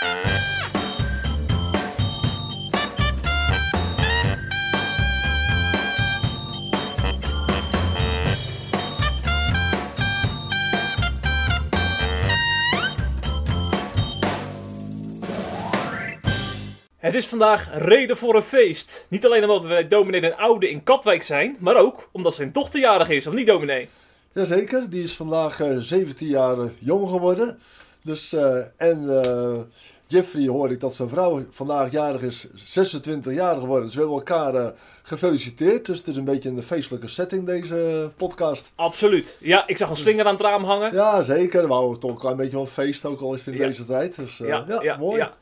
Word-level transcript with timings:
Het 0.00 0.08
is 17.14 17.26
vandaag 17.26 17.68
reden 17.72 18.16
voor 18.16 18.34
een 18.34 18.42
feest. 18.42 19.06
Niet 19.08 19.24
alleen 19.24 19.50
omdat 19.50 19.62
we 19.62 19.88
dominee 19.88 20.20
Den 20.20 20.36
Oude 20.36 20.70
in 20.70 20.82
Katwijk 20.82 21.22
zijn, 21.22 21.56
maar 21.58 21.76
ook 21.76 22.08
omdat 22.12 22.34
zijn 22.34 22.52
dochter 22.52 22.80
jarig 22.80 23.08
is, 23.08 23.26
of 23.26 23.34
niet 23.34 23.46
dominee? 23.46 23.88
Jazeker, 24.32 24.90
die 24.90 25.02
is 25.02 25.16
vandaag 25.16 25.60
eh 25.60 25.76
17 25.78 26.26
jaar 26.26 26.56
jong 26.78 27.08
geworden. 27.08 27.58
Dus, 28.02 28.32
eh, 28.32 28.56
en 28.76 29.22
eh, 29.22 29.58
Jeffrey 30.10 30.46
hoorde 30.46 30.74
ik 30.74 30.80
dat 30.80 30.94
zijn 30.94 31.08
vrouw 31.08 31.44
vandaag 31.50 31.90
jarig 31.90 32.22
is, 32.22 32.46
26 32.54 33.32
jaar 33.34 33.60
geworden. 33.60 33.84
Dus 33.84 33.94
we 33.94 34.00
hebben 34.00 34.18
elkaar 34.18 34.54
eh, 34.54 34.66
gefeliciteerd. 35.02 35.86
Dus 35.86 35.98
het 35.98 36.06
is 36.08 36.16
een 36.16 36.24
beetje 36.24 36.48
een 36.48 36.62
feestelijke 36.62 37.08
setting 37.08 37.46
deze 37.46 38.10
podcast. 38.16 38.72
Absoluut. 38.74 39.36
Ja, 39.40 39.66
ik 39.66 39.76
zag 39.76 39.90
een 39.90 39.96
slinger 39.96 40.24
aan 40.26 40.32
het 40.32 40.42
raam 40.42 40.64
hangen. 40.64 40.92
Ja, 40.92 41.22
zeker. 41.22 41.66
We 41.66 41.72
houden 41.72 42.00
toch 42.00 42.10
een 42.10 42.18
klein 42.18 42.36
beetje 42.36 42.56
van 42.56 42.66
feest, 42.66 43.04
ook 43.04 43.20
al 43.20 43.34
is 43.34 43.44
het 43.46 43.54
in 43.54 43.60
Ja. 43.60 43.66
deze 43.66 43.86
tijd. 43.86 44.16
Dus 44.16 44.40
eh, 44.40 44.46
ja, 44.48 44.64
ja, 44.68 44.82
ja, 44.82 44.96
mooi. 44.96 45.16
ja. 45.18 45.32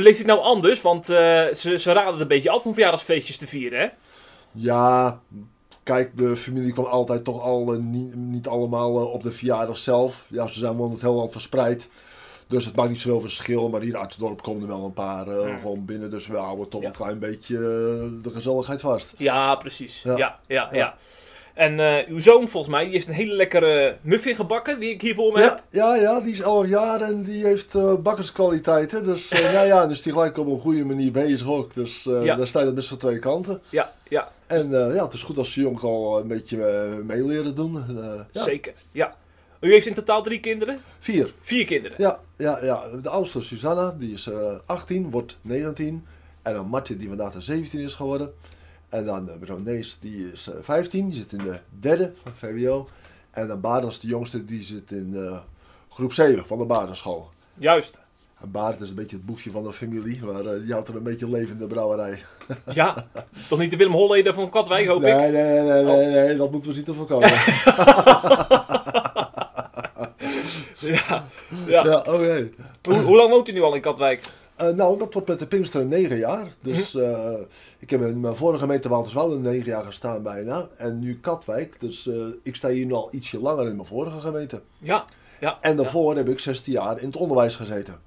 Beleeft 0.00 0.18
het 0.18 0.26
nou 0.26 0.40
anders? 0.40 0.80
Want 0.82 1.08
eh, 1.08 1.16
ze, 1.54 1.76
ze 1.78 1.92
raden 1.92 2.12
het 2.12 2.20
een 2.20 2.28
beetje 2.28 2.50
af 2.50 2.64
om 2.64 2.72
verjaardagsfeestjes 2.72 3.36
te 3.36 3.46
vieren, 3.46 3.80
hè? 3.80 3.86
Ja, 4.52 5.20
kijk, 5.82 6.16
de 6.16 6.36
familie 6.36 6.72
kwam 6.72 6.84
altijd 6.84 7.24
toch 7.24 7.42
al 7.42 7.72
eh, 7.72 7.78
niet, 7.78 8.14
niet 8.14 8.48
allemaal 8.48 9.00
eh, 9.00 9.12
op 9.12 9.22
de 9.22 9.32
verjaardag 9.32 9.78
zelf. 9.78 10.24
Ja, 10.28 10.46
ze 10.46 10.58
zijn 10.58 10.76
wel 10.76 10.90
het 10.90 11.00
heel 11.00 11.14
land 11.14 11.32
verspreid. 11.32 11.88
Dus 12.46 12.64
het 12.64 12.76
maakt 12.76 12.88
niet 12.88 13.00
zoveel 13.00 13.20
verschil. 13.20 13.68
Maar 13.68 13.80
hier 13.80 13.96
uit 13.96 14.10
het 14.10 14.18
dorp 14.20 14.42
komen 14.42 14.62
er 14.62 14.68
wel 14.68 14.84
een 14.84 14.92
paar 14.92 15.26
gewoon 15.60 15.84
binnen. 15.84 16.10
Dus 16.10 16.26
we 16.26 16.36
houden 16.36 16.68
toch 16.68 16.80
Ja. 16.80 16.86
een 16.86 16.92
klein 16.94 17.18
beetje 17.18 17.56
de 18.22 18.30
gezelligheid 18.32 18.80
vast. 18.80 19.12
Ja, 19.16 19.54
precies. 19.54 20.02
Ja, 20.02 20.16
Ja. 20.16 20.38
ja, 20.46 20.68
ja. 20.72 20.96
En 21.60 21.80
eh, 21.80 22.08
uw 22.08 22.20
zoon, 22.20 22.48
volgens 22.48 22.72
mij, 22.72 22.84
die 22.84 22.92
heeft 22.92 23.06
een 23.06 23.12
hele 23.12 23.34
lekkere 23.34 23.96
muffin 24.00 24.36
gebakken, 24.36 24.80
die 24.80 24.90
ik 24.90 25.00
hier 25.00 25.14
voor 25.14 25.32
me 25.32 25.40
Ja, 25.40 25.48
heb. 25.48 25.62
ja, 25.70 25.96
ja, 25.96 26.20
die 26.20 26.32
is 26.32 26.40
11 26.40 26.66
jaar 26.68 27.00
en 27.00 27.22
die 27.22 27.44
heeft 27.44 27.74
eh, 27.74 27.94
bakkerskwaliteiten. 27.94 29.04
Dus 29.04 29.28
eh, 29.30 29.52
ja, 29.56 29.62
ja, 29.62 29.86
dus 29.86 30.02
die 30.02 30.12
gelijk 30.12 30.38
op 30.38 30.46
een 30.46 30.58
goede 30.60 30.84
manier 30.84 31.12
bezig 31.12 31.48
ook. 31.48 31.74
Dus 31.74 32.02
Ja. 32.02 32.34
daar 32.36 32.46
staat 32.46 32.64
het 32.64 32.74
best 32.74 32.88
van 32.88 32.98
twee 32.98 33.18
kanten. 33.18 33.60
Ja, 33.70 33.92
ja, 34.08 34.28
En 34.46 34.70
ja, 34.70 35.04
het 35.04 35.12
is 35.12 35.22
goed 35.22 35.38
als 35.38 35.52
ze 35.52 35.60
jong 35.60 35.80
al 35.80 36.20
een 36.20 36.28
beetje 36.28 36.56
mee 37.06 37.24
leren 37.26 37.54
doen. 37.54 37.84
Ja. 38.32 38.42
zeker. 38.44 38.72
Ja. 38.92 39.16
U 39.60 39.72
heeft 39.72 39.86
in 39.86 39.94
totaal 39.94 40.22
drie 40.22 40.40
kinderen? 40.40 40.78
Vier. 40.98 41.32
Vier 41.42 41.64
kinderen. 41.64 41.96
Ja, 42.00 42.18
ja, 42.36 42.58
ja. 42.62 42.82
De 43.02 43.08
oudste 43.08 43.40
Susanna, 43.42 43.94
die 43.98 44.12
is 44.12 44.26
eh 44.26 44.52
18, 44.66 45.10
wordt 45.10 45.36
19. 45.42 46.04
En 46.42 46.54
dan 46.54 46.66
Martje, 46.66 46.96
die 46.96 47.08
vandaag 47.08 47.32
de 47.32 47.40
17 47.40 47.80
is 47.80 47.94
geworden. 47.94 48.32
En 48.90 49.04
dan 49.04 49.28
uh, 49.28 49.34
mevrouw 49.40 49.58
Nees, 49.58 49.96
die 50.00 50.32
is 50.32 50.48
eh, 50.48 50.54
15, 50.60 51.08
die 51.08 51.18
zit 51.18 51.32
in 51.32 51.38
de 51.38 51.58
derde 51.80 52.12
van 52.22 52.32
VWO. 52.34 52.86
En 53.30 53.48
dan 53.48 53.60
Barend, 53.60 54.00
de 54.00 54.06
jongste, 54.06 54.44
die 54.44 54.62
zit 54.62 54.90
in 54.90 55.14
eh, 55.16 55.38
groep 55.88 56.12
7 56.12 56.46
van 56.46 56.58
de 56.58 56.64
basisschool. 56.64 57.30
Juist. 57.54 57.98
En 58.40 58.50
Barend 58.50 58.80
is 58.80 58.90
een 58.90 58.94
beetje 58.94 59.16
het 59.16 59.26
boefje 59.26 59.50
van 59.50 59.62
de 59.62 59.72
familie, 59.72 60.24
maar 60.24 60.44
eh, 60.44 60.62
die 60.62 60.72
houdt 60.72 60.88
er 60.88 60.96
een 60.96 61.02
beetje 61.02 61.30
leven 61.30 61.50
in 61.50 61.58
de 61.58 61.66
brouwerij. 61.66 62.22
Ja. 62.72 63.06
Toch 63.48 63.58
niet 63.58 63.70
de 63.70 63.76
Willem 63.76 63.92
Holleder 63.92 64.34
van 64.34 64.50
Katwijk, 64.50 64.86
hoop 64.86 65.02
ik? 65.02 65.14
Nee, 65.14 65.30
nee, 65.30 65.60
nee, 65.60 65.84
nee, 65.84 66.06
nee, 66.06 66.36
dat 66.36 66.50
moeten 66.50 66.70
we 66.70 66.76
zien 66.76 66.84
te 66.84 66.94
voorkomen. 66.94 67.30
Ja. 70.80 71.28
ja. 71.66 71.84
ja, 71.84 71.98
oké. 71.98 72.50
Hoe, 72.82 72.94
hoe 72.94 73.16
lang 73.16 73.30
woont 73.30 73.48
u 73.48 73.52
nu 73.52 73.62
al 73.62 73.74
in 73.74 73.80
Katwijk? 73.80 74.20
Eh, 74.60 74.68
nou, 74.68 74.98
dat 74.98 75.12
wordt 75.14 75.28
met 75.28 75.38
de 75.38 75.46
Pinksteren 75.46 75.88
9 75.88 76.16
jaar. 76.18 76.46
Dus 76.60 76.94
eh, 76.94 77.34
ik 77.78 77.90
heb 77.90 78.00
in 78.02 78.20
mijn 78.20 78.36
vorige 78.36 78.62
gemeente 78.62 78.88
Wouterswoude 78.88 79.38
9 79.38 79.66
jaar 79.66 79.84
gestaan 79.84 80.22
bijna. 80.22 80.68
En 80.76 80.98
nu 80.98 81.18
Katwijk. 81.20 81.80
Dus 81.80 82.08
eh, 82.08 82.14
ik 82.42 82.56
sta 82.56 82.68
hier 82.68 82.86
nu 82.86 82.92
al 82.92 83.08
ietsje 83.10 83.40
langer 83.40 83.66
in 83.66 83.76
mijn 83.76 83.88
vorige 83.88 84.18
gemeente. 84.18 84.60
Ja. 84.78 85.04
Ja. 85.40 85.58
En 85.60 85.76
daarvoor 85.76 86.16
heb 86.16 86.28
ik 86.28 86.38
16 86.40 86.72
jaar 86.72 87.00
in 87.00 87.06
het 87.06 87.16
onderwijs 87.16 87.56
gezeten. 87.56 87.98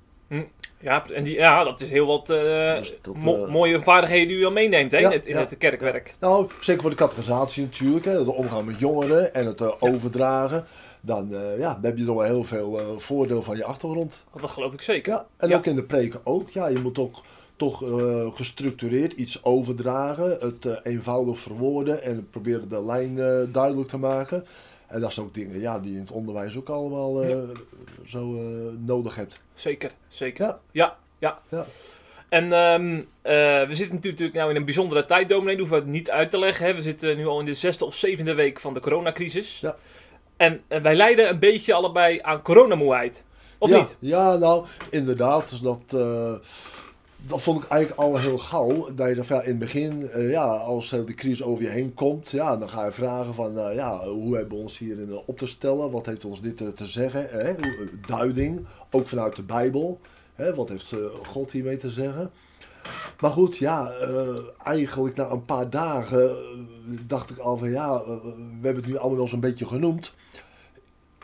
Ja, 0.80 1.06
en 1.14 1.24
die, 1.24 1.36
ja, 1.36 1.64
dat 1.64 1.82
is 1.82 1.90
heel 1.90 2.06
wat 2.06 2.26
Dus 2.28 2.94
dat, 3.02 3.16
mo- 3.16 3.48
mooie 3.48 3.82
vaardigheden 3.82 4.28
die 4.28 4.38
u 4.38 4.46
al 4.46 4.52
meeneemt 4.52 4.92
hè, 4.92 4.98
in, 4.98 5.12
het, 5.12 5.26
in 5.26 5.36
het 5.36 5.58
kerkwerk. 5.58 6.16
Nou, 6.20 6.48
zeker 6.62 6.82
voor 6.82 6.90
de 6.90 6.96
categorisatie 6.96 7.64
natuurlijk. 7.64 8.06
Hè, 8.06 8.24
de 8.24 8.34
omgang 8.34 8.66
met 8.66 8.80
jongeren 8.80 9.34
en 9.34 9.46
het 9.46 9.82
overdragen. 9.82 10.66
Dan, 11.06 11.34
eh, 11.34 11.58
ja, 11.58 11.74
dan 11.74 11.84
heb 11.84 11.98
je 11.98 12.06
toch 12.06 12.16
wel 12.16 12.26
heel 12.26 12.44
veel 12.44 12.80
eh, 12.80 12.86
voordeel 12.98 13.42
van 13.44 13.58
je 13.58 13.64
achtergrond. 13.64 14.24
Dat 14.42 14.50
geloof 14.50 14.74
ik 14.74 14.82
zeker. 14.82 15.12
Ja, 15.14 15.26
en 15.38 15.50
Ja. 15.50 15.58
ook 15.58 15.66
in 15.66 15.76
de 15.76 15.84
preken 15.84 16.20
ook. 16.24 16.50
Ja, 16.50 16.68
je 16.68 16.80
moet 16.80 16.98
ook 16.98 17.16
toch 17.56 17.84
eh, 17.84 18.28
gestructureerd 18.36 19.14
iets 19.14 19.44
overdragen. 19.44 20.38
Het 20.40 20.86
eenvoudig 20.86 21.40
verwoorden 21.40 22.04
en 22.04 22.28
proberen 22.30 22.70
de 22.70 22.84
lijn 22.86 23.16
duidelijk 23.52 23.88
te 23.88 23.98
maken. 23.98 24.46
En 24.88 25.02
dat 25.02 25.14
zijn 25.14 25.26
ook 25.26 25.34
dingen 25.34 25.60
ja, 25.60 25.80
die 25.80 25.90
je 25.90 25.96
in 25.98 26.04
het 26.04 26.12
onderwijs 26.12 26.58
ook 26.58 26.70
allemaal 26.70 27.24
zo 28.06 28.26
nodig 28.80 29.16
hebt. 29.16 29.42
Zeker, 29.54 29.92
zeker. 30.10 30.46
Ja, 30.46 30.60
Ja, 30.72 30.98
ja. 31.20 31.40
ja. 31.50 31.66
En 32.30 32.54
ehm, 32.54 33.02
eh, 33.22 33.68
we 33.68 33.76
zitten 33.76 33.96
natuurlijk 33.96 34.34
nou 34.34 34.50
in 34.50 34.56
een 34.56 34.66
bijzondere 34.66 35.06
tijd, 35.06 35.30
dominee. 35.30 35.58
Dat 35.58 35.60
hoeven 35.68 35.78
we 35.78 35.84
het 35.84 35.94
niet 35.94 36.10
uit 36.10 36.30
te 36.32 36.40
leggen. 36.40 36.66
Hè. 36.66 36.74
We 36.74 36.82
zitten 36.82 37.18
nu 37.18 37.26
al 37.28 37.40
in 37.40 37.46
de 37.46 37.54
zesde 37.54 37.86
of 37.86 37.96
zevende 37.96 38.34
week 38.34 38.60
van 38.60 38.74
de 38.74 38.80
coronacrisis. 38.80 39.60
Ja. 39.60 39.76
En 40.38 40.62
eh, 40.68 40.82
wij 40.82 40.96
lijden 40.96 41.30
een 41.30 41.40
beetje 41.40 41.74
allebei 41.74 42.20
aan 42.22 42.42
coronamoeheid. 42.42 43.24
Of 43.64 43.70
ja, 43.70 43.78
niet? 43.78 43.96
Ja, 44.00 44.36
nou, 44.36 44.66
inderdaad. 44.90 45.50
Dus 45.50 45.60
dat, 45.60 45.82
eh, 45.88 46.34
dat 47.28 47.42
vond 47.42 47.64
ik 47.64 47.70
eigenlijk 47.70 48.02
al 48.02 48.18
heel 48.18 48.38
gauw. 48.38 48.94
Dat 48.94 49.08
je 49.08 49.16
dan, 49.16 49.26
ja, 49.28 49.42
in 49.42 49.50
het 49.50 49.60
begin, 49.60 50.10
eh, 50.10 50.30
ja, 50.32 50.46
als 50.46 50.90
de 50.90 51.14
crisis 51.14 51.44
over 51.44 51.64
je 51.64 51.70
heen 51.70 51.94
komt, 51.94 52.32
ja, 52.32 52.58
dan 52.58 52.70
ga 52.70 52.86
je 52.86 52.92
vragen 52.92 53.34
van, 53.34 53.60
eh, 53.60 53.76
ja, 53.76 54.08
hoe 54.08 54.36
hebben 54.36 54.58
we 54.58 54.64
ons 54.64 54.78
hierin 54.78 55.20
op 55.26 55.38
te 55.38 55.48
stellen? 55.48 55.92
Wat 55.92 56.06
heeft 56.06 56.26
ons 56.26 56.42
dit 56.42 56.58
te 56.58 56.88
zeggen? 56.88 57.28
Hè? 57.30 57.54
Duiding, 58.08 58.66
ook 58.92 59.08
vanuit 59.08 59.36
de 59.36 59.44
Bijbel. 59.44 60.00
Hè? 60.36 60.56
Wat 60.56 60.70
heeft 60.70 60.94
God 61.28 61.52
hiermee 61.52 61.78
te 61.78 61.90
zeggen? 61.90 62.32
Maar 63.20 63.32
goed, 63.32 63.58
ja, 63.58 63.94
eigenlijk 64.64 65.16
na 65.16 65.30
een 65.30 65.46
paar 65.46 65.70
dagen 65.70 66.36
dacht 67.08 67.30
ik 67.30 67.38
al 67.38 67.58
van, 67.58 67.70
ja, 67.70 68.04
we 68.06 68.60
hebben 68.62 68.84
het 68.84 68.92
nu 68.92 68.98
allemaal 68.98 69.18
wel 69.18 69.28
zo'n 69.28 69.40
beetje 69.40 69.66
genoemd 69.66 70.14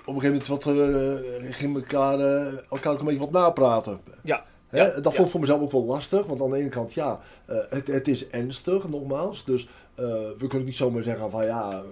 op 0.09 0.15
een 0.15 0.21
gegeven 0.21 0.55
moment 0.55 0.65
wat, 0.65 1.41
eh 1.43 1.53
ging 1.53 1.75
elkaar, 1.75 2.19
eh, 2.19 2.53
elkaar 2.69 2.93
ook 2.93 2.99
een 2.99 3.05
beetje 3.05 3.19
wat 3.19 3.31
napraten. 3.31 3.99
Ja. 4.23 4.45
Hè? 4.67 4.77
Ja, 4.77 4.85
dat 4.85 5.03
ja. 5.03 5.11
vond 5.11 5.25
ik 5.25 5.31
voor 5.31 5.39
mezelf 5.39 5.61
ook 5.61 5.71
wel 5.71 5.85
lastig. 5.85 6.25
Want 6.25 6.41
aan 6.41 6.51
de 6.51 6.57
ene 6.57 6.69
kant, 6.69 6.93
ja, 6.93 7.19
eh, 7.45 7.57
het, 7.69 7.87
het 7.87 8.07
is 8.07 8.29
ernstig, 8.29 8.89
nogmaals. 8.89 9.45
Dus 9.45 9.69
we 9.95 10.45
kunnen 10.47 10.65
niet 10.65 10.75
zomaar 10.75 11.03
zeggen 11.03 11.31
van 11.31 11.45
ja, 11.45 11.83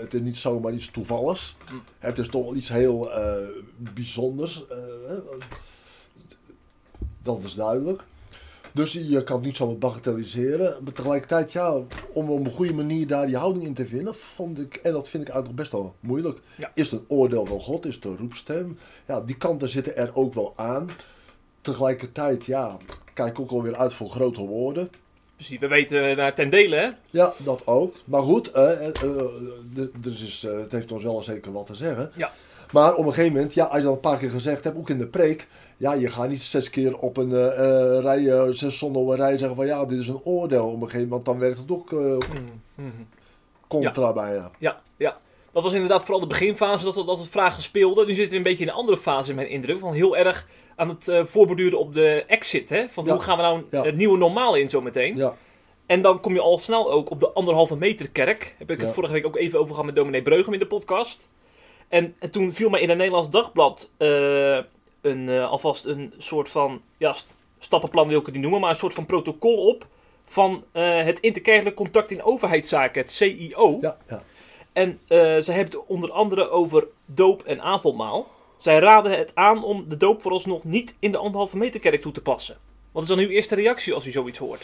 het 0.00 0.14
is 0.14 0.20
niet 0.20 0.36
zomaar 0.36 0.72
iets 0.72 0.90
toevalligs. 0.90 1.56
Mm. 1.72 1.82
Het 1.98 2.18
is 2.18 2.28
toch 2.28 2.54
iets 2.54 2.68
heel 2.68 3.10
bijzonders. 3.76 4.64
dat 7.22 7.42
is 7.42 7.54
duidelijk. 7.54 8.02
Dus 8.72 8.92
je 8.92 9.24
kan 9.24 9.36
het 9.36 9.44
niet 9.44 9.56
zomaar 9.56 9.78
bagatelliseren. 9.78 10.76
Maar 10.84 10.92
tegelijkertijd, 10.92 11.52
ja, 11.52 11.74
om 12.12 12.30
op 12.30 12.44
een 12.44 12.50
goede 12.50 12.74
manier 12.74 13.06
daar 13.06 13.26
die 13.26 13.36
houding 13.36 13.64
in 13.64 13.74
te 13.74 13.86
vinden, 13.86 14.14
vond 14.14 14.58
ik, 14.60 14.74
en 14.76 14.92
dat 14.92 15.08
vind 15.08 15.22
ik 15.22 15.28
eigenlijk 15.28 15.60
best 15.60 15.72
wel 15.72 15.94
moeilijk. 16.00 16.40
Ja. 16.56 16.70
Is 16.74 16.90
het 16.90 17.00
een 17.00 17.06
oordeel 17.08 17.46
van 17.46 17.60
God? 17.60 17.86
Is 17.86 17.94
het 17.94 18.04
een 18.04 18.16
roepstem? 18.16 18.78
Ja, 19.06 19.20
die 19.20 19.36
kanten 19.36 19.68
zitten 19.68 19.96
er 19.96 20.10
ook 20.14 20.34
wel 20.34 20.52
aan. 20.56 20.90
Tegelijkertijd, 21.60 22.46
ja, 22.46 22.76
kijk 23.14 23.40
ook 23.40 23.50
alweer 23.50 23.76
uit 23.76 23.92
voor 23.92 24.10
grote 24.10 24.40
woorden. 24.40 24.90
Precies, 25.34 25.58
we 25.58 25.66
weten 25.66 26.16
naar 26.16 26.34
ten 26.34 26.50
dele, 26.50 26.76
hè? 26.76 26.88
Ja, 27.10 27.32
dat 27.38 27.66
ook. 27.66 27.94
Maar 28.04 28.22
goed, 28.22 28.50
eh, 28.50 28.86
eh, 28.86 28.88
eh, 29.02 29.86
dus 29.96 30.22
is, 30.22 30.44
eh, 30.44 30.58
het 30.58 30.72
heeft 30.72 30.92
ons 30.92 31.02
wel 31.02 31.22
zeker 31.22 31.52
wat 31.52 31.66
te 31.66 31.74
zeggen. 31.74 32.10
Ja. 32.14 32.32
Maar 32.72 32.94
op 32.94 33.06
een 33.06 33.12
gegeven 33.12 33.32
moment, 33.32 33.54
ja, 33.54 33.64
als 33.64 33.76
je 33.76 33.82
dat 33.82 33.94
een 33.94 34.00
paar 34.00 34.18
keer 34.18 34.30
gezegd 34.30 34.64
hebt, 34.64 34.76
ook 34.76 34.90
in 34.90 34.98
de 34.98 35.06
preek, 35.06 35.48
ja, 35.78 35.92
je 35.92 36.10
gaat 36.10 36.28
niet 36.28 36.42
zes 36.42 36.70
keer 36.70 36.96
op 36.98 37.16
een 37.16 37.32
eh, 37.32 37.46
eh, 37.96 38.02
rij, 38.02 38.28
eh, 38.32 38.48
zes 38.50 38.78
zonden 38.78 39.02
op 39.02 39.08
een 39.08 39.16
rij 39.16 39.38
zeggen 39.38 39.56
van 39.56 39.66
ja, 39.66 39.84
dit 39.86 39.98
is 39.98 40.08
een 40.08 40.20
oordeel. 40.24 40.66
Op 40.66 40.74
een 40.80 40.86
gegeven 40.86 41.08
moment, 41.08 41.24
dan 41.26 41.38
werkt 41.38 41.58
het 41.58 41.70
ook 41.70 41.90
Mhm. 41.90 42.90
contra 43.68 44.12
bijna. 44.12 44.50
Ja, 44.58 44.80
ja. 44.96 45.16
Dat 45.52 45.62
was 45.62 45.72
inderdaad 45.72 46.00
vooral 46.02 46.20
de 46.20 46.26
beginfase 46.26 46.84
dat, 46.84 46.94
dat 47.06 47.18
het 47.18 47.30
vragen 47.30 47.62
speelde. 47.62 48.06
Nu 48.06 48.14
zitten 48.14 48.30
we 48.30 48.36
een 48.36 48.42
beetje 48.42 48.62
in 48.64 48.68
een 48.70 48.74
andere 48.76 48.98
fase 48.98 49.30
in 49.30 49.36
mijn 49.36 49.48
indruk. 49.48 49.78
Van 49.78 49.92
heel 49.92 50.16
erg 50.16 50.48
aan 50.76 50.88
het 50.88 51.08
eh 51.08 51.24
voorborduren 51.24 51.78
op 51.78 51.94
de 51.94 52.24
exit. 52.26 52.68
Hè? 52.70 52.84
Van 52.88 53.04
Ja. 53.04 53.12
hoe 53.12 53.20
gaan 53.20 53.36
we 53.36 53.42
nou 53.42 53.62
Ja. 53.70 53.82
het 53.82 53.96
nieuwe 53.96 54.18
normaal 54.18 54.54
in 54.56 54.70
zometeen. 54.70 55.16
Ja, 55.16 55.34
En 55.86 56.02
dan 56.02 56.20
kom 56.20 56.34
je 56.34 56.40
al 56.40 56.58
snel 56.58 56.92
ook 56.92 57.10
op 57.10 57.20
de 57.20 57.30
anderhalve 57.32 57.76
meter 57.76 58.10
kerk. 58.10 58.54
Heb 58.58 58.70
ik 58.70 58.78
het 58.78 58.88
Ja. 58.88 58.94
vorige 58.94 59.12
week 59.12 59.26
ook 59.26 59.36
even 59.36 59.58
over 59.58 59.70
gehad 59.70 59.84
met 59.86 59.94
dominee 59.96 60.22
Breugem 60.22 60.52
in 60.52 60.58
de 60.58 60.66
podcast. 60.66 61.28
En, 61.88 62.14
en 62.18 62.30
toen 62.30 62.52
viel 62.52 62.68
mij 62.68 62.80
in 62.80 62.88
het 62.88 62.98
Nederlands 62.98 63.30
Dagblad 63.30 63.90
een, 65.10 65.28
eh, 65.28 65.50
alvast 65.50 65.84
een 65.84 66.12
soort 66.18 66.48
van, 66.48 66.82
ja, 66.96 67.12
st- 67.12 67.26
stappenplan 67.58 68.08
wil 68.08 68.18
ik 68.18 68.24
het 68.24 68.34
niet 68.34 68.42
noemen, 68.42 68.60
maar 68.60 68.70
een 68.70 68.76
soort 68.76 68.94
van 68.94 69.06
protocol 69.06 69.66
op 69.68 69.86
van 70.26 70.64
eh, 70.72 71.04
het 71.04 71.20
interkerkelijk 71.20 71.76
contact 71.76 72.10
in 72.10 72.22
overheidszaken, 72.22 73.02
het 73.02 73.12
CIO. 73.12 73.78
Ja, 73.80 73.96
ja. 74.08 74.22
En 74.72 74.98
eh, 75.06 75.18
zij 75.18 75.54
hebben 75.54 75.64
het 75.78 75.86
onder 75.86 76.10
andere 76.12 76.50
over 76.50 76.86
doop 77.06 77.42
en 77.42 77.60
avondmaal. 77.60 78.28
Zij 78.58 78.78
raden 78.78 79.18
het 79.18 79.30
aan 79.34 79.64
om 79.64 79.88
de 79.88 79.96
doop 79.96 80.22
vooralsnog 80.22 80.64
niet 80.64 80.94
in 80.98 81.10
de 81.12 81.18
anderhalve 81.18 81.56
meter 81.56 81.80
kerk 81.80 82.02
toe 82.02 82.12
te 82.12 82.20
passen. 82.20 82.56
Wat 82.92 83.02
is 83.02 83.08
dan 83.08 83.18
uw 83.18 83.28
eerste 83.28 83.54
reactie 83.54 83.94
als 83.94 84.06
u 84.06 84.10
zoiets 84.12 84.38
hoort? 84.38 84.62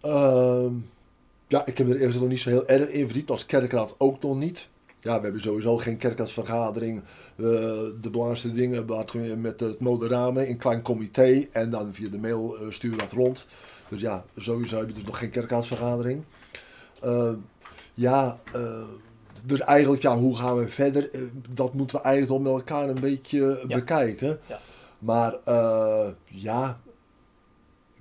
Ehm, 0.00 0.72
ja, 1.48 1.66
ik 1.66 1.78
heb 1.78 1.88
er 1.88 2.00
eerst 2.00 2.20
nog 2.20 2.28
niet 2.28 2.40
zo 2.40 2.48
heel 2.50 2.66
erg 2.66 2.88
in 2.88 3.04
verdiept, 3.04 3.30
als 3.30 3.46
kerkraad 3.46 3.94
ook 3.98 4.22
nog 4.22 4.36
niet. 4.36 4.68
Ja, 5.06 5.16
we 5.16 5.22
hebben 5.24 5.42
sowieso 5.42 5.76
geen 5.76 5.96
kerkraadsvergadering. 5.96 6.98
Eh, 7.36 7.44
de 8.00 8.10
belangrijkste 8.10 8.52
dingen 8.52 9.40
met 9.40 9.60
het 9.60 9.80
moderamen 9.80 10.48
in 10.48 10.56
klein 10.56 10.82
comité 10.82 11.46
en 11.52 11.70
dan 11.70 11.94
via 11.94 12.08
de 12.08 12.18
mail 12.18 12.56
eh, 12.56 12.66
sturen 12.70 12.96
we 12.96 13.02
dat 13.02 13.12
rond. 13.12 13.46
Dus 13.88 14.00
ja, 14.00 14.24
sowieso 14.36 14.78
heb 14.78 14.88
je 14.88 14.94
dus 14.94 15.04
nog 15.04 15.18
geen 15.18 15.30
kerkraadsvergadering. 15.30 16.22
Eh, 17.00 17.30
ja, 17.94 18.38
eh, 18.52 18.82
dus 19.44 19.60
eigenlijk, 19.60 20.02
ja, 20.02 20.16
hoe 20.16 20.36
gaan 20.36 20.56
we 20.56 20.68
verder? 20.68 21.10
Eh, 21.14 21.20
dat 21.50 21.74
moeten 21.74 21.96
we 21.96 22.02
eigenlijk 22.02 22.42
nog 22.42 22.52
met 22.52 22.60
elkaar 22.68 22.88
een 22.88 23.00
beetje 23.00 23.64
Ja. 23.68 23.76
bekijken. 23.76 24.38
Ja. 24.46 24.58
Maar 24.98 25.34
eh, 25.44 26.08
ja, 26.24 26.80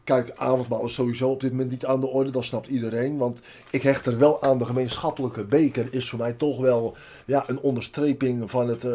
Kijk, 0.05 0.31
avondmaal 0.35 0.85
is 0.85 0.93
sowieso 0.93 1.29
op 1.29 1.41
dit 1.41 1.51
moment 1.51 1.69
niet 1.71 1.85
aan 1.85 1.99
de 1.99 2.07
orde, 2.07 2.31
dat 2.31 2.43
snapt 2.43 2.67
iedereen. 2.67 3.17
Want 3.17 3.39
ik 3.69 3.81
hecht 3.81 4.05
er 4.05 4.17
wel 4.17 4.41
aan, 4.41 4.57
de 4.57 4.65
gemeenschappelijke 4.65 5.43
beker 5.43 5.87
is 5.91 6.09
voor 6.09 6.19
mij 6.19 6.33
toch 6.33 6.59
wel 6.59 6.95
ja, 7.25 7.43
een 7.47 7.59
onderstreping 7.59 8.51
van 8.51 8.67
het, 8.67 8.83
eh, 8.83 8.91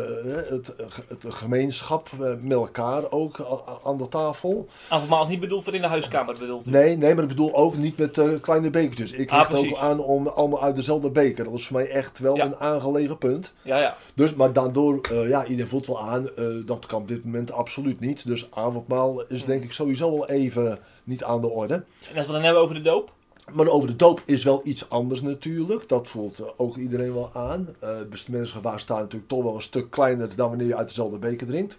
het, 0.49 0.73
het, 1.09 1.25
gemeenschap 1.29 2.09
eh, 2.21 2.31
met 2.41 2.53
elkaar 2.53 3.11
ook 3.11 3.61
aan 3.85 3.99
de 3.99 4.09
tafel. 4.09 4.67
Avondmaal 4.89 5.23
is 5.23 5.29
niet 5.29 5.41
bedoeld 5.41 5.65
voor 5.65 5.75
in 5.75 5.81
de 5.81 5.87
huiskamer 5.87 6.39
bedoeld. 6.39 6.67
Nee, 6.67 6.97
nee, 6.97 7.15
maar 7.15 7.23
ik 7.23 7.29
bedoel 7.29 7.55
ook 7.55 7.77
niet 7.77 7.97
met 7.97 8.19
eh, 8.19 8.29
kleine 8.41 8.71
bekertjes. 8.71 9.13
Ik 9.13 9.31
Ah, 9.31 9.39
hecht 9.39 9.55
ook 9.55 9.79
aan 9.79 9.99
om 10.01 10.27
allemaal 10.29 10.63
uit 10.63 10.77
dezelfde 10.77 11.11
beker. 11.11 11.45
Dat 11.45 11.55
is 11.55 11.67
voor 11.67 11.77
mij 11.77 11.89
echt 11.91 12.19
wel 12.19 12.37
Ja. 12.37 12.45
een 12.45 12.57
aangelegen 12.57 13.19
punt. 13.19 13.53
Ja, 13.63 13.79
ja. 13.79 13.97
Dus, 14.15 14.35
maar 14.35 14.53
daardoor, 14.53 15.01
eh, 15.11 15.29
ja, 15.29 15.47
iedereen 15.47 15.71
voelt 15.71 15.87
wel 15.87 16.01
aan, 16.01 16.29
eh, 16.37 16.45
dat 16.67 16.87
kan 16.87 17.01
op 17.01 17.09
dit 17.09 17.25
moment 17.25 17.53
absoluut 17.53 18.01
niet. 18.01 18.27
Dus 18.27 18.49
avondmaal 18.51 19.23
is 19.23 19.45
denk 19.45 19.63
ik 19.65 19.73
sowieso 19.73 20.13
wel 20.13 20.29
even 20.29 20.79
niet 21.11 21.25
aan 21.25 21.41
de 21.41 21.49
orde. 21.49 21.75
En 21.75 21.83
als 22.01 22.09
we 22.13 22.19
het 22.19 22.27
dan 22.27 22.43
hebben 22.43 22.63
over 22.63 22.75
de 22.75 22.83
doop? 22.83 23.13
Maar 23.53 23.67
over 23.67 23.89
de 23.89 23.97
doop 23.97 24.23
is 24.25 24.45
wel 24.45 24.61
iets 24.65 24.91
anders 24.91 25.23
natuurlijk. 25.23 25.89
Dat 25.89 26.09
voelt 26.09 26.39
eh, 26.39 26.47
ook 26.57 26.77
iedereen 26.77 27.15
wel 27.15 27.31
aan. 27.33 27.69
Eh 27.79 28.03
bestemmensgevaar 28.11 28.81
staat 28.81 28.99
natuurlijk 28.99 29.31
toch 29.31 29.43
wel 29.43 29.55
een 29.55 29.63
stuk 29.63 29.91
kleiner 29.91 30.37
dan 30.37 30.49
wanneer 30.49 30.67
je 30.67 30.77
uit 30.77 30.89
dezelfde 30.89 31.19
beker 31.19 31.47
drinkt. 31.47 31.79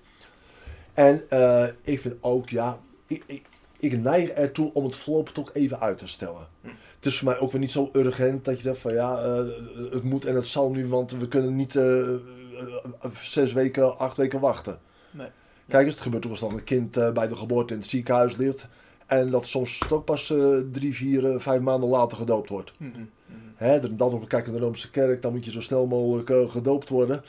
En 0.93 1.29
eh, 1.29 1.67
ik 1.81 1.99
vind 1.99 2.15
ook, 2.21 2.49
ja, 2.49 2.79
ik, 3.07 3.23
ik, 3.25 3.45
ik 3.79 4.01
neig 4.01 4.29
ertoe 4.29 4.73
om 4.73 4.83
het 4.83 4.95
voorlopig 4.95 5.33
toch 5.33 5.53
even 5.53 5.79
uit 5.79 5.97
te 5.97 6.07
stellen. 6.07 6.47
Het 6.95 7.05
is 7.05 7.17
voor 7.17 7.27
mij 7.27 7.39
ook 7.39 7.51
weer 7.51 7.61
niet 7.61 7.71
zo 7.71 7.89
urgent 7.93 8.45
dat 8.45 8.55
je 8.55 8.61
zegt 8.61 8.79
van 8.79 8.93
ja, 8.93 9.23
het 9.91 10.03
moet 10.03 10.25
en 10.25 10.35
het 10.35 10.45
zal 10.45 10.69
nu, 10.69 10.87
want 10.87 11.11
we 11.11 11.27
kunnen 11.27 11.55
niet 11.55 11.79
zes 13.13 13.53
weken, 13.53 13.97
acht 13.97 14.17
weken 14.17 14.39
wachten. 14.39 14.79
Nee. 15.11 15.27
Kijk 15.67 15.85
eens, 15.85 15.93
het 15.93 16.03
gebeurt 16.03 16.21
toch 16.21 16.31
eens 16.31 16.41
dat 16.41 16.51
een 16.51 16.63
kind 16.63 17.13
bij 17.13 17.27
de 17.27 17.35
geboorte 17.35 17.73
in 17.73 17.79
het 17.79 17.89
ziekenhuis 17.89 18.35
ligt. 18.35 18.67
En 19.11 19.29
dat 19.31 19.45
soms 19.45 19.79
ook 19.89 20.05
pas 20.05 20.29
eh, 20.29 20.57
drie, 20.71 20.95
vier, 20.95 21.25
eh, 21.25 21.39
vijf 21.39 21.61
maanden 21.61 21.89
later 21.89 22.17
gedoopt 22.17 22.49
wordt. 22.49 22.73
Mhm, 22.77 22.89
mhm. 22.89 23.05
Hè, 23.55 23.79
dan 23.79 23.97
dat 23.97 24.13
op 24.13 24.27
kijk 24.27 24.47
in 24.47 24.53
de 24.53 24.59
Roomse 24.59 24.89
kerk, 24.89 25.21
dan 25.21 25.33
moet 25.33 25.45
je 25.45 25.51
zo 25.51 25.61
snel 25.61 25.87
mogelijk 25.87 26.29
eh, 26.29 26.49
gedoopt 26.49 26.89
worden. 26.89 27.23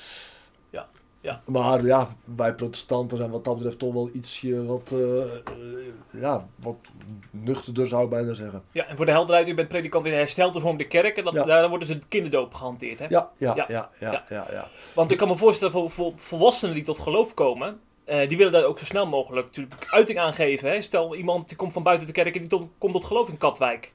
Ja, 0.70 0.86
ja. 1.20 1.42
Maar 1.44 1.84
ja, 1.84 2.16
wij 2.36 2.54
protestanten 2.54 3.18
zijn 3.18 3.30
wat 3.30 3.44
dat 3.44 3.54
betreft 3.56 3.78
toch 3.78 3.92
wel 3.92 4.10
ietsje 4.12 4.64
wat, 4.64 4.92
ja, 6.10 6.46
wat 6.56 6.76
nuchterder 7.30 7.88
zou 7.88 8.04
ik 8.04 8.10
bijna 8.10 8.34
zeggen. 8.34 8.62
Ja, 8.72 8.86
en 8.86 8.96
voor 8.96 9.06
de 9.06 9.12
helderheid, 9.12 9.48
u 9.48 9.54
bent 9.54 9.68
predikant 9.68 10.04
in 10.04 10.10
de 10.12 10.16
herstelde 10.16 10.60
vorm 10.60 10.76
de 10.76 10.86
kerk. 10.88 11.16
En 11.16 11.24
dat, 11.24 11.34
Ja. 11.34 11.44
daar 11.44 11.68
worden 11.68 11.86
ze 11.86 11.98
de 11.98 12.06
kinderdoop 12.08 12.54
gehanteerd. 12.54 12.98
Hè? 12.98 13.06
Ja, 13.08 13.30
ja, 13.36 13.54
Ja. 13.56 13.64
ja, 13.68 13.90
ja, 14.00 14.10
Ja. 14.10 14.24
ja, 14.28 14.46
ja. 14.52 14.68
Want 14.94 15.10
ik 15.10 15.18
kan 15.18 15.28
me 15.28 15.36
voorstellen 15.36 15.72
voor, 15.72 15.90
voor 15.90 16.12
volwassenen 16.16 16.74
die 16.74 16.84
tot 16.84 16.98
geloof 16.98 17.34
komen. 17.34 17.80
Eh, 18.12 18.28
die 18.28 18.36
willen 18.36 18.52
daar 18.52 18.64
ook 18.64 18.78
zo 18.78 18.84
snel 18.84 19.06
mogelijk 19.06 19.46
natuurlijk 19.46 19.86
uiting 19.90 20.18
aan 20.18 20.32
geven. 20.32 20.70
Hè? 20.70 20.82
Stel 20.82 21.14
iemand 21.16 21.48
die 21.48 21.56
komt 21.56 21.72
van 21.72 21.82
buiten 21.82 22.06
de 22.06 22.12
kerk 22.12 22.34
en 22.36 22.48
die 22.48 22.68
komt 22.78 22.92
tot 22.92 23.04
geloof 23.04 23.28
in 23.28 23.38
Katwijk. 23.38 23.92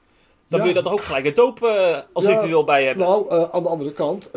Dan 0.48 0.58
Ja. 0.58 0.64
wil 0.66 0.74
je 0.74 0.82
dat 0.82 0.92
ook 0.92 1.00
gelijk 1.00 1.24
de 1.24 1.32
doop 1.32 1.62
eh, 1.62 1.98
als 2.12 2.24
Ja, 2.24 2.30
ritueel 2.40 2.64
bij 2.64 2.84
hebben. 2.84 3.06
Nou, 3.06 3.28
eh, 3.28 3.42
aan 3.50 3.62
de 3.62 3.68
andere 3.68 3.92
kant, 3.92 4.30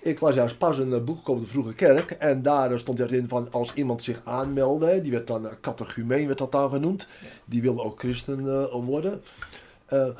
ik 0.00 0.20
las 0.20 0.34
juist 0.34 0.58
pas 0.58 0.78
een 0.78 1.04
boek 1.04 1.28
over 1.28 1.42
de 1.42 1.48
vroege 1.48 1.74
kerk. 1.74 2.10
En 2.10 2.42
daar 2.42 2.78
stond 2.78 2.98
juist 2.98 3.12
in 3.12 3.28
van 3.28 3.48
als 3.50 3.74
iemand 3.74 4.02
zich 4.02 4.20
aanmeldde, 4.24 5.00
die 5.02 5.12
werd 5.12 5.26
dan 5.26 5.44
uh, 5.44 5.50
catechumeen 5.60 6.26
werd 6.26 6.38
dat 6.38 6.52
dan 6.52 6.70
genoemd. 6.70 7.06
Die 7.44 7.62
wilde 7.62 7.82
ook 7.82 7.98
christen 7.98 8.68
worden. 8.86 9.22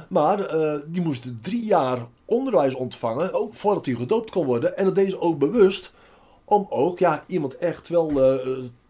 Maar 0.08 0.50
die 0.86 1.02
moest 1.02 1.28
drie 1.42 1.64
jaar 1.64 1.98
onderwijs 2.24 2.74
ontvangen 2.74 3.34
Oh. 3.40 3.52
voordat 3.54 3.86
hij 3.86 3.94
gedoopt 3.94 4.30
kon 4.30 4.46
worden. 4.46 4.76
En 4.76 4.84
dat 4.84 4.94
deed 4.94 5.10
ze 5.10 5.20
ook 5.20 5.38
bewust 5.38 5.92
om 6.44 6.66
ook 6.68 6.98
ja, 6.98 7.24
iemand 7.26 7.56
echt 7.56 7.88
wel 7.88 8.10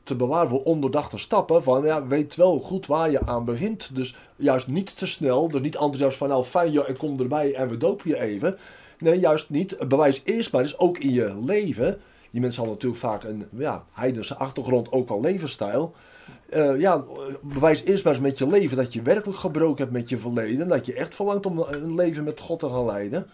te 0.03 0.15
bewaren 0.15 0.49
voor 0.49 0.63
ondoordachte 0.63 1.19
stappen. 1.19 1.63
Van 1.63 1.85
ja, 1.85 2.07
weet 2.07 2.35
wel 2.35 2.59
goed 2.59 2.87
waar 2.87 3.11
je 3.11 3.27
aan 3.27 3.45
begint. 3.45 3.95
Dus 3.95 4.17
juist 4.37 4.67
niet 4.67 4.99
te 4.99 5.07
snel. 5.07 5.49
Dus 5.49 5.61
niet 5.61 5.75
enthousiast 5.75 6.17
van 6.17 6.29
nou 6.29 6.45
fijn 6.45 6.73
joh, 6.73 6.89
ik 6.89 6.99
kom 6.99 7.21
erbij 7.21 7.55
en 7.55 7.69
we 7.69 7.77
dopen 7.77 8.11
je 8.11 8.21
even. 8.21 8.59
Nee, 8.99 9.19
juist 9.19 9.51
niet. 9.51 9.89
Bewijs 9.89 10.21
eerst 10.25 10.53
maar 10.53 10.63
eens 10.63 10.79
ook 10.79 10.99
in 10.99 11.13
je 11.13 11.37
leven. 11.45 12.01
Die 12.31 12.41
mensen 12.41 12.65
hadden 12.65 12.83
natuurlijk 12.83 13.03
vaak 13.03 13.25
een 13.25 13.47
ja, 13.59 13.85
heidense 13.93 14.37
achtergrond, 14.37 14.93
ook 14.93 15.11
al 15.11 15.21
levensstijl. 15.21 15.95
Eh, 16.49 16.81
ja, 16.81 17.05
bewijs 17.43 17.83
eerst 17.83 18.05
maar 18.05 18.13
eens 18.13 18.23
met 18.23 18.39
je 18.39 18.47
leven 18.47 18.77
dat 18.77 18.93
je 18.93 19.03
werkelijk 19.03 19.39
gebroken 19.39 19.79
hebt 19.79 19.97
met 19.97 20.09
je 20.09 20.19
verleden. 20.19 20.69
Dat 20.69 20.87
je 20.87 20.95
echt 20.95 21.15
verlangt 21.15 21.47
om 21.47 21.59
een 21.59 21.95
leven 21.95 22.25
met 22.25 22.41
God 22.41 22.59
te 22.59 22.69
gaan 22.69 22.85
leiden. 22.85 23.27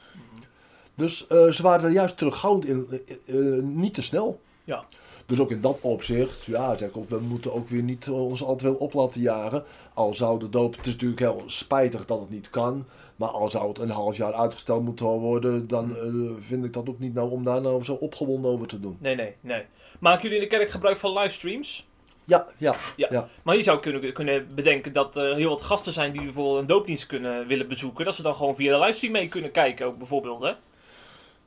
Dus 0.94 1.26
eh, 1.26 1.48
ze 1.48 1.62
waren 1.62 1.84
er 1.84 1.90
juist 1.90 2.16
terughoudend 2.16 2.90
in, 2.90 3.02
eh, 3.26 3.62
niet 3.62 3.94
te 3.94 4.02
snel. 4.02 4.40
Ja. 4.64 4.84
Dus 5.28 5.40
ook 5.40 5.50
in 5.50 5.60
dat 5.60 5.78
opzicht, 5.80 6.44
ja, 6.44 6.78
zeg 6.78 6.90
we 7.08 7.20
moeten 7.20 7.52
ook 7.52 7.68
weer 7.68 7.82
niet 7.82 8.08
ons 8.08 8.42
al 8.42 8.56
te 8.56 8.64
veel 8.64 8.74
op 8.74 8.92
laten 8.92 9.20
jagen. 9.20 9.64
Al 9.94 10.14
zou 10.14 10.38
de 10.38 10.48
doop, 10.48 10.76
het 10.76 10.86
is 10.86 10.92
natuurlijk 10.92 11.20
heel 11.20 11.42
spijtig 11.46 12.04
dat 12.04 12.20
het 12.20 12.30
niet 12.30 12.50
kan. 12.50 12.86
Maar 13.16 13.28
al 13.28 13.50
zou 13.50 13.68
het 13.68 13.78
een 13.78 13.90
half 13.90 14.16
jaar 14.16 14.32
uitgesteld 14.32 14.84
moeten 14.84 15.06
worden, 15.06 15.68
dan 15.68 15.96
eh, 15.96 16.04
vind 16.40 16.64
ik 16.64 16.72
dat 16.72 16.88
ook 16.88 16.98
niet 16.98 17.14
nou 17.14 17.30
om 17.30 17.44
daar 17.44 17.60
nou 17.60 17.84
zo 17.84 17.94
opgewonden 17.94 18.50
over 18.50 18.66
te 18.66 18.80
doen. 18.80 18.96
Nee, 19.00 19.14
nee, 19.14 19.34
nee. 19.40 19.62
Maken 19.98 20.22
jullie 20.22 20.36
in 20.36 20.42
de 20.42 20.56
kerk 20.56 20.70
gebruik 20.70 20.98
van 20.98 21.18
livestreams? 21.18 21.86
Ja, 22.24 22.46
ja, 22.56 22.74
Ja. 22.96 23.06
ja. 23.10 23.28
Maar 23.42 23.56
je 23.56 23.62
zou 23.62 23.80
kunnen, 23.80 24.12
kunnen 24.12 24.48
bedenken 24.54 24.92
dat 24.92 25.16
er 25.16 25.34
heel 25.34 25.48
wat 25.48 25.62
gasten 25.62 25.92
zijn 25.92 26.12
die 26.12 26.22
bijvoorbeeld 26.22 26.60
een 26.60 26.66
doopdienst 26.66 27.06
kunnen 27.06 27.46
willen 27.46 27.68
bezoeken. 27.68 28.04
Dat 28.04 28.14
ze 28.14 28.22
dan 28.22 28.34
gewoon 28.34 28.56
via 28.56 28.72
de 28.72 28.78
livestream 28.78 29.12
mee 29.12 29.28
kunnen 29.28 29.50
kijken 29.50 29.86
ook 29.86 29.98
bijvoorbeeld, 29.98 30.42
hè? 30.42 30.52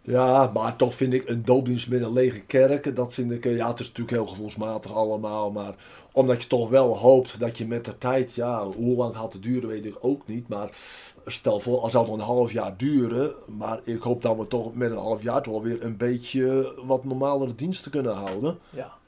Ja, 0.04 0.52
maar 0.54 0.76
toch 0.76 0.96
vind 0.96 1.14
ik 1.14 1.30
een 1.30 1.46
doopdienst 1.46 1.90
met 1.90 2.02
een 2.02 2.14
lege 2.14 2.40
kerk, 2.40 2.96
dat 2.96 3.14
vind 3.14 3.32
ik, 3.32 3.46
eh, 3.46 3.56
ja, 3.56 3.68
het 3.68 3.80
is 3.80 3.88
natuurlijk 3.88 4.18
heel 4.18 4.28
gevoelsmatig 4.28 4.94
allemaal, 4.94 5.52
maar 5.52 5.76
omdat 6.12 6.42
je 6.42 6.48
toch 6.48 6.70
wel 6.70 6.98
hoopt 6.98 7.40
dat 7.40 7.58
je 7.58 7.68
met 7.68 7.86
de 7.86 7.98
tijd, 7.98 8.34
ja, 8.34 8.66
hoe 8.66 8.96
lang 8.96 9.16
gaat 9.16 9.34
het 9.34 9.42
duren, 9.42 9.70
weet 9.70 9.86
ik 9.86 9.98
ook 10.00 10.28
niet, 10.28 10.48
maar 10.48 10.70
stel 11.26 11.60
voor, 11.60 11.80
als 11.80 11.94
het 11.94 12.08
nog 12.08 12.14
een 12.14 12.24
half 12.24 12.52
jaar 12.52 12.78
duren, 12.78 13.34
maar 13.58 13.80
ik 13.84 14.02
hoop 14.02 14.22
dat 14.22 14.38
we 14.38 14.48
toch 14.48 14.74
met 14.74 14.92
een 14.92 14.98
half 14.98 15.22
jaar 15.22 15.42
toch 15.42 15.54
wel 15.54 15.64
weer 15.64 15.84
een 15.84 15.98
beetje 15.98 16.74
wat 16.86 17.06
normalere 17.06 17.56
diensten 17.56 17.92
kunnen 17.92 18.16
houden. 18.16 18.58
Ja. 18.70 19.00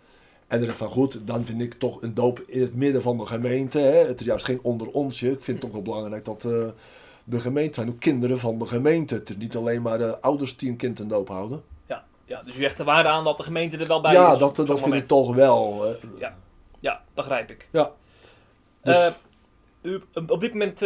En 0.47 0.65
dan 0.65 0.75
van 0.75 0.87
goed, 0.87 1.19
dan 1.25 1.45
vind 1.45 1.61
ik 1.61 1.73
toch 1.73 2.01
een 2.01 2.13
doop 2.13 2.43
in 2.47 2.61
het 2.61 2.75
midden 2.75 3.01
van 3.01 3.17
de 3.17 3.25
gemeente. 3.25 3.79
Hè. 3.79 4.07
Het 4.07 4.19
is 4.19 4.25
juist 4.25 4.45
geen 4.45 4.59
onder 4.61 4.87
onsje. 4.87 5.31
Ik 5.31 5.41
vind 5.41 5.47
het 5.47 5.59
toch 5.59 5.71
wel 5.71 5.81
belangrijk 5.81 6.25
dat 6.25 6.45
eh, 6.45 6.67
de 7.23 7.39
gemeente 7.39 7.73
zijn 7.73 7.89
ook 7.89 7.99
kinderen 7.99 8.39
van 8.39 8.59
de 8.59 8.65
gemeente. 8.65 9.13
Het 9.13 9.29
is 9.29 9.37
niet 9.37 9.55
alleen 9.55 9.81
maar 9.81 9.97
de 9.97 10.19
ouders 10.21 10.57
die 10.57 10.69
een 10.69 10.77
kind 10.77 10.99
een 10.99 11.07
doop 11.07 11.27
houden. 11.27 11.63
Ja, 11.87 12.03
ja, 12.25 12.41
dus 12.43 12.55
u 12.55 12.61
hecht 12.63 12.77
de 12.77 12.83
waarde 12.83 13.09
aan 13.09 13.23
dat 13.23 13.37
de 13.37 13.43
gemeente 13.43 13.77
er 13.77 13.87
wel 13.87 14.01
bij 14.01 14.13
ja, 14.13 14.33
is. 14.33 14.39
dat, 14.39 14.49
op 14.49 14.55
dat 14.55 14.67
zo'n 14.67 14.77
vind 14.89 15.01
ik 15.01 15.07
toch 15.07 15.35
wel. 15.35 15.85
eh, 16.19 16.27
Ja, 16.79 17.01
begrijp 17.13 17.49
ik. 17.49 17.67
ja. 17.71 17.91
Dus- 18.83 18.97
Eh, 18.97 19.11
u, 19.81 20.01
op 20.27 20.39
dit 20.39 20.51
moment 20.51 20.79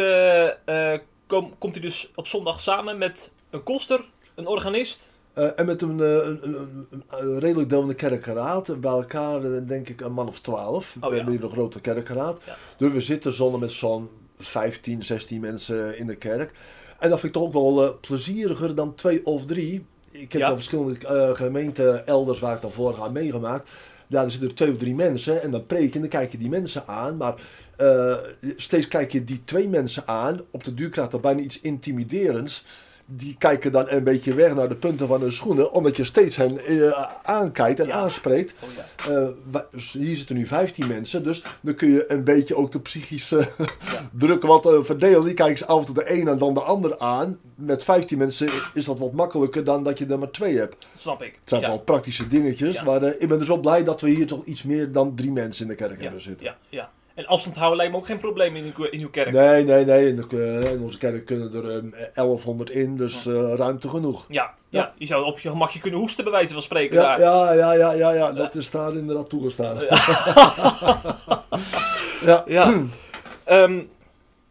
kom- 1.27 1.53
komt 1.58 1.75
u 1.75 1.79
dus 1.79 2.12
op 2.15 2.27
zondag 2.27 2.60
samen 2.60 2.98
met 2.98 3.32
een 3.50 3.63
koster, 3.63 4.06
een 4.36 4.48
organist. 4.48 5.12
En 5.56 5.65
met 5.65 5.82
een, 5.82 6.00
een, 6.00 6.88
een, 7.10 7.39
redelijk 7.39 7.70
deel 7.70 7.79
van 7.79 7.88
de 7.89 7.96
kerkenraad. 7.96 8.82
Bij 8.82 8.91
elkaar 8.91 9.65
denk 9.65 9.89
ik 9.89 10.01
een 10.01 10.12
man 10.12 10.27
of 10.27 10.39
twaalf. 10.39 10.96
Oh, 10.96 11.01
we 11.03 11.10
ja. 11.10 11.15
hebben 11.15 11.34
hier 11.34 11.44
een 11.44 11.50
grote 11.50 11.82
kerkenraad. 11.82 12.41
Ja. 12.46 12.56
Dus 12.77 12.91
we 12.91 13.00
zitten 13.01 13.34
zonder 13.34 13.60
met 13.60 13.72
zo'n 13.72 14.10
15, 14.38 15.03
16 15.03 15.39
mensen 15.41 15.98
in 15.98 16.08
de 16.08 16.15
kerk. 16.15 16.51
En 17.00 17.10
dat 17.10 17.20
vind 17.20 17.36
ik 17.36 17.41
toch 17.41 17.48
ook 17.48 17.53
wel 17.75 17.84
eh, 17.86 17.89
plezieriger 18.01 18.75
dan 18.75 18.96
twee 18.96 19.25
of 19.25 19.46
drie. 19.46 19.86
Ik 20.12 20.32
heb 20.32 20.41
Ja. 20.41 20.48
al 20.48 20.56
verschillende 20.56 21.08
eh, 21.08 21.36
gemeenten 21.36 22.08
elders 22.08 22.39
waar 22.39 22.56
ik 22.56 22.62
dan 22.62 22.72
vorig 22.72 22.98
jaar 22.98 23.12
meegemaakt. 23.12 23.70
Ja, 24.08 24.24
er 24.24 24.32
zitten 24.32 24.50
er 24.50 24.56
twee 24.56 24.72
of 24.72 24.77
drie 24.77 24.96
mensen 24.96 25.41
en 25.41 25.51
dan 25.51 25.65
preek 25.65 25.88
je 25.88 25.94
en 25.94 26.00
dan 26.00 26.10
kijk 26.10 26.32
je 26.32 26.38
die 26.38 26.50
mensen 26.50 26.88
aan. 26.88 27.17
Maar 27.17 27.34
eh, 27.75 28.15
steeds 28.56 28.88
kijk 28.88 29.12
je 29.12 29.24
die 29.24 29.41
twee 29.46 29.70
mensen 29.70 30.08
aan. 30.08 30.41
Op 30.51 30.63
de 30.63 30.74
duur 30.74 30.89
krijgt 30.89 31.12
dat 31.12 31.22
bijna 31.22 31.39
iets 31.41 31.62
intimiderends. 31.62 32.63
Die 33.09 33.35
kijken 33.37 33.71
dan 33.71 33.85
een 33.89 34.03
beetje 34.03 34.33
weg 34.33 34.55
naar 34.55 34.69
de 34.69 34.75
punten 34.75 35.07
van 35.07 35.21
hun 35.21 35.31
schoenen, 35.31 35.71
omdat 35.71 35.97
je 35.97 36.03
steeds 36.03 36.35
hen 36.35 36.65
eh, 36.65 37.05
aankijkt 37.23 37.79
en 37.79 37.87
Ja. 37.87 37.93
aanspreekt. 37.93 38.53
Oh 38.59 38.69
ja. 39.05 39.11
Eh, 39.11 39.57
dus 39.71 39.91
hier 39.91 40.15
zitten 40.15 40.35
nu 40.35 40.45
15 40.47 40.87
mensen, 40.87 41.23
dus 41.23 41.43
dan 41.61 41.75
kun 41.75 41.91
je 41.91 42.11
een 42.11 42.23
beetje 42.23 42.55
ook 42.55 42.71
de 42.71 42.79
psychische 42.79 43.47
druk 44.11 44.43
wat 44.43 44.65
eh, 44.65 44.83
verdelen. 44.83 45.23
Die 45.23 45.33
kijken 45.33 45.57
ze 45.57 45.65
af 45.65 45.79
en 45.79 45.85
toe 45.85 45.95
de 45.95 46.11
een 46.11 46.27
en 46.27 46.37
dan 46.37 46.53
de 46.53 46.61
ander 46.61 46.99
aan. 46.99 47.39
Met 47.55 47.83
15 47.83 48.17
mensen 48.17 48.49
is 48.73 48.85
dat 48.85 48.99
wat 48.99 49.11
makkelijker 49.11 49.63
dan 49.63 49.83
dat 49.83 49.97
je 49.97 50.05
er 50.05 50.19
maar 50.19 50.31
twee 50.31 50.57
hebt. 50.57 50.87
Snap 50.97 51.21
ik. 51.23 51.31
Het 51.39 51.49
zijn 51.49 51.61
ja. 51.61 51.67
wel 51.67 51.79
praktische 51.79 52.27
dingetjes, 52.27 52.75
Ja. 52.75 52.83
maar 52.83 53.03
ik 53.03 53.27
ben 53.27 53.39
dus 53.39 53.47
wel 53.47 53.59
blij 53.59 53.83
dat 53.83 54.01
we 54.01 54.09
hier 54.09 54.27
toch 54.27 54.45
iets 54.45 54.63
meer 54.63 54.91
dan 54.91 55.15
drie 55.15 55.31
mensen 55.31 55.61
in 55.63 55.69
de 55.71 55.75
kerk 55.77 55.95
ja, 55.97 56.01
hebben 56.01 56.21
zitten. 56.21 56.45
ja, 56.45 56.57
ja. 56.69 56.89
En 57.17 57.25
afstand 57.25 57.55
houden 57.55 57.77
lijkt 57.77 57.91
me 57.91 57.97
ook 57.97 58.05
geen 58.05 58.19
probleem 58.19 58.55
in 58.55 58.74
uw, 58.77 58.83
in 58.86 59.01
uw 59.01 59.09
kerk. 59.09 59.31
Nee, 59.31 59.63
nee, 59.63 59.86
nee. 59.86 60.07
In, 60.07 60.15
de, 60.15 60.62
eh, 60.63 60.71
in 60.74 60.81
onze 60.81 60.97
kerk 60.97 61.25
kunnen 61.25 61.53
er 61.53 61.69
eh, 61.93 62.07
1100 62.13 62.69
in, 62.69 62.95
dus 62.95 63.25
eh, 63.25 63.53
ruimte 63.55 63.89
genoeg. 63.89 64.25
Ja, 64.29 64.53
ja. 64.69 64.79
Ja. 64.79 64.93
je 64.97 65.05
zou 65.05 65.25
op 65.25 65.39
je 65.39 65.50
gemakje 65.50 65.79
kunnen 65.79 66.00
hoesten 66.00 66.24
bij 66.24 66.33
wijze 66.33 66.53
van 66.53 66.62
spreken 66.62 66.95
Ja, 66.95 67.01
daar. 67.03 67.19
ja, 67.19 67.53
ja, 67.53 67.74
ja, 67.74 67.91
ja, 67.91 68.12
ja, 68.13 68.31
dat 68.31 68.55
is 68.55 68.71
daar 68.71 68.95
inderdaad 68.95 69.29
toegestaan. 69.29 69.77
Ja, 72.25 72.43
Ja. 72.45 72.83
Ehm, 73.43 73.79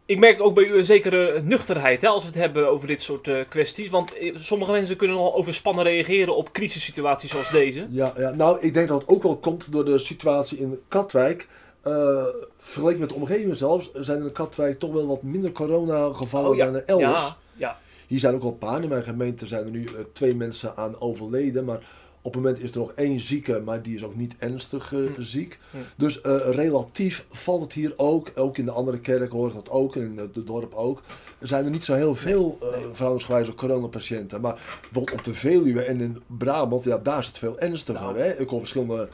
ik 0.07 0.17
merk 0.17 0.41
ook 0.41 0.53
bij 0.53 0.63
u 0.63 0.77
een 0.77 0.85
zekere 0.85 1.41
nuchterheid 1.43 2.01
hè, 2.01 2.07
als 2.07 2.21
we 2.21 2.27
het 2.29 2.37
hebben 2.37 2.69
over 2.69 2.87
dit 2.87 3.01
soort 3.01 3.27
eh, 3.27 3.35
kwesties. 3.49 3.89
Want 3.89 4.17
eh, 4.17 4.35
sommige 4.35 4.71
mensen 4.71 4.95
kunnen 4.95 5.15
nogal 5.17 5.35
overspannen 5.35 5.83
reageren 5.83 6.35
op 6.35 6.51
crisissituaties 6.51 7.31
zoals 7.31 7.49
deze. 7.49 7.85
ja, 7.89 8.13
ja, 8.17 8.29
nou, 8.29 8.57
ik 8.59 8.73
denk 8.73 8.87
dat 8.87 9.01
het 9.01 9.09
ook 9.09 9.23
wel 9.23 9.37
komt 9.37 9.71
door 9.71 9.85
de 9.85 9.97
situatie 9.99 10.57
in 10.57 10.79
Katwijk. 10.87 11.47
Eh, 11.87 12.25
vergeleken 12.59 12.99
met 12.99 13.09
de 13.09 13.15
omgeving 13.15 13.57
zelfs, 13.57 13.91
zijn 13.93 14.19
er 14.19 14.25
in 14.25 14.31
Katwijk 14.31 14.79
toch 14.79 14.91
wel 14.91 15.07
wat 15.07 15.21
minder 15.21 15.51
corona-gevallen 15.51 16.49
Oh 16.49 16.55
ja. 16.55 16.65
dan 16.65 16.75
er 16.75 16.83
elders. 16.85 17.21
Ja, 17.21 17.37
ja. 17.55 17.77
Hier 18.07 18.19
zijn 18.19 18.35
ook 18.35 18.43
al 18.43 18.49
een 18.49 18.57
paar. 18.57 18.83
In 18.83 18.89
mijn 18.89 19.03
gemeente 19.03 19.47
zijn 19.47 19.63
er 19.63 19.71
nu 19.71 19.85
eh, 19.85 19.91
twee 20.13 20.35
mensen 20.35 20.75
aan 20.75 20.99
overleden. 20.99 21.65
Maar 21.65 21.79
op 22.21 22.33
het 22.33 22.43
moment 22.43 22.59
is 22.61 22.71
er 22.71 22.77
nog 22.77 22.91
één 22.91 23.19
zieke, 23.19 23.61
maar 23.65 23.81
die 23.81 23.95
is 23.95 24.03
ook 24.03 24.15
niet 24.15 24.35
ernstig 24.37 24.93
eh, 24.93 24.99
Hm. 25.15 25.21
ziek. 25.21 25.59
Hm. 25.71 25.77
Dus 25.95 26.19
relatief 26.51 27.25
valt 27.29 27.61
het 27.61 27.73
hier 27.73 27.93
ook. 27.95 28.31
Ook 28.35 28.57
in 28.57 28.65
de 28.65 28.71
andere 28.71 28.99
kerken 28.99 29.37
hoor 29.37 29.47
ik 29.47 29.53
dat 29.53 29.69
ook. 29.69 29.95
En 29.95 30.01
in 30.01 30.17
het 30.17 30.47
dorp 30.47 30.73
ook. 30.73 31.01
Er 31.39 31.47
zijn 31.47 31.65
er 31.65 31.71
niet 31.71 31.85
zo 31.85 31.93
heel 31.93 32.15
veel 32.15 32.57
eh 32.61 32.69
nee. 32.69 32.81
verhoudingsgewijze 32.91 33.53
coronapatiënten. 33.53 34.41
Maar 34.41 34.79
bijvoorbeeld 34.81 35.17
op 35.17 35.23
de 35.23 35.33
Veluwe 35.33 35.81
en 35.83 36.01
in 36.01 36.21
Brabant, 36.37 36.83
ja, 36.83 36.97
daar 36.97 37.19
is 37.19 37.27
het 37.27 37.37
veel 37.37 37.59
ernstiger. 37.59 38.01
Nou. 38.01 38.17
Hè? 38.19 38.39
Ik 38.39 38.49
hoor 38.49 38.59
verschillende 38.59 39.07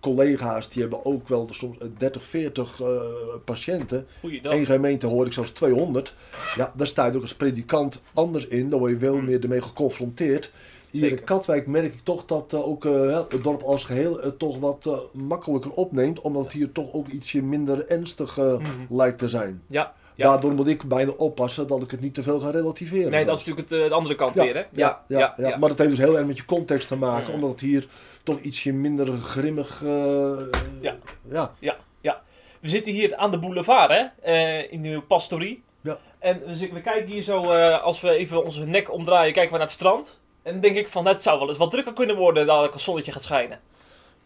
collega's, 0.00 0.68
die 0.68 0.80
hebben 0.82 1.04
ook 1.04 1.28
wel 1.28 1.48
soms 1.50 1.78
eh, 1.78 1.88
30, 1.98 2.24
40 2.24 2.80
eh, 2.80 2.86
patiënten. 3.44 4.06
Goeiedag. 4.20 4.52
Eén 4.52 4.66
gemeente 4.66 5.06
hoor 5.06 5.26
ik 5.26 5.32
zelfs 5.32 5.50
200. 5.50 6.14
Ja, 6.56 6.72
daar 6.76 6.86
sta 6.86 7.06
je 7.06 7.16
ook 7.16 7.22
als 7.22 7.34
predikant 7.34 8.02
anders 8.14 8.46
in. 8.46 8.70
Dan 8.70 8.78
word 8.78 8.92
je 8.92 8.98
veel 8.98 9.14
Hmm. 9.16 9.24
meer 9.24 9.42
ermee 9.42 9.62
geconfronteerd. 9.62 10.52
Hier 10.90 11.00
Zeker. 11.02 11.18
in 11.18 11.24
Katwijk 11.24 11.66
merk 11.66 11.94
ik 11.94 12.00
toch 12.02 12.24
dat 12.26 12.52
eh, 12.52 12.68
ook 12.68 12.84
eh, 12.84 12.92
ja, 13.10 13.26
het 13.28 13.44
dorp 13.44 13.62
als 13.62 13.84
geheel 13.84 14.20
het 14.20 14.38
toch 14.38 14.58
wat 14.58 14.86
eh, 14.86 14.98
makkelijker 15.12 15.70
opneemt. 15.70 16.20
Omdat 16.20 16.42
het 16.42 16.52
hier 16.52 16.72
toch 16.72 16.92
ook 16.92 17.08
ietsje 17.08 17.42
minder 17.42 17.86
ernstig 17.86 18.38
eh, 18.38 18.58
Mhm. 18.58 18.68
lijkt 18.96 19.18
te 19.18 19.28
zijn. 19.28 19.62
Ja, 19.66 19.92
ja. 20.14 20.28
Daardoor 20.30 20.52
moet 20.52 20.66
ik 20.66 20.82
bijna 20.82 21.10
oppassen 21.10 21.66
dat 21.66 21.82
ik 21.82 21.90
het 21.90 22.00
niet 22.00 22.14
te 22.14 22.22
veel 22.22 22.38
ga 22.40 22.50
relativeren. 22.50 23.10
Nee, 23.10 23.24
dat 23.24 23.38
is 23.38 23.44
natuurlijk 23.44 23.70
het, 23.70 23.80
eh, 23.82 23.88
de 23.88 23.94
andere 23.94 24.14
kant 24.14 24.34
ja, 24.34 24.44
weer, 24.44 24.54
hè? 24.54 24.62
ja, 24.72 25.04
ja, 25.08 25.34
ja, 25.36 25.56
Maar 25.58 25.68
dat 25.68 25.78
heeft 25.78 25.90
dus 25.90 25.98
heel 25.98 26.16
erg 26.18 26.26
met 26.26 26.36
je 26.36 26.44
context 26.44 26.88
te 26.88 26.96
maken. 26.96 27.24
Mhm. 27.26 27.34
Omdat 27.34 27.50
het 27.50 27.60
hier 27.60 27.88
toch 28.30 28.40
ietsje 28.40 28.72
minder 28.72 29.06
grimmig... 29.18 29.82
eh, 29.84 30.32
Ja. 30.80 31.50
ja. 32.00 32.22
We 32.60 32.68
zitten 32.68 32.92
hier 32.92 33.16
aan 33.16 33.30
de 33.30 33.38
boulevard, 33.38 33.90
hè? 33.90 34.04
eh, 34.22 34.72
in 34.72 34.82
de 34.82 35.00
pastorie. 35.00 35.62
Ja. 35.80 35.98
En 36.18 36.40
we, 36.46 36.68
we 36.72 36.80
kijken 36.80 37.10
hier 37.10 37.22
zo, 37.22 37.50
eh, 37.50 37.82
als 37.82 38.00
we 38.00 38.10
even 38.10 38.44
onze 38.44 38.66
nek 38.66 38.92
omdraaien, 38.92 39.32
kijken 39.32 39.52
we 39.52 39.58
naar 39.58 39.66
het 39.66 39.76
strand. 39.76 40.20
En 40.42 40.52
dan 40.52 40.60
denk 40.60 40.76
ik 40.76 40.88
van, 40.88 41.06
het 41.06 41.22
zou 41.22 41.38
wel 41.38 41.48
eens 41.48 41.58
wat 41.58 41.70
drukker 41.70 41.92
kunnen 41.92 42.16
worden 42.16 42.46
dadelijk 42.46 42.72
als 42.72 42.82
het 42.82 42.90
zonnetje 42.90 43.12
gaat 43.12 43.22
schijnen. 43.22 43.60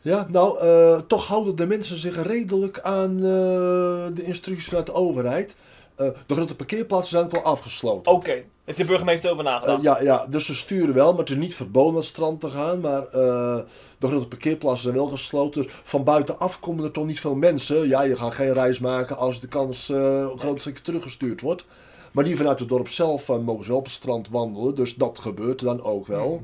Ja, 0.01 0.27
nou, 0.29 0.59
toch 1.07 1.27
houden 1.27 1.57
de 1.57 1.67
mensen 1.67 1.97
zich 1.97 2.23
redelijk 2.23 2.81
aan 2.81 3.17
de 3.17 4.23
instructies 4.25 4.67
vanuit 4.69 4.87
de 4.87 4.93
overheid. 4.93 5.55
De 5.97 6.15
grote 6.35 6.57
parkeerplaatsen 6.57 7.11
zijn 7.11 7.25
ook 7.25 7.33
wel 7.33 7.53
afgesloten. 7.53 8.13
Oké, 8.13 8.43
heeft 8.65 8.79
de 8.79 8.85
burgemeester 8.85 9.31
over 9.31 9.45
nagedacht? 9.45 9.79
Eh, 9.79 9.85
ja, 9.85 10.03
ja, 10.03 10.27
dus 10.27 10.47
ze 10.47 10.55
sturen 10.55 10.95
wel, 10.95 11.11
maar 11.11 11.21
het 11.21 11.31
is 11.31 11.37
niet 11.37 11.55
verboden 11.55 11.93
naar 11.93 12.01
het 12.01 12.11
strand 12.11 12.41
te 12.41 12.49
gaan. 12.49 12.81
Maar 12.81 13.03
eh, 13.07 13.59
de 13.99 14.07
grote 14.07 14.29
parkeerplaatsen 14.29 14.83
zijn 14.83 14.95
wel 14.95 15.07
gesloten. 15.07 15.63
Dus 15.63 15.73
van 15.83 16.05
buitenaf 16.05 16.61
komen 16.61 16.85
er 16.85 16.91
toch 16.91 17.07
niet 17.07 17.21
veel 17.21 17.35
mensen. 17.35 17.89
Ja, 17.89 18.03
je 18.03 18.17
gaat 18.17 18.35
geen 18.35 18.53
reis 18.53 18.79
maken 18.79 19.17
als 19.17 19.41
de 19.41 19.49
kans 19.49 19.89
eh 19.89 20.21
een 20.21 20.39
groot 20.39 20.61
stukje 20.61 20.83
teruggestuurd 20.83 21.41
wordt. 21.41 21.65
Maar 22.13 22.25
die 22.25 22.37
vanuit 22.37 22.59
het 22.59 22.69
dorp 22.69 22.89
zelf 22.89 23.29
eh, 23.29 23.39
mogen 23.39 23.65
ze 23.65 23.71
wel 23.71 23.79
op 23.79 23.85
het 23.85 23.95
strand 23.95 24.29
wandelen. 24.29 24.75
Dus 24.75 24.95
dat 24.95 25.19
gebeurt 25.19 25.61
dan 25.61 25.83
ook 25.83 26.07
wel. 26.07 26.43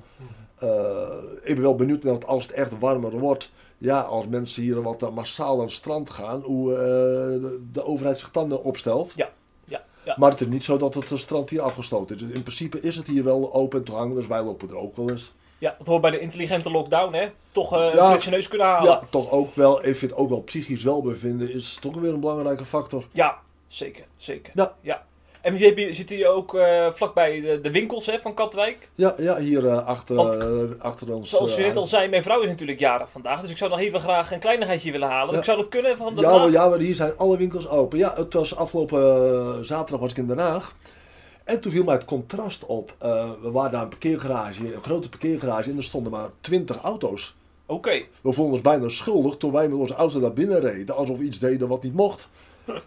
Eh, 0.58 0.68
ik 1.42 1.54
ben 1.54 1.62
wel 1.62 1.74
benieuwd 1.74 2.02
naar 2.02 2.14
het 2.14 2.26
als 2.26 2.46
het 2.46 2.52
echt 2.52 2.78
warmer 2.78 3.18
wordt. 3.18 3.50
Ja, 3.80 4.00
als 4.00 4.26
mensen 4.26 4.62
hier 4.62 4.82
wat 4.82 5.02
eh, 5.02 5.10
massaal 5.10 5.54
aan 5.54 5.64
het 5.64 5.72
strand 5.72 6.10
gaan, 6.10 6.40
hoe 6.40 6.74
eh, 6.74 6.78
de, 7.40 7.60
de 7.72 7.84
overheid 7.84 8.18
zich 8.18 8.30
dan 8.30 8.52
eh, 8.52 8.64
opstelt. 8.64 9.12
Ja. 9.16 9.30
Maar 10.20 10.30
het 10.30 10.40
is 10.40 10.46
niet 10.46 10.64
zo 10.64 10.76
dat 10.76 10.94
het 10.94 11.10
eh, 11.12 11.18
strand 11.18 11.50
hier 11.50 11.60
afgesloten 11.60 12.16
is. 12.16 12.22
In 12.22 12.42
principe 12.42 12.80
is 12.80 12.96
het 12.96 13.06
hier 13.06 13.24
wel 13.24 13.52
open 13.54 13.78
en 13.78 13.84
toegankelijk, 13.84 14.20
dus 14.20 14.28
wij 14.36 14.42
lopen 14.42 14.68
er 14.68 14.76
ook 14.76 14.96
wel 14.96 15.10
eens. 15.10 15.32
Ja, 15.58 15.74
dat 15.78 15.86
hoort 15.86 16.00
bij 16.00 16.10
de 16.10 16.20
intelligente 16.20 16.70
lockdown, 16.70 17.14
hè? 17.14 17.28
Toch 17.52 17.72
eh 17.72 17.94
Ja. 17.94 18.18
een 18.24 18.30
neus 18.30 18.48
kunnen 18.48 18.66
halen. 18.66 18.90
Ja, 18.90 19.02
toch 19.10 19.30
ook 19.30 19.54
wel, 19.54 19.86
ik 19.86 19.96
vind 19.96 20.14
ook 20.14 20.28
wel 20.28 20.40
psychisch 20.42 20.82
welbevinden 20.82 21.52
is 21.52 21.78
toch 21.80 21.94
weer 21.94 22.12
een 22.12 22.20
belangrijke 22.20 22.64
factor. 22.64 23.04
Ja, 23.12 23.38
zeker, 23.68 24.04
zeker. 24.16 24.52
Ja. 24.80 25.06
En 25.09 25.09
je 25.42 25.50
hebt- 25.50 25.96
zit 25.96 26.10
hier 26.10 26.28
ook 26.28 26.54
eh, 26.54 26.86
vlakbij 26.92 27.40
de, 27.40 27.60
de 27.62 27.70
winkels 27.70 28.06
hè, 28.06 28.18
van 28.20 28.34
Katwijk. 28.34 28.88
Ja, 28.94 29.14
ja 29.16 29.36
hier 29.36 29.66
eh, 29.66 29.86
achter, 29.86 30.16
Want, 30.16 30.42
eh, 30.42 30.48
achter 30.78 31.14
ons. 31.14 31.28
Zoals 31.30 31.54
je 31.56 31.62
net 31.62 31.76
al 31.76 31.86
zei, 31.86 32.08
mijn 32.08 32.22
vrouw 32.22 32.40
is 32.40 32.48
natuurlijk 32.48 32.80
jarig 32.80 33.10
vandaag. 33.10 33.40
Dus 33.40 33.50
ik 33.50 33.56
zou 33.56 33.70
nog 33.70 33.78
even 33.78 34.00
graag 34.00 34.32
een 34.32 34.38
kleinigheidje 34.38 34.92
willen 34.92 35.08
halen. 35.08 35.32
Ja. 35.32 35.38
Ik 35.38 35.44
zou 35.44 35.58
dat 35.58 35.68
kunnen 35.68 35.96
van 35.96 36.14
de 36.14 36.20
Ja, 36.20 36.38
maar, 36.38 36.50
ja, 36.50 36.68
maar 36.68 36.78
hier 36.78 36.94
zijn 36.94 37.12
alle 37.16 37.36
winkels 37.36 37.68
open. 37.68 37.98
Ja, 37.98 38.14
het 38.16 38.34
was 38.34 38.56
afgelopen 38.56 39.66
zaterdag 39.66 40.00
was 40.00 40.10
ik 40.10 40.16
in 40.16 40.26
Den 40.26 40.38
Haag. 40.38 40.74
En 41.44 41.60
toen 41.60 41.72
viel 41.72 41.84
mij 41.84 41.94
het 41.94 42.04
contrast 42.04 42.66
op. 42.66 42.94
We 43.42 43.50
waren 43.50 43.70
daar 43.70 43.82
een 43.82 43.88
parkeergarage, 43.88 44.74
een 44.74 44.82
grote 44.82 45.08
parkeergarage, 45.08 45.70
en 45.70 45.76
er 45.76 45.82
stonden 45.82 46.12
maar 46.12 46.28
20 46.40 46.80
auto's. 46.80 47.34
Oké, 47.66 48.02
We 48.20 48.32
voelden 48.32 48.52
ons 48.52 48.62
bijna 48.62 48.88
schuldig 48.88 49.36
toen 49.36 49.52
wij 49.52 49.68
met 49.68 49.78
onze 49.78 49.94
auto 49.94 50.20
daar 50.20 50.32
binnen 50.32 50.60
reden, 50.60 50.96
alsof 50.96 51.18
we 51.18 51.24
iets 51.24 51.38
deden 51.38 51.68
wat 51.68 51.82
niet 51.82 51.94
mocht. 51.94 52.28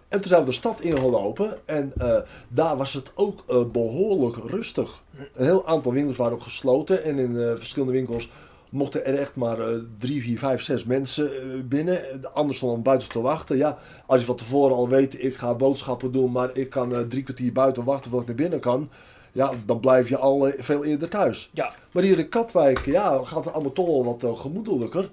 En 0.07 0.21
toen 0.21 0.29
zijn 0.29 0.39
we 0.39 0.45
de 0.45 0.55
stad 0.55 0.81
ingelopen 0.81 1.57
en 1.65 1.91
eh, 1.97 2.17
daar 2.47 2.77
was 2.77 2.93
het 2.93 3.11
ook 3.15 3.43
eh, 3.47 3.65
behoorlijk 3.71 4.35
rustig. 4.35 5.03
Een 5.33 5.45
heel 5.45 5.67
aantal 5.67 5.91
winkels 5.91 6.17
waren 6.17 6.33
ook 6.33 6.41
gesloten 6.41 7.03
en 7.03 7.19
in 7.19 7.39
eh, 7.39 7.51
verschillende 7.57 7.93
winkels 7.93 8.29
mochten 8.69 9.05
er 9.05 9.17
echt 9.17 9.35
maar 9.35 9.57
drie, 9.99 10.21
vier, 10.21 10.39
vijf, 10.39 10.61
zes 10.61 10.83
mensen 10.83 11.31
binnen. 11.67 12.21
De 12.21 12.29
anderen 12.29 12.55
stonden 12.55 12.81
buiten 12.81 13.09
te 13.09 13.21
wachten. 13.21 13.57
Ja, 13.57 13.77
als 14.05 14.19
je 14.19 14.25
van 14.25 14.35
tevoren 14.35 14.75
al 14.75 14.89
weet, 14.89 15.23
ik 15.23 15.35
ga 15.35 15.53
boodschappen 15.53 16.11
doen, 16.11 16.31
maar 16.31 16.57
ik 16.57 16.69
kan 16.69 17.07
drie 17.07 17.23
kwartier 17.23 17.53
buiten 17.53 17.83
wachten 17.83 18.11
voordat 18.11 18.29
ik 18.29 18.35
naar 18.35 18.49
binnen 18.49 18.59
kan. 18.59 18.89
Ja, 19.31 19.51
dan 19.65 19.79
blijf 19.79 20.09
je 20.09 20.17
al 20.17 20.51
veel 20.57 20.83
eerder 20.83 21.09
thuis. 21.09 21.49
ja. 21.53 21.73
Maar 21.91 22.03
hier 22.03 22.19
in 22.19 22.29
Katwijk, 22.29 22.85
ja, 22.85 23.23
gaat 23.23 23.45
het 23.45 23.53
allemaal 23.53 23.73
toch 23.73 23.85
wel 23.85 24.17
wat 24.19 24.39
gemoedelijker. 24.39 25.09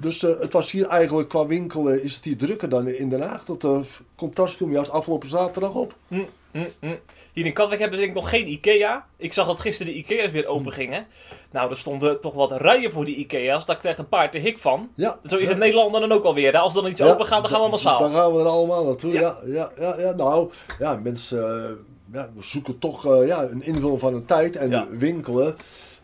Dus 0.00 0.22
eh, 0.22 0.40
het 0.40 0.52
was 0.52 0.70
hier 0.70 0.86
eigenlijk 0.86 1.28
qua 1.28 1.46
winkelen, 1.46 2.02
is 2.02 2.14
het 2.14 2.24
hier 2.24 2.36
drukker 2.36 2.68
dan 2.68 2.88
in 2.88 3.08
Den 3.08 3.20
Haag. 3.20 3.44
Dat 3.44 3.64
eh, 3.64 3.80
contrast 4.16 4.56
viel 4.56 4.66
me 4.66 4.72
juist 4.72 4.90
afgelopen 4.90 5.28
zaterdag 5.28 5.74
op. 5.74 5.94
Hm, 6.08 6.24
hm, 6.50 6.64
hm. 6.80 6.94
Hier 7.32 7.46
in 7.46 7.52
Katwijk 7.52 7.80
hebben 7.80 7.98
ze 7.98 8.04
denk 8.04 8.16
ik 8.16 8.22
nog 8.22 8.30
geen 8.30 8.48
Ikea. 8.48 9.06
Ik 9.16 9.32
zag 9.32 9.46
dat 9.46 9.60
gisteren 9.60 9.92
de 9.92 9.98
Ikea's 9.98 10.30
weer 10.30 10.46
open 10.46 10.72
gingen. 10.72 11.06
Nou, 11.50 11.70
er 11.70 11.76
stonden 11.76 12.20
toch 12.20 12.34
wat 12.34 12.60
rijen 12.60 12.92
voor 12.92 13.04
die 13.04 13.16
Ikea's. 13.16 13.66
Daar 13.66 13.76
krijgt 13.76 13.98
een 13.98 14.08
paard 14.08 14.32
de 14.32 14.38
hik 14.38 14.58
van. 14.58 14.90
Ja, 14.94 15.18
Zo 15.26 15.36
is 15.36 15.42
ja. 15.42 15.48
het 15.48 15.58
Nederland 15.58 15.92
dan 15.92 16.12
ook 16.12 16.24
alweer. 16.24 16.52
Hè? 16.52 16.58
Als 16.58 16.74
er 16.74 16.82
dan 16.82 16.90
iets 16.90 17.00
Ja, 17.00 17.06
open 17.06 17.26
gaat, 17.26 17.42
dan 17.42 17.50
gaan 17.50 17.62
we 17.62 17.68
massaal. 17.68 17.98
Dan 17.98 18.12
gaan 18.12 18.32
we 18.32 18.38
er 18.38 18.46
allemaal 18.46 18.84
naartoe. 18.84 19.12
Ja. 19.12 19.20
Ja, 19.20 19.38
ja, 19.46 19.70
ja, 19.78 20.00
ja, 20.00 20.12
Nou, 20.12 20.50
ja, 20.78 21.00
mensen 21.02 21.64
eh, 21.64 21.70
ja, 22.12 22.28
we 22.34 22.42
zoeken 22.42 22.78
toch 22.78 23.24
ja, 23.26 23.42
een 23.42 23.62
invulling 23.62 24.00
van 24.00 24.14
een 24.14 24.24
tijd. 24.24 24.56
En 24.56 24.98
winkelen, 24.98 25.56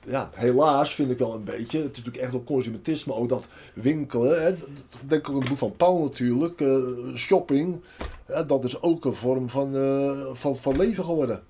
ja, 0.06 0.30
helaas 0.34 0.94
vind 0.94 1.10
ik 1.10 1.18
wel 1.18 1.34
een 1.34 1.44
beetje. 1.44 1.78
Het 1.78 1.90
is 1.92 1.96
natuurlijk 1.96 2.16
echt 2.24 2.32
wel 2.32 2.42
consumentisme 2.44 3.14
ook 3.14 3.28
dat 3.28 3.48
winkelen. 3.74 4.42
Hè, 4.42 4.54
denk 5.06 5.20
ik 5.20 5.28
ook 5.28 5.34
aan 5.34 5.40
het 5.40 5.48
boek 5.48 5.58
van 5.58 5.76
Paul 5.76 6.02
natuurlijk. 6.02 6.60
eh, 6.60 6.76
shopping, 7.14 7.80
ja, 8.28 8.42
dat 8.42 8.64
is 8.64 8.82
ook 8.82 9.04
een 9.04 9.14
vorm 9.14 9.48
van, 9.48 9.76
eh, 9.76 10.20
van, 10.32 10.56
van 10.56 10.76
leven 10.76 11.04
geworden. 11.04 11.42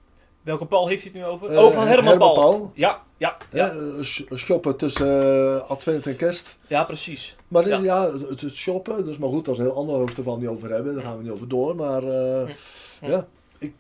Welke 0.43 0.67
Paul 0.67 0.87
heeft 0.89 1.03
hij 1.03 1.13
het 1.15 1.21
nu 1.23 1.27
over? 1.29 1.59
Oh, 1.59 1.73
van 1.73 1.87
Herman, 1.87 2.19
Paul. 2.19 2.35
Paul. 2.35 2.71
Ja, 2.75 3.03
ja, 3.17 3.37
ja, 3.51 3.73
Ja. 3.73 4.03
sh- 4.03 4.23
shoppen 4.35 4.77
tussen 4.77 5.69
advent 5.69 6.07
en 6.07 6.17
kerst. 6.17 6.57
ja, 6.67 6.85
precies. 6.85 7.37
Maar 7.49 7.69
Ja. 7.69 7.79
ja, 7.79 8.13
het, 8.13 8.41
het 8.41 8.55
shoppen, 8.55 9.05
dus 9.05 9.17
maar 9.17 9.29
goed, 9.29 9.45
dat 9.45 9.55
is 9.55 9.61
een 9.61 9.67
heel 9.67 9.77
ander 9.77 9.95
hoofdstuk 9.97 10.25
waar 10.25 10.35
we 10.35 10.41
niet 10.41 10.49
over 10.49 10.71
hebben. 10.71 10.95
Daar 10.95 11.03
gaan 11.03 11.17
we 11.17 11.23
niet 11.23 11.33
over 11.33 11.49
door. 11.49 11.77
Maar 11.77 12.03
eh, 12.03 12.49
Hm. 13.01 13.07
ja, 13.11 13.27
ik, 13.59 13.75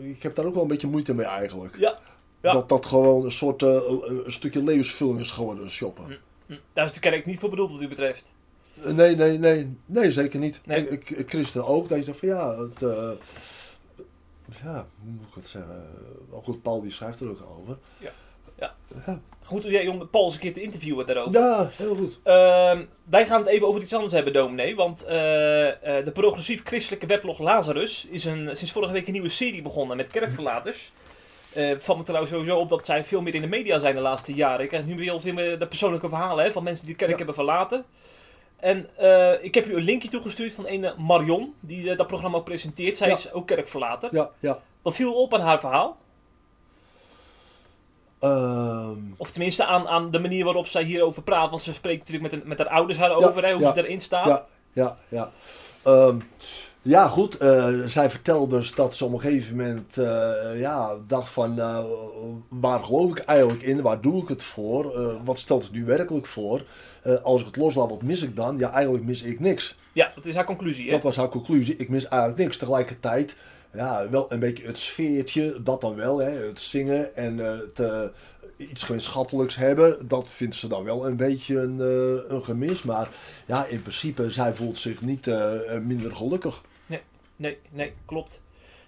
ik 0.00 0.22
heb 0.22 0.34
daar 0.34 0.44
ook 0.44 0.54
wel 0.54 0.62
een 0.62 0.68
beetje 0.68 0.86
moeite 0.88 1.14
mee 1.14 1.26
eigenlijk. 1.26 1.76
Ja, 1.78 1.98
ja. 2.42 2.52
Dat 2.52 2.68
dat 2.68 2.86
gewoon 2.86 3.24
een 3.24 3.30
soort 3.30 3.62
eh, 3.62 3.80
een 4.02 4.32
stukje 4.32 4.62
levensvulling 4.62 5.20
is 5.20 5.30
geworden, 5.30 5.70
shoppen. 5.70 6.18
Hm. 6.46 6.54
daar 6.72 6.84
is 6.84 6.92
de 6.92 7.00
kerk 7.00 7.26
niet 7.26 7.38
voor 7.38 7.50
bedoeld 7.50 7.72
wat 7.72 7.82
u 7.82 7.88
betreft. 7.88 8.24
Nee, 8.84 9.16
nee, 9.16 9.38
nee, 9.38 9.76
nee, 9.86 10.10
zeker 10.10 10.38
niet. 10.38 10.60
Nee. 10.64 10.88
Ik, 10.88 11.10
ik, 11.10 11.30
christen 11.30 11.66
ook. 11.66 11.88
Dat 11.88 11.98
je 11.98 12.04
zegt 12.04 12.18
van 12.18 12.28
ja, 12.28 12.58
het, 12.58 12.82
eh, 12.82 13.10
ja, 14.62 14.86
hoe 15.02 15.10
moet 15.10 15.28
ik 15.28 15.34
het 15.34 15.46
zeggen? 15.46 15.86
Ook 16.30 16.44
goed, 16.44 16.62
Paul 16.62 16.82
die 16.82 16.90
schrijft 16.90 17.20
er 17.20 17.30
ook 17.30 17.42
over. 17.60 17.78
Ja. 17.98 18.12
Ja. 18.58 18.74
Ja, 19.06 19.20
Goed 19.44 19.64
idee 19.64 19.90
om 19.90 20.08
Paul 20.08 20.24
eens 20.24 20.34
een 20.34 20.40
keer 20.40 20.52
te 20.52 20.62
interviewen 20.62 21.06
daarover. 21.06 21.40
ja 21.40 21.68
heel 21.72 21.94
goed. 21.94 22.20
Ehm, 22.22 22.84
wij 23.04 23.26
gaan 23.26 23.40
het 23.40 23.48
even 23.48 23.66
over 23.66 23.82
iets 23.82 23.94
anders 23.94 24.12
hebben, 24.12 24.32
dominee. 24.32 24.76
Want 24.76 25.04
eh, 25.04 25.98
eh, 25.98 26.04
de 26.04 26.10
progressief-christelijke 26.10 27.06
weblog 27.06 27.38
Lazarus 27.38 28.06
is 28.10 28.24
een, 28.24 28.56
sinds 28.56 28.72
vorige 28.72 28.92
week 28.92 29.06
een 29.06 29.12
nieuwe 29.12 29.28
serie 29.28 29.62
begonnen 29.62 29.96
met 29.96 30.08
kerkverlaters. 30.08 30.92
Het 31.52 31.84
valt 31.84 31.98
me 31.98 32.04
trouwens 32.04 32.32
sowieso 32.32 32.58
op 32.58 32.68
dat 32.68 32.86
zij 32.86 33.04
veel 33.04 33.20
meer 33.20 33.34
in 33.34 33.40
de 33.40 33.46
media 33.46 33.78
zijn 33.78 33.94
de 33.94 34.00
laatste 34.00 34.34
jaren. 34.34 34.62
Ik 34.62 34.68
krijg 34.68 34.84
nu 34.84 34.96
weer 34.96 35.20
veel 35.20 35.32
meer 35.32 35.58
de 35.58 35.66
persoonlijke 35.66 36.08
verhalen 36.08 36.44
hè, 36.44 36.52
van 36.52 36.62
mensen 36.62 36.84
die 36.84 36.92
de 36.92 36.98
kerk 36.98 37.10
Ja. 37.10 37.16
hebben 37.16 37.34
verlaten. 37.34 37.84
En 38.56 38.88
eh, 38.96 39.44
ik 39.44 39.54
heb 39.54 39.66
u 39.66 39.74
een 39.76 39.82
linkje 39.82 40.08
toegestuurd 40.08 40.52
van 40.54 40.66
een 40.66 40.92
Marion, 40.98 41.54
die 41.60 41.90
eh, 41.90 41.96
dat 41.96 42.06
programma 42.06 42.36
ook 42.38 42.44
presenteert. 42.44 42.96
Zij 42.96 43.08
Ja. 43.08 43.16
is 43.16 43.32
ook 43.32 43.46
kerkverlater. 43.46 44.08
Ja, 44.12 44.30
ja. 44.38 44.58
Wat 44.82 44.94
viel 44.94 45.14
op 45.14 45.34
aan 45.34 45.40
haar 45.40 45.60
verhaal? 45.60 45.96
Ehm, 48.18 48.98
Of 49.16 49.30
tenminste 49.30 49.64
aan, 49.64 49.88
aan 49.88 50.10
de 50.10 50.18
manier 50.18 50.44
waarop 50.44 50.66
zij 50.66 50.82
hierover 50.82 51.22
praat. 51.22 51.50
Want 51.50 51.62
ze 51.62 51.72
spreekt 51.74 51.98
natuurlijk 51.98 52.32
met, 52.32 52.40
een- 52.42 52.48
met 52.48 52.58
haar 52.58 52.68
ouders 52.68 52.98
daarover, 52.98 53.44
hè, 53.44 53.52
hoe 53.52 53.66
ze 53.66 53.72
erin 53.84 54.00
staat. 54.00 54.26
Ja, 54.26 54.46
ja, 54.72 54.96
ja. 55.08 55.30
Ehm, 55.82 56.18
ja, 56.88 57.08
goed. 57.08 57.36
eh, 57.36 57.74
zij 57.86 58.10
vertelde 58.10 58.56
dus 58.56 58.74
dat 58.74 58.94
ze 58.96 59.04
op 59.04 59.12
een 59.12 59.20
gegeven 59.20 59.56
moment 59.56 59.98
eh, 59.98 60.60
ja, 60.60 60.94
dacht 61.06 61.30
van... 61.30 61.58
eh, 61.60 61.84
waar 62.48 62.84
geloof 62.84 63.10
ik 63.10 63.18
eigenlijk 63.18 63.62
in? 63.62 63.82
Waar 63.82 64.00
doe 64.00 64.22
ik 64.22 64.28
het 64.28 64.42
voor? 64.42 65.00
Wat 65.24 65.38
stelt 65.38 65.62
het 65.62 65.72
nu 65.72 65.84
werkelijk 65.84 66.26
voor? 66.26 66.64
Als 67.22 67.40
ik 67.40 67.46
het 67.46 67.56
loslaat, 67.56 67.90
wat 67.90 68.02
mis 68.02 68.22
ik 68.22 68.36
dan? 68.36 68.58
Ja, 68.58 68.70
eigenlijk 68.72 69.04
mis 69.04 69.22
ik 69.22 69.40
niks. 69.40 69.76
Ja, 69.92 70.12
dat 70.14 70.26
is 70.26 70.34
haar 70.34 70.44
conclusie. 70.44 70.86
Hè? 70.86 70.90
Dat 70.92 71.02
was 71.02 71.16
haar 71.16 71.28
conclusie. 71.28 71.76
Ik 71.76 71.88
mis 71.88 72.08
eigenlijk 72.08 72.40
niks. 72.40 72.56
Tegelijkertijd, 72.56 73.34
ja, 73.72 74.08
wel 74.10 74.32
een 74.32 74.38
beetje 74.38 74.66
het 74.66 74.78
sfeertje, 74.78 75.62
dat 75.62 75.80
dan 75.80 75.94
wel. 75.94 76.18
Hè, 76.18 76.30
het 76.30 76.60
zingen 76.60 77.16
en 77.16 77.38
het, 77.38 77.80
iets 78.56 78.82
gemeenschappelijks 78.82 79.56
hebben, 79.56 80.08
dat 80.08 80.30
vindt 80.30 80.54
ze 80.54 80.68
dan 80.68 80.84
wel 80.84 81.06
een 81.06 81.16
beetje 81.16 81.60
een, 81.60 81.80
een 82.34 82.44
gemis. 82.44 82.82
Maar 82.82 83.08
ja, 83.46 83.66
in 83.66 83.82
principe, 83.82 84.30
zij 84.30 84.54
voelt 84.54 84.76
zich 84.76 85.00
niet 85.00 85.30
minder 85.82 86.14
gelukkig. 86.14 86.62
Nee, 87.38 87.58
nee, 87.70 87.92
klopt. 88.04 88.40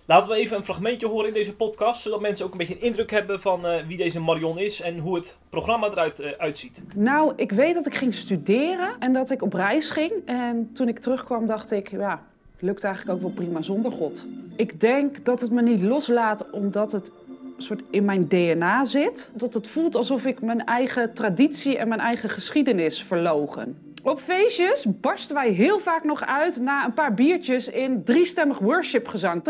Laten 0.05 0.31
we 0.31 0.37
even 0.37 0.57
een 0.57 0.65
fragmentje 0.65 1.07
horen 1.07 1.29
in 1.29 1.35
deze 1.35 1.57
podcast, 1.57 2.03
zodat 2.03 2.21
mensen 2.21 2.45
ook 2.47 2.53
een 2.53 2.59
beetje 2.59 2.75
een 2.75 2.81
indruk 2.81 3.11
hebben 3.11 3.41
van 3.41 3.67
eh, 3.67 3.87
wie 3.87 3.97
deze 3.97 4.21
Marion 4.21 4.59
is 4.59 4.81
en 4.81 4.99
hoe 4.99 5.15
het 5.15 5.37
programma 5.51 5.91
eruit 5.91 6.21
eh, 6.21 6.31
uitziet. 6.39 6.83
Nou, 6.95 7.33
ik 7.37 7.53
weet 7.53 7.75
dat 7.75 7.87
ik 7.87 7.95
ging 7.95 8.15
studeren 8.15 8.97
en 8.99 9.13
dat 9.13 9.31
ik 9.31 9.43
op 9.43 9.53
reis 9.53 9.91
ging. 9.91 10.13
En 10.25 10.71
toen 10.73 10.89
ik 10.89 10.99
terugkwam 10.99 11.47
dacht 11.47 11.71
ik, 11.71 11.91
ja, 11.91 12.23
lukt 12.59 12.85
eigenlijk 12.85 13.17
ook 13.17 13.23
wel 13.23 13.35
prima 13.35 13.63
zonder 13.63 13.93
God. 13.93 14.27
Ik 14.57 14.81
denk 14.81 15.25
dat 15.25 15.41
het 15.41 15.51
me 15.51 15.63
niet 15.63 15.83
loslaat 15.83 16.51
omdat 16.51 16.93
het 16.93 17.13
soort 17.59 17.83
in 17.91 18.05
mijn 18.05 18.29
DNA 18.29 18.85
zit. 18.85 19.31
Dat 19.35 19.55
het 19.55 19.69
voelt 19.69 19.95
alsof 19.95 20.25
ik 20.25 20.41
mijn 20.43 20.65
eigen 20.65 21.15
traditie 21.15 21.79
en 21.79 21.89
mijn 21.89 22.01
eigen 22.01 22.29
geschiedenis 22.29 23.03
verlogen. 23.03 23.90
Op 24.03 24.21
feestjes 24.21 24.87
barsten 25.01 25.35
wij 25.35 25.51
heel 25.51 25.79
vaak 25.79 26.05
nog 26.05 26.27
uit 26.27 26.61
na 26.61 26.85
een 26.85 26.95
paar 26.95 27.15
biertjes 27.15 27.69
in 27.69 28.05
driestemmig 28.05 28.59
worshipgezang. 28.59 29.43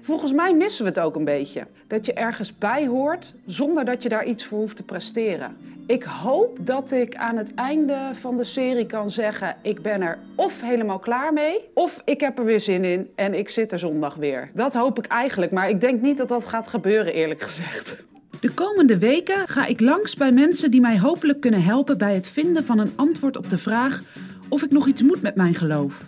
Volgens 0.00 0.32
mij 0.32 0.54
missen 0.54 0.84
we 0.84 0.90
het 0.90 1.00
ook 1.00 1.16
een 1.16 1.24
beetje. 1.24 1.66
Dat 1.86 2.06
je 2.06 2.12
ergens 2.12 2.58
bij 2.58 2.86
hoort 2.86 3.34
zonder 3.46 3.84
dat 3.84 4.02
je 4.02 4.08
daar 4.08 4.24
iets 4.24 4.44
voor 4.44 4.58
hoeft 4.58 4.76
te 4.76 4.82
presteren. 4.82 5.56
Ik 5.86 6.02
hoop 6.02 6.56
dat 6.60 6.90
ik 6.90 7.16
aan 7.16 7.36
het 7.36 7.54
einde 7.54 8.10
van 8.12 8.36
de 8.36 8.44
serie 8.44 8.86
kan 8.86 9.10
zeggen: 9.10 9.56
ik 9.62 9.82
ben 9.82 10.02
er 10.02 10.18
of 10.34 10.60
helemaal 10.60 10.98
klaar 10.98 11.32
mee, 11.32 11.60
of 11.74 12.02
ik 12.04 12.20
heb 12.20 12.38
er 12.38 12.44
weer 12.44 12.60
zin 12.60 12.84
in 12.84 13.10
en 13.14 13.34
ik 13.34 13.48
zit 13.48 13.72
er 13.72 13.78
zondag 13.78 14.14
weer. 14.14 14.50
Dat 14.54 14.74
hoop 14.74 14.98
ik 14.98 15.06
eigenlijk, 15.06 15.52
maar 15.52 15.68
ik 15.68 15.80
denk 15.80 16.00
niet 16.00 16.18
dat 16.18 16.28
dat 16.28 16.46
gaat 16.46 16.68
gebeuren, 16.68 17.12
eerlijk 17.12 17.40
gezegd. 17.40 18.08
De 18.40 18.50
komende 18.54 18.98
weken 18.98 19.48
ga 19.48 19.66
ik 19.66 19.80
langs 19.80 20.14
bij 20.14 20.32
mensen 20.32 20.70
die 20.70 20.80
mij 20.80 20.98
hopelijk 20.98 21.40
kunnen 21.40 21.62
helpen 21.62 21.98
bij 21.98 22.14
het 22.14 22.28
vinden 22.28 22.64
van 22.64 22.78
een 22.78 22.92
antwoord 22.96 23.36
op 23.36 23.50
de 23.50 23.58
vraag 23.58 24.02
of 24.48 24.62
ik 24.62 24.70
nog 24.70 24.86
iets 24.86 25.02
moet 25.02 25.22
met 25.22 25.34
mijn 25.34 25.54
geloof. 25.54 26.04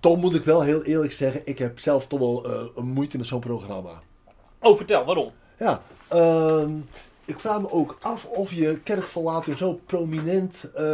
Toch 0.00 0.16
moet 0.16 0.34
ik 0.34 0.44
wel 0.44 0.62
heel 0.62 0.82
eerlijk 0.82 1.12
zeggen, 1.12 1.40
ik 1.44 1.58
heb 1.58 1.78
zelf 1.78 2.06
toch 2.06 2.18
wel 2.18 2.44
eh, 2.44 2.66
een 2.74 2.86
moeite 2.86 3.16
met 3.16 3.26
zo'n 3.26 3.40
programma. 3.40 3.90
Oh, 4.58 4.76
vertel, 4.76 5.04
waarom? 5.04 5.30
Ja, 5.58 5.82
ehm, 6.08 6.70
ik 7.24 7.40
vraag 7.40 7.60
me 7.60 7.70
ook 7.70 7.98
af 8.00 8.24
of 8.24 8.52
je 8.52 8.78
kerkverlating 8.82 9.58
zo 9.58 9.80
prominent 9.86 10.70
eh, 10.74 10.84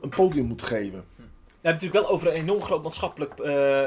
een, 0.00 0.08
podium 0.16 0.46
moet 0.46 0.62
geven. 0.62 1.04
We 1.16 1.22
hebben 1.22 1.32
het 1.60 1.72
natuurlijk 1.72 1.92
wel 1.92 2.08
over 2.08 2.26
een 2.26 2.34
enorm 2.34 2.62
groot 2.62 2.82
maatschappelijk 2.82 3.38
eh, 3.38 3.86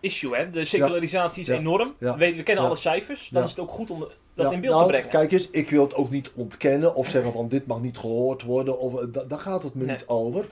issue. 0.00 0.36
Hè? 0.36 0.50
De 0.50 0.64
secularisatie 0.64 1.40
is 1.42 1.48
Ja. 1.48 1.54
enorm. 1.54 1.94
Ja. 1.98 2.16
We, 2.16 2.34
we 2.34 2.42
kennen 2.42 2.64
alle 2.64 2.76
cijfers. 2.76 3.28
Dan 3.32 3.42
is 3.44 3.50
het 3.50 3.58
ook 3.60 3.70
goed 3.70 3.90
om 3.90 4.06
dat 4.34 4.52
in 4.52 4.60
beeld 4.60 4.72
nou, 4.72 4.84
te 4.84 4.90
brengen. 4.90 5.08
Kijk 5.10 5.32
eens, 5.32 5.50
ik 5.50 5.70
wil 5.70 5.82
het 5.82 5.94
ook 5.94 6.10
niet 6.10 6.30
ontkennen 6.34 6.94
of 6.94 7.08
zeggen 7.08 7.32
van 7.32 7.48
dit 7.48 7.66
mag 7.66 7.80
niet 7.80 7.98
gehoord 7.98 8.42
worden. 8.42 8.78
Of, 8.78 9.00
eh, 9.00 9.06
da- 9.12 9.24
daar 9.24 9.38
gaat 9.38 9.62
het 9.62 9.74
me 9.74 9.84
Nee. 9.84 9.96
niet 9.96 10.06
over. 10.06 10.44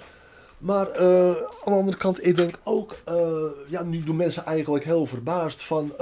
Maar 0.58 0.90
eh, 0.90 1.28
aan 1.28 1.34
de 1.64 1.70
andere 1.70 1.96
kant, 1.96 2.26
ik 2.26 2.36
denk 2.36 2.58
ook, 2.64 2.96
eh, 3.04 3.16
ja, 3.68 3.82
nu 3.82 4.04
doen 4.04 4.16
mensen 4.16 4.44
eigenlijk 4.44 4.84
heel 4.84 5.06
verbaasd 5.06 5.62
van 5.62 5.92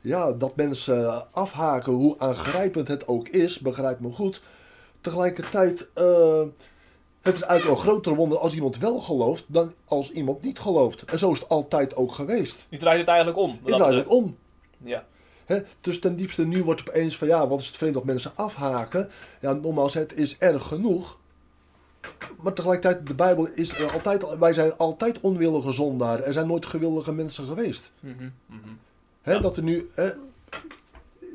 ja, 0.00 0.32
dat 0.32 0.56
mensen 0.56 1.26
afhaken, 1.32 1.92
hoe 1.92 2.14
aangrijpend 2.18 2.88
het 2.88 3.08
ook 3.08 3.28
is, 3.28 3.58
begrijp 3.58 4.00
me 4.00 4.10
goed. 4.10 4.42
Tegelijkertijd, 5.00 5.88
het 7.24 7.36
is 7.36 7.42
eigenlijk 7.42 7.80
een 7.80 7.86
groter 7.86 8.14
wonder 8.14 8.38
als 8.38 8.54
iemand 8.54 8.78
wel 8.78 8.98
gelooft 8.98 9.44
dan 9.46 9.72
als 9.84 10.10
iemand 10.10 10.42
niet 10.42 10.58
gelooft. 10.58 11.02
En 11.04 11.18
zo 11.18 11.32
is 11.32 11.40
het 11.40 11.48
altijd 11.48 11.96
ook 11.96 12.12
geweest. 12.12 12.66
Nu 12.68 12.78
draait 12.78 12.98
het 12.98 13.08
eigenlijk 13.08 13.38
om. 13.38 13.58
Ik 13.64 13.74
draai 13.74 13.96
het 13.96 14.06
om. 14.06 14.36
Ja. 14.78 15.04
Hè, 15.44 15.58
dus 15.80 16.00
ten 16.00 16.16
diepste 16.16 16.46
nu 16.46 16.64
wordt 16.64 16.80
het 16.80 16.88
opeens 16.88 17.16
van 17.16 17.28
ja, 17.28 17.48
wat 17.48 17.60
is 17.60 17.66
het 17.66 17.76
vreemd 17.76 17.94
dat 17.94 18.04
mensen 18.04 18.32
afhaken. 18.34 19.10
Ja, 19.40 19.52
nogmaals, 19.52 19.94
het 19.94 20.18
is 20.18 20.38
erg 20.38 20.62
genoeg. 20.62 21.18
Maar 22.42 22.52
tegelijkertijd, 22.52 23.06
de 23.06 23.14
Bijbel 23.14 23.48
is 23.54 23.78
er 23.78 23.92
altijd, 23.92 24.38
wij 24.38 24.52
zijn 24.52 24.76
altijd 24.76 25.20
onwillige 25.20 25.72
zondaren. 25.72 26.24
Er 26.24 26.32
zijn 26.32 26.46
nooit 26.46 26.66
gewillige 26.66 27.12
mensen 27.12 27.44
geweest. 27.44 27.92
Mhm, 28.00 28.28
mhm. 28.46 28.58
Ja. 29.24 29.38
Dat 29.38 29.56
er 29.56 29.62
nu, 29.62 29.88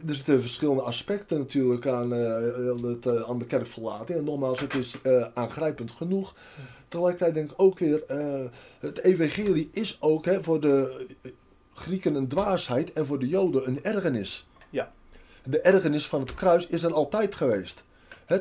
er 0.07 0.15
zitten 0.15 0.41
verschillende 0.41 0.81
aspecten 0.81 1.37
natuurlijk 1.37 1.87
aan, 1.87 2.13
eh, 2.13 2.83
het, 2.83 3.05
eh, 3.05 3.29
aan 3.29 3.39
de 3.39 3.45
kerkverlating. 3.45 4.17
En 4.17 4.23
nogmaals, 4.23 4.59
het 4.59 4.73
is 4.73 4.95
eh, 5.01 5.25
aangrijpend 5.33 5.91
genoeg. 5.91 6.35
Tegelijkertijd 6.87 7.33
denk 7.33 7.51
ik 7.51 7.61
ook 7.61 7.79
weer, 7.79 8.03
het 8.79 8.97
evangelie 9.03 9.69
is 9.71 9.97
ook 10.01 10.25
hè, 10.25 10.43
voor 10.43 10.59
de 10.59 11.05
Grieken 11.73 12.15
een 12.15 12.27
dwaasheid 12.27 12.91
en 12.91 13.05
voor 13.05 13.19
de 13.19 13.27
Joden 13.27 13.67
een 13.67 13.83
ergernis. 13.83 14.47
Ja. 14.69 14.91
De 15.43 15.61
ergernis 15.61 16.07
van 16.07 16.19
het 16.19 16.33
kruis 16.33 16.67
is 16.67 16.83
er 16.83 16.93
altijd 16.93 17.35
geweest. 17.35 17.83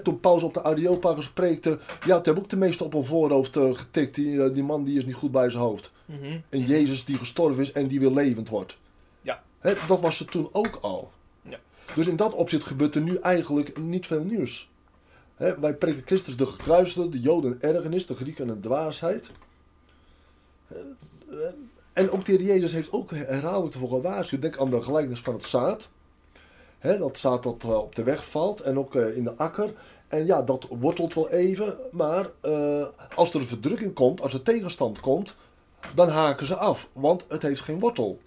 Toen 0.03 0.21
Paulus 0.21 0.43
op 0.43 0.55
de 0.55 0.63
Areopagus 0.63 1.31
preekte, 1.31 1.79
ja, 2.05 2.15
toen 2.15 2.25
hebben 2.25 2.43
ook 2.43 2.51
de 2.51 2.57
meesten 2.57 2.87
op 2.87 2.95
een 2.95 3.05
voorhoofd 3.05 3.57
getikt. 3.57 4.15
Die, 4.15 4.53
die 4.53 4.63
man 4.63 4.85
die 4.85 4.99
is 4.99 5.05
niet 5.05 5.15
goed 5.15 5.33
bij 5.33 5.51
zijn 5.51 5.63
hoofd. 5.63 5.91
Mhm. 6.05 6.39
En 6.49 6.63
Jezus 6.63 7.05
die 7.05 7.19
gestorven 7.19 7.63
is 7.63 7.73
en 7.73 7.87
die 7.87 8.01
weer 8.01 8.11
levend 8.11 8.49
wordt. 8.49 8.79
Ja. 9.21 9.43
Dat 9.87 10.01
was 10.01 10.21
er 10.21 10.27
toen 10.27 10.49
ook 10.53 10.79
al. 10.81 11.13
Dus 11.95 12.07
in 12.07 12.17
dat 12.17 12.35
opzicht 12.35 12.65
gebeurt 12.65 12.95
er 12.95 13.01
nu 13.01 13.17
eigenlijk 13.17 13.79
niet 13.79 14.07
veel 14.07 14.23
nieuws. 14.23 14.71
Wij 15.37 15.75
preken 15.75 16.03
Christus 16.05 16.37
de 16.37 16.47
gekruisigde, 16.47 17.09
de 17.09 17.21
Joden 17.21 17.59
ergernis, 17.61 18.07
de 18.07 18.15
Grieken 18.15 18.49
een 18.49 18.61
dwaasheid. 18.61 19.31
En 21.93 22.11
ook 22.11 22.25
de 22.25 22.33
Heer 22.33 22.43
Jezus 22.43 22.73
heeft 22.73 22.93
ook 22.93 23.11
herhaaldelijk 23.11 23.75
ervoor 23.75 23.89
gewaarschuwd. 23.89 24.43
Denk 24.43 24.59
aan 24.59 24.71
de 24.71 24.83
gelijkenis 24.83 25.21
van 25.21 25.35
het 25.35 25.45
zaad. 25.45 25.89
Dat 26.81 27.19
zaad 27.19 27.43
dat 27.43 27.65
eh, 27.65 27.77
op 27.77 27.95
de 27.95 28.03
weg 28.03 28.29
valt 28.31 28.61
en 28.61 28.79
ook 28.79 28.95
eh, 28.95 29.17
in 29.17 29.25
de 29.25 29.35
akker. 29.37 29.73
En 30.09 30.27
ja, 30.27 30.43
dat 30.43 30.67
wortelt 30.71 31.15
wel 31.15 31.31
even, 31.31 31.77
maar 31.91 32.31
eh, 32.41 32.87
als 33.15 33.31
er 33.35 33.41
een 33.41 33.47
verdrukking 33.47 33.95
komt, 33.95 34.23
als 34.23 34.35
er 34.35 34.43
tegenstand 34.43 35.01
komt, 35.01 35.37
dan 35.95 36.09
haken 36.09 36.47
ze 36.47 36.57
af, 36.57 36.89
want 36.93 37.25
het 37.29 37.43
heeft 37.43 37.61
geen 37.61 37.79
wortel. 37.79 38.19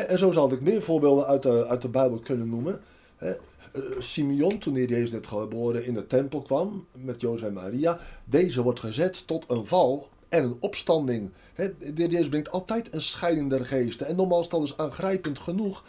En 0.00 0.18
zo 0.18 0.30
zou 0.30 0.54
ik 0.54 0.60
meer 0.60 0.82
voorbeelden 0.82 1.26
uit 1.26 1.42
de, 1.42 1.66
uit 1.66 1.82
de 1.82 1.88
Bijbel 1.88 2.18
kunnen 2.18 2.48
noemen. 2.48 2.80
Hè, 3.16 3.30
eh, 3.30 3.82
Simeon, 3.98 4.58
toen 4.58 4.74
hij 4.74 4.84
Jezus 4.84 5.12
net 5.12 5.26
geboren 5.26 5.84
in 5.84 5.94
de 5.94 6.06
tempel 6.06 6.42
kwam, 6.42 6.86
met 6.92 7.20
Jozef 7.20 7.46
en 7.46 7.52
Maria, 7.52 7.98
deze 8.24 8.62
wordt 8.62 8.80
gezet 8.80 9.26
tot 9.26 9.44
een 9.48 9.66
val 9.66 10.08
en 10.28 10.44
een 10.44 10.56
opstanding. 10.60 11.30
Hè, 11.54 11.68
de 11.78 11.92
Heer 11.94 12.10
Jezus 12.10 12.28
brengt 12.28 12.50
altijd 12.50 12.94
een 12.94 13.00
scheiding 13.00 13.50
der 13.50 13.66
geesten. 13.66 14.06
En 14.06 14.16
nogmaals, 14.16 14.48
dat 14.48 14.62
is 14.62 14.76
aangrijpend 14.76 15.38
genoeg, 15.38 15.84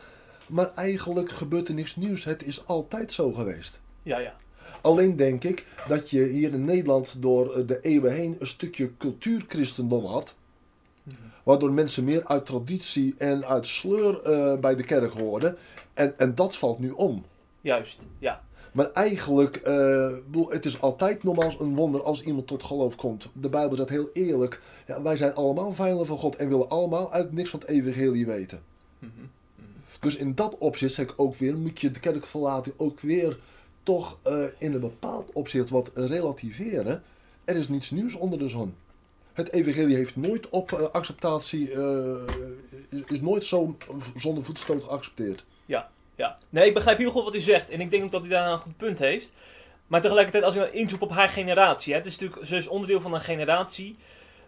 maar 0.48 0.72
eigenlijk 0.76 1.32
gebeurt 1.32 1.68
er 1.68 1.74
niks 1.74 1.96
nieuws. 1.96 2.24
Het 2.24 2.44
is 2.44 2.68
altijd 2.68 3.12
zo 3.12 3.34
geweest. 3.34 3.80
Ja, 4.04 4.18
ja. 4.18 4.36
Alleen 4.82 5.16
denk 5.16 5.44
ik 5.44 5.66
dat 5.88 6.10
je 6.10 6.24
hier 6.24 6.54
in 6.54 6.66
Nederland 6.66 7.16
door 7.20 7.56
eh, 7.56 7.68
de 7.68 7.80
eeuwen 7.82 8.14
heen 8.14 8.36
een 8.40 8.48
stukje 8.48 8.98
cultuurchristendom 8.98 10.06
had. 10.06 10.36
Waardoor 11.44 11.72
mensen 11.72 12.04
meer 12.04 12.26
uit 12.26 12.46
traditie 12.46 13.14
en 13.18 13.46
uit 13.46 13.68
sleur 13.68 14.22
eh, 14.22 14.60
bij 14.60 14.76
de 14.76 14.84
kerk 14.84 15.14
hoorden. 15.14 15.58
En, 15.94 16.18
en 16.18 16.36
dat 16.36 16.56
valt 16.56 16.80
nu 16.80 16.90
om. 16.90 17.26
Juist. 17.62 18.00
Ja. 18.20 18.42
Maar 18.72 18.92
eigenlijk, 18.92 19.56
eh, 19.56 20.12
het 20.48 20.66
is 20.66 20.82
altijd 20.82 21.24
nogmaals 21.24 21.60
een 21.60 21.76
wonder 21.76 22.04
als 22.04 22.24
iemand 22.24 22.48
tot 22.48 22.64
geloof 22.64 22.96
komt. 22.96 23.30
De 23.34 23.50
Bijbel 23.50 23.78
zegt 23.78 23.90
heel 23.90 24.10
eerlijk, 24.14 24.62
ja, 24.88 25.02
wij 25.02 25.18
zijn 25.18 25.34
allemaal 25.34 25.74
vijanden 25.74 26.06
van 26.06 26.18
God 26.18 26.36
en 26.36 26.50
willen 26.50 26.70
allemaal 26.70 27.12
uit 27.12 27.32
niks 27.32 27.50
van 27.50 27.60
het 27.60 27.70
evangelie 27.70 28.26
weten. 28.26 28.62
Dus 30.00 30.16
in 30.16 30.36
dat 30.36 30.58
opzicht 30.58 30.94
zeg 30.94 31.06
ik 31.06 31.14
ook 31.16 31.36
weer, 31.36 31.58
moet 31.58 31.82
je 31.82 31.92
de 31.92 32.00
kerkverlating 32.00 32.76
ook 32.78 33.00
weer 33.00 33.40
toch 33.84 34.18
eh, 34.24 34.44
in 34.58 34.74
een 34.74 34.80
bepaald 34.80 35.32
opzicht 35.32 35.70
wat 35.70 35.92
relativeren. 35.94 37.04
Er 37.44 37.56
is 37.56 37.68
niets 37.68 37.92
nieuws 37.92 38.16
onder 38.16 38.40
de 38.40 38.48
zon. 38.48 38.74
Het 39.34 39.52
evangelie 39.52 39.96
heeft 39.96 40.16
nooit 40.16 40.50
op 40.50 40.72
eh, 40.72 40.82
acceptatie, 40.92 41.72
eh, 41.72 43.02
is, 43.08 43.22
nooit 43.22 43.46
zo 43.46 43.78
zonder 44.16 44.44
voetstoot 44.44 44.84
geaccepteerd. 44.84 45.46
Ja, 46.16 46.38
nee, 46.50 46.68
ik 46.68 46.74
begrijp 46.74 46.98
heel 46.98 47.12
goed 47.12 47.24
wat 47.24 47.36
u 47.36 47.42
zegt. 47.42 47.70
En 47.70 47.82
ik 47.82 47.92
denk 47.92 48.04
ook 48.04 48.12
dat 48.12 48.26
u 48.26 48.28
daar 48.28 48.52
een 48.52 48.58
goed 48.58 48.78
punt 48.78 49.00
heeft. 49.00 49.32
Maar 49.88 50.02
tegelijkertijd, 50.02 50.44
als 50.44 50.56
ik 50.56 50.62
dan 50.62 50.74
inzoek 50.74 51.02
op 51.02 51.12
haar 51.12 51.30
generatie. 51.30 51.94
Hè, 51.94 52.00
het 52.00 52.08
is 52.08 52.20
natuurlijk, 52.20 52.48
ze 52.48 52.56
is 52.56 52.68
onderdeel 52.68 53.02
van 53.02 53.14
een 53.14 53.22
generatie. 53.22 53.98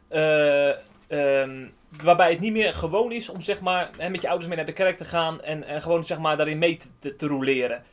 eh, 0.07 0.69
ehm, 1.07 1.67
waarbij 2.03 2.29
het 2.29 2.39
niet 2.39 2.53
meer 2.53 2.73
gewoon 2.73 3.11
is 3.11 3.29
om 3.29 3.41
zeg 3.41 3.61
maar, 3.61 3.89
met 3.97 4.21
je 4.21 4.27
ouders 4.27 4.47
mee 4.47 4.57
naar 4.57 4.65
de 4.65 4.73
kerk 4.73 4.97
te 4.97 5.05
gaan. 5.05 5.41
En, 5.41 5.81
gewoon 5.81 6.05
zeg 6.05 6.17
maar, 6.17 6.37
daarin 6.37 6.57
mee 6.57 6.79
te, 6.99 7.27
roleren. 7.27 7.83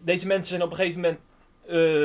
Deze 0.00 0.26
mensen 0.26 0.48
zijn 0.48 0.62
op 0.62 0.70
een 0.70 0.76
gegeven 0.76 1.00
moment 1.00 1.20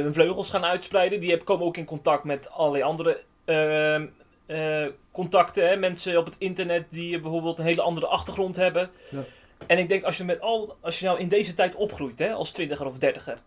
hun 0.04 0.14
vleugels 0.14 0.50
gaan 0.50 0.66
uitspreiden. 0.66 1.20
Die 1.20 1.38
komen 1.38 1.66
ook 1.66 1.78
in 1.78 1.86
contact 1.86 2.24
met 2.24 2.50
allerlei 2.50 2.84
andere 2.84 3.22
ehm, 3.48 4.06
eh, 4.46 4.86
contacten. 5.12 5.70
Hè. 5.70 5.76
Mensen 5.76 6.18
op 6.18 6.26
het 6.26 6.36
internet 6.38 6.86
die 6.90 7.20
bijvoorbeeld 7.20 7.58
een 7.60 7.66
hele 7.66 7.82
andere 7.82 8.08
achtergrond 8.08 8.56
hebben. 8.56 8.90
Ja. 9.10 9.20
En 9.68 9.78
ik 9.78 9.88
denk, 9.90 10.04
als 10.04 10.18
je, 10.18 10.24
met 10.24 10.42
al, 10.42 10.76
als 10.82 11.00
je 11.00 11.06
nou 11.06 11.20
in 11.20 11.28
deze 11.28 11.54
tijd 11.54 11.76
opgroeit, 11.76 12.20
hè, 12.20 12.32
als 12.34 12.52
twintiger 12.52 12.86
of 12.86 12.98
dertiger, 13.00 13.38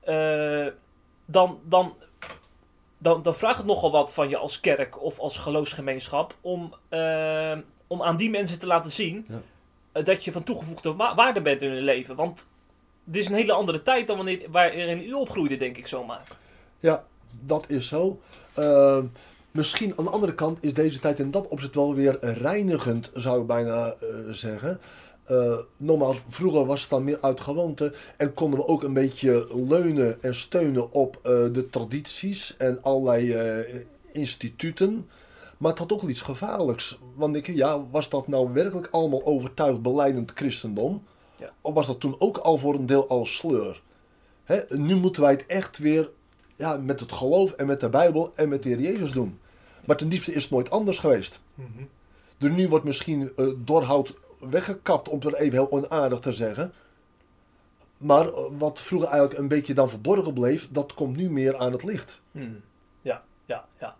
eh, 0.00 0.66
dan, 1.24 1.60
dan, 1.64 1.94
dan, 2.98 3.22
dan 3.22 3.34
vraagt 3.34 3.56
het 3.58 3.66
nogal 3.66 3.90
wat 3.90 4.12
van 4.12 4.28
je 4.28 4.36
als 4.36 4.60
kerk 4.60 5.02
of 5.02 5.18
als 5.18 5.38
geloofsgemeenschap 5.38 6.34
om, 6.40 6.74
eh, 6.88 7.56
om 7.86 8.02
aan 8.02 8.16
die 8.16 8.30
mensen 8.30 8.58
te 8.58 8.66
laten 8.66 8.90
zien 8.90 9.24
Ja. 9.28 9.40
eh, 9.92 10.04
dat 10.04 10.24
je 10.24 10.32
van 10.32 10.42
toegevoegde 10.44 10.94
wa- 10.94 11.14
waarde 11.14 11.40
bent 11.40 11.62
in 11.62 11.70
hun 11.70 11.82
leven. 11.82 12.14
Want 12.16 12.46
dit 13.04 13.22
is 13.22 13.28
een 13.28 13.34
hele 13.34 13.52
andere 13.52 13.82
tijd 13.82 14.06
dan 14.06 14.16
wanneer, 14.16 14.40
waarin 14.50 15.00
u 15.08 15.12
opgroeide, 15.12 15.56
denk 15.56 15.76
ik 15.76 15.86
zomaar. 15.86 16.22
Ja, 16.80 17.04
dat 17.40 17.70
is 17.70 17.88
zo. 17.88 18.20
Ehm, 18.54 19.04
misschien 19.52 19.94
aan 19.96 20.04
de 20.04 20.10
andere 20.10 20.34
kant 20.34 20.64
is 20.64 20.74
deze 20.74 20.98
tijd 20.98 21.18
in 21.18 21.30
dat 21.30 21.48
opzicht 21.48 21.74
wel 21.74 21.94
weer 21.94 22.18
reinigend, 22.20 23.10
zou 23.14 23.40
ik 23.40 23.46
bijna 23.46 23.86
eh, 23.86 24.08
zeggen. 24.30 24.80
Eh 25.24 25.58
nogmaals, 25.76 26.22
vroeger 26.28 26.66
was 26.66 26.80
het 26.80 26.90
dan 26.90 27.04
meer 27.04 27.18
uit 27.20 27.40
gewoonte 27.40 27.94
en 28.16 28.34
konden 28.34 28.58
we 28.58 28.66
ook 28.66 28.82
een 28.82 28.92
beetje 28.92 29.46
leunen 29.68 30.22
en 30.22 30.34
steunen 30.34 30.92
op 30.92 31.18
eh, 31.22 31.32
de 31.52 31.68
tradities 31.70 32.54
en 32.56 32.82
allerlei 32.82 33.36
instituten. 34.10 35.08
Maar 35.62 35.70
het 35.70 35.80
had 35.80 35.92
ook 35.92 36.02
iets 36.02 36.20
gevaarlijks. 36.20 36.98
Want 37.14 37.36
ik, 37.36 37.46
ja, 37.46 37.84
was 37.90 38.08
dat 38.08 38.28
nou 38.28 38.52
werkelijk 38.52 38.88
allemaal 38.90 39.24
overtuigd 39.24 39.82
beleidend 39.82 40.32
christendom? 40.34 41.04
Ja. 41.36 41.52
Of 41.60 41.74
was 41.74 41.86
dat 41.86 42.00
toen 42.00 42.14
ook 42.18 42.36
al 42.36 42.58
voor 42.58 42.74
een 42.74 42.86
deel 42.86 43.08
al 43.08 43.26
sleur? 43.26 43.82
Hè, 44.44 44.60
nu 44.68 44.94
moeten 44.94 45.22
wij 45.22 45.30
het 45.30 45.46
echt 45.46 45.78
weer 45.78 46.10
ja, 46.54 46.76
met 46.76 47.00
het 47.00 47.12
geloof 47.12 47.52
en 47.52 47.66
met 47.66 47.80
de 47.80 47.88
Bijbel 47.88 48.32
en 48.34 48.48
met 48.48 48.62
de 48.62 48.68
Heer 48.68 48.80
Jezus 48.80 49.12
doen. 49.12 49.38
Maar 49.84 49.96
ten 49.96 50.08
diepste 50.08 50.32
is 50.34 50.42
het 50.42 50.52
nooit 50.52 50.70
anders 50.70 50.98
geweest. 50.98 51.40
Dus 52.38 52.50
nu 52.50 52.68
wordt 52.68 52.84
misschien 52.84 53.32
doorhout 53.56 54.14
weggekapt, 54.38 55.08
om 55.08 55.20
het 55.20 55.34
even 55.34 55.52
heel 55.52 55.70
onaardig 55.70 56.18
te 56.18 56.32
zeggen. 56.32 56.72
Maar 57.98 58.26
eh, 58.28 58.38
wat 58.58 58.80
vroeger 58.80 59.08
eigenlijk 59.08 59.40
een 59.40 59.48
beetje 59.48 59.74
dan 59.74 59.88
verborgen 59.88 60.32
bleef, 60.32 60.68
dat 60.70 60.94
komt 60.94 61.16
nu 61.16 61.30
meer 61.30 61.56
aan 61.58 61.72
het 61.72 61.82
licht. 61.84 62.20
Hmm. 62.32 62.60
Ja, 63.02 63.22
ja, 63.44 63.64
ja. 63.80 63.96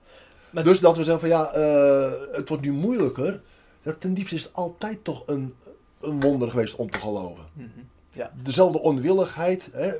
Maar- 0.50 0.64
Dus 0.64 0.80
dat 0.80 0.96
we 0.96 1.04
zeggen 1.04 1.20
van 1.20 1.38
ja, 1.38 1.52
eh, 1.52 2.12
het 2.36 2.48
wordt 2.48 2.62
nu 2.64 2.72
moeilijker. 2.72 3.40
Ja, 3.82 3.92
ten 3.98 4.14
diepste 4.14 4.34
is 4.34 4.42
het 4.42 4.52
altijd 4.52 5.04
toch 5.04 5.22
een, 5.26 5.54
een 6.00 6.20
wonder 6.20 6.50
geweest 6.50 6.76
om 6.76 6.90
te 6.90 6.98
geloven. 6.98 7.44
Mhm. 7.52 7.68
Ja. 8.12 8.32
Dezelfde 8.42 8.80
onwilligheid. 8.80 9.68
Hè. 9.72 9.92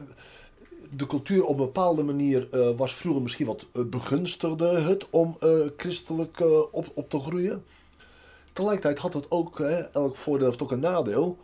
De 0.95 1.07
cultuur 1.07 1.45
op 1.45 1.59
een 1.59 1.65
bepaalde 1.65 2.03
manier 2.03 2.49
eh, 2.51 2.69
was 2.77 2.95
vroeger 2.95 3.23
misschien 3.23 3.47
wat 3.47 3.67
eh, 3.73 3.83
begunstigde 3.85 4.67
het 4.67 5.11
om 5.11 5.37
eh, 5.41 5.49
christelijk 5.77 6.41
op, 6.71 6.91
op 6.95 7.11
te 7.11 7.19
groeien. 7.19 7.65
Tegelijkertijd 8.53 8.99
had 8.99 9.15
het 9.15 9.31
ook, 9.31 9.59
hè, 9.59 9.79
elk 9.81 10.17
voordeel 10.17 10.47
heeft 10.47 10.63
ook 10.63 10.71
een 10.71 10.81
nadeel. 10.81 11.39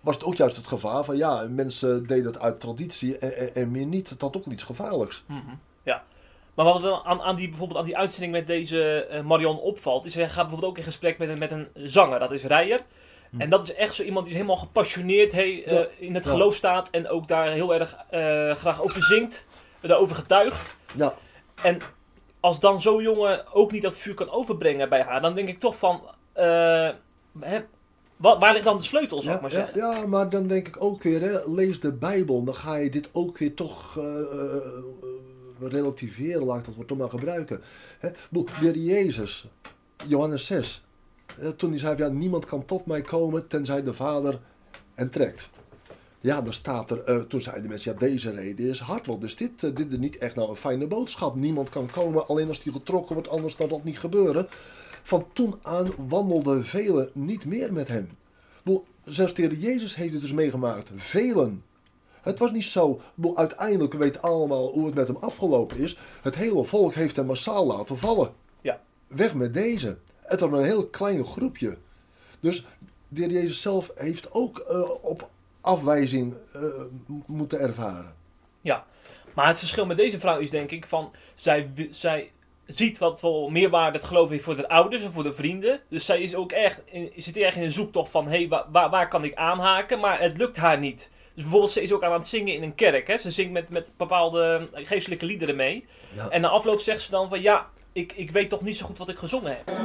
Was 0.00 0.14
het 0.14 0.24
ook 0.24 0.34
juist 0.34 0.56
het 0.56 0.66
gevaar 0.66 1.04
van 1.04 1.16
ja, 1.16 1.46
mensen 1.50 2.06
deden 2.06 2.24
het 2.24 2.40
uit 2.40 2.60
traditie 2.60 3.18
en, 3.18 3.54
en, 3.54 3.70
meer 3.70 3.86
niet. 3.86 4.10
Het 4.10 4.20
had 4.20 4.36
ook 4.36 4.44
wel 4.44 4.54
iets 4.54 4.62
gevaarlijks. 4.62 5.24
Mhm. 5.26 5.54
Ja. 5.82 6.04
Maar 6.54 6.64
wat 6.64 6.80
wel 6.80 7.04
aan, 7.04 7.20
aan 7.20 7.36
die, 7.36 7.48
bijvoorbeeld 7.48 7.78
aan 7.78 7.86
die 7.86 7.96
uitzending 7.96 8.32
met 8.32 8.46
deze 8.46 9.06
Marion 9.24 9.58
opvalt, 9.58 10.04
is 10.04 10.14
hij 10.14 10.28
gaat 10.28 10.34
bijvoorbeeld 10.34 10.70
ook 10.70 10.78
in 10.78 10.84
gesprek 10.84 11.18
met 11.18 11.28
een, 11.28 11.38
met 11.38 11.50
een 11.50 11.68
zanger, 11.74 12.18
dat 12.18 12.32
is 12.32 12.42
Rijer. 12.42 12.84
En 13.38 13.50
dat 13.50 13.62
is 13.62 13.74
echt 13.74 13.94
zo 13.94 14.02
iemand 14.02 14.26
die 14.26 14.34
helemaal 14.34 14.56
gepassioneerd 14.56 15.32
eh, 15.32 15.80
in 15.98 16.14
het 16.14 16.26
geloof 16.26 16.54
staat 16.54 16.90
en 16.90 17.08
ook 17.08 17.28
daar 17.28 17.50
heel 17.50 17.74
erg 17.74 17.96
eh, 18.10 18.54
graag 18.54 18.82
over 18.82 19.02
zingt, 19.02 19.46
daarover 19.80 20.16
getuigt. 20.16 20.76
Ja, 20.94 21.14
En 21.62 21.78
als 22.40 22.60
dan 22.60 22.80
zo'n 22.82 23.02
jongen 23.02 23.52
ook 23.52 23.72
niet 23.72 23.82
dat 23.82 23.96
vuur 23.96 24.14
kan 24.14 24.30
overbrengen 24.30 24.88
bij 24.88 25.02
haar, 25.02 25.20
dan 25.20 25.34
denk 25.34 25.48
ik 25.48 25.60
toch 25.60 25.78
van, 25.78 26.00
eh, 26.32 26.90
hè, 27.40 27.60
waar 28.16 28.52
ligt 28.52 28.64
dan 28.64 28.76
de 28.76 28.82
sleutel, 28.82 29.20
zou 29.20 29.34
ik 29.34 29.40
Ja, 29.40 29.46
maar 29.46 29.50
zeggen? 29.50 29.80
ja, 29.80 30.06
maar 30.06 30.30
dan 30.30 30.46
denk 30.46 30.66
ik 30.66 30.82
ook 30.82 31.02
weer, 31.02 31.20
hè, 31.20 31.50
lees 31.50 31.80
de 31.80 31.92
Bijbel. 31.92 32.44
Dan 32.44 32.54
ga 32.54 32.74
je 32.76 32.90
dit 32.90 33.10
ook 33.12 33.38
weer 33.38 33.54
toch 33.54 33.98
relativeren, 35.60 36.44
laat 36.44 36.58
ik 36.58 36.64
dat 36.64 36.74
woord 36.74 36.88
toch 36.88 36.98
maar 36.98 37.08
gebruiken. 37.10 37.62
Hè, 37.98 38.08
weer 38.60 38.76
Jezus, 38.76 39.46
Johannes 40.06 40.46
6. 40.46 40.82
Eh, 41.38 41.48
toen 41.48 41.70
hij 41.70 41.78
zei, 41.78 41.96
ja, 41.96 42.08
niemand 42.08 42.44
kan 42.44 42.64
tot 42.64 42.86
mij 42.86 43.02
komen 43.02 43.48
tenzij 43.48 43.82
de 43.82 43.94
Vader 43.94 44.40
en 44.94 45.10
trekt. 45.10 45.48
Ja, 46.20 46.42
dan 46.42 46.52
staat 46.52 46.90
er, 46.90 47.04
eh, 47.04 47.20
toen 47.20 47.40
zeiden 47.40 47.62
de 47.62 47.68
mensen, 47.68 47.92
ja, 47.92 47.98
deze 47.98 48.30
reden 48.30 48.68
is 48.68 48.80
hard. 48.80 49.06
Want 49.06 49.24
is 49.24 49.36
dit, 49.36 49.62
eh, 49.62 49.74
dit 49.74 49.92
is 49.92 49.98
niet 49.98 50.18
echt 50.18 50.34
nou 50.34 50.50
een 50.50 50.56
fijne 50.56 50.86
boodschap. 50.86 51.34
Niemand 51.34 51.68
kan 51.68 51.90
komen, 51.90 52.26
alleen 52.26 52.48
als 52.48 52.60
die 52.60 52.72
getrokken 52.72 53.14
wordt, 53.14 53.28
anders 53.28 53.56
kan 53.56 53.68
dat 53.68 53.84
niet 53.84 53.98
gebeuren. 53.98 54.46
Van 55.02 55.26
toen 55.32 55.54
aan 55.62 55.90
wandelden 56.08 56.64
velen 56.64 57.10
niet 57.12 57.46
meer 57.46 57.72
met 57.72 57.88
hem. 57.88 58.08
Bedoel, 58.62 58.84
Zelfs 59.04 59.34
de 59.34 59.60
Jezus 59.60 59.96
heeft 59.96 60.12
het 60.12 60.20
dus 60.20 60.32
meegemaakt. 60.32 60.90
Velen. 60.94 61.64
Het 62.20 62.38
was 62.38 62.50
niet 62.50 62.64
zo. 62.64 63.00
bedoel, 63.14 63.36
Uiteindelijk 63.36 63.92
weet 63.92 64.22
allemaal 64.22 64.72
hoe 64.72 64.86
het 64.86 64.94
met 64.94 65.06
hem 65.06 65.16
afgelopen 65.16 65.78
is. 65.78 65.98
Het 66.22 66.34
hele 66.34 66.64
volk 66.64 66.94
heeft 66.94 67.16
hem 67.16 67.26
massaal 67.26 67.66
laten 67.66 67.98
vallen. 67.98 68.32
Ja. 68.60 68.80
Weg 69.06 69.34
met 69.34 69.54
deze. 69.54 69.96
Het 70.22 70.40
was 70.40 70.50
een 70.50 70.64
heel 70.64 70.86
klein 70.86 71.24
groepje. 71.24 71.76
Dus 72.40 72.64
de 73.08 73.20
Heer 73.20 73.30
Jezus 73.30 73.60
zelf 73.60 73.90
heeft 73.94 74.32
ook 74.32 74.58
eh, 74.58 74.90
op 75.02 75.28
afwijzing 75.60 76.34
eh, 76.52 76.62
moeten 77.26 77.58
ervaren. 77.58 78.14
Ja, 78.60 78.84
maar 79.34 79.46
het 79.46 79.58
verschil 79.58 79.86
met 79.86 79.96
deze 79.96 80.20
vrouw 80.20 80.38
is 80.38 80.50
denk 80.50 80.70
ik 80.70 80.86
van, 80.86 81.12
zij, 81.34 81.70
zij 81.90 82.30
ziet 82.66 82.98
wat 82.98 83.20
voor 83.20 83.52
meerwaarde 83.52 83.98
het 83.98 84.06
geloof 84.06 84.28
heeft 84.28 84.44
voor 84.44 84.56
de 84.56 84.68
ouders 84.68 85.02
en 85.02 85.12
voor 85.12 85.22
de 85.22 85.32
vrienden. 85.32 85.80
Dus 85.88 86.04
zij 86.04 86.20
is 86.20 86.34
ook 86.34 86.52
echt, 86.52 86.80
in, 86.84 87.12
zit 87.16 87.36
erg 87.36 87.56
in 87.56 87.62
een 87.62 87.72
zoektocht 87.72 88.10
van, 88.10 88.24
hé, 88.24 88.36
hey, 88.36 88.48
waar, 88.48 88.64
waar, 88.70 88.90
waar 88.90 89.08
kan 89.08 89.24
ik 89.24 89.34
aanhaken? 89.34 90.00
Maar 90.00 90.20
het 90.20 90.38
lukt 90.38 90.56
haar 90.56 90.78
niet. 90.78 91.10
Dus 91.34 91.42
bijvoorbeeld, 91.42 91.72
ze 91.72 91.82
is 91.82 91.92
ook 91.92 92.02
aan 92.02 92.12
het 92.12 92.26
zingen 92.26 92.54
in 92.54 92.62
een 92.62 92.74
kerk. 92.74 93.06
Hè? 93.06 93.18
Ze 93.18 93.30
zingt 93.30 93.52
met, 93.52 93.68
met 93.68 93.96
bepaalde 93.96 94.68
geestelijke 94.72 95.26
liederen 95.26 95.56
mee. 95.56 95.86
Ja. 96.14 96.28
En 96.28 96.40
na 96.40 96.48
afloop 96.48 96.80
zegt 96.80 97.00
ze 97.00 97.10
dan 97.10 97.28
van, 97.28 97.42
ja, 97.42 97.66
ik, 97.92 98.12
ik 98.16 98.30
weet 98.30 98.48
toch 98.48 98.62
niet 98.62 98.76
zo 98.76 98.86
goed 98.86 98.98
wat 98.98 99.08
ik 99.08 99.18
gezongen 99.18 99.56
heb. 99.56 99.76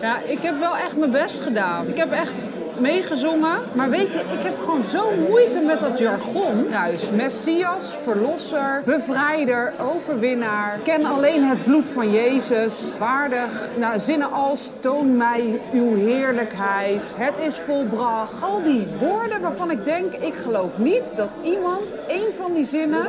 Ja, 0.00 0.20
ik 0.20 0.38
heb 0.38 0.58
wel 0.58 0.76
echt 0.76 0.96
mijn 0.96 1.10
best 1.10 1.40
gedaan. 1.40 1.88
Ik 1.88 1.96
heb 1.96 2.12
echt 2.12 2.32
meegezongen. 2.80 3.58
Maar 3.72 3.90
weet 3.90 4.12
je, 4.12 4.18
ik 4.18 4.42
heb 4.42 4.58
gewoon 4.60 4.82
zo 4.90 5.10
moeite 5.28 5.60
met 5.60 5.80
dat 5.80 5.98
jargon. 5.98 6.66
Thuis, 6.70 7.10
Messias, 7.10 7.96
verlosser, 8.02 8.82
bevrijder, 8.84 9.72
overwinnaar. 9.80 10.78
Ken 10.82 11.04
alleen 11.04 11.44
het 11.44 11.64
bloed 11.64 11.88
van 11.88 12.10
Jezus. 12.10 12.80
Waardig. 12.98 13.68
Nou, 13.78 13.98
zinnen 13.98 14.32
als 14.32 14.70
toon 14.80 15.16
mij 15.16 15.60
uw 15.72 15.94
heerlijkheid. 15.94 17.14
Het 17.18 17.38
is 17.38 17.56
volbracht. 17.56 18.42
Al 18.42 18.62
die 18.62 18.86
woorden 18.98 19.40
waarvan 19.40 19.70
ik 19.70 19.84
denk, 19.84 20.12
ik 20.12 20.34
geloof 20.34 20.78
niet 20.78 21.12
dat 21.16 21.30
iemand 21.42 21.94
één 22.06 22.34
van 22.34 22.52
die 22.52 22.64
zinnen 22.64 23.06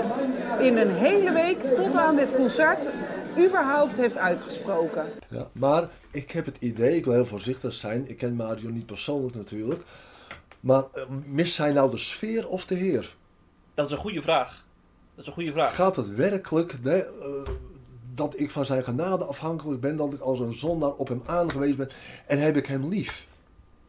in 0.60 0.78
een 0.78 0.92
hele 0.92 1.32
week 1.32 1.76
tot 1.76 1.96
aan 1.96 2.16
dit 2.16 2.36
concert 2.36 2.90
überhaupt 3.45 3.97
heeft 3.97 4.17
uitgesproken. 4.17 5.06
Ja, 5.30 5.47
maar 5.52 5.89
ik 6.12 6.32
heb 6.32 6.45
het 6.45 6.58
idee, 6.60 6.95
ik 6.95 7.06
wil 7.06 7.13
heel 7.13 7.26
voorzichtig 7.26 7.73
zijn. 7.73 8.10
Ik 8.10 8.17
ken 8.17 8.36
Mario 8.36 8.69
niet 8.69 8.86
persoonlijk 8.86 9.36
natuurlijk. 9.36 9.82
Maar 10.60 10.84
eh, 10.93 11.04
mist 11.26 11.54
zij 11.54 11.71
nou 11.71 11.89
de 11.89 11.97
sfeer 11.97 12.47
of 12.47 12.65
de 12.65 12.76
Heer? 12.76 13.15
Dat 13.73 13.86
is 13.86 13.91
een 13.91 13.97
goede 13.97 14.21
vraag. 14.21 14.65
Dat 15.15 15.21
is 15.23 15.28
een 15.28 15.34
goede 15.34 15.52
vraag. 15.52 15.76
Gaat 15.76 15.95
het 15.95 16.15
werkelijk 16.15 16.76
hè, 16.84 16.97
eh, 16.97 17.10
dat 18.13 18.34
ik 18.39 18.52
van 18.52 18.65
zijn 18.65 18.84
genade 18.84 19.26
afhankelijk 19.26 19.82
ben, 19.82 19.95
dat 19.95 20.13
ik 20.13 20.19
als 20.19 20.39
een 20.39 20.54
zondaar 20.54 20.93
op 20.93 21.08
hem 21.08 21.21
aangewezen 21.26 21.78
ben 21.78 21.89
en 22.26 22.39
heb 22.39 22.56
ik 22.56 22.65
hem 22.65 22.88
lief? 22.88 23.28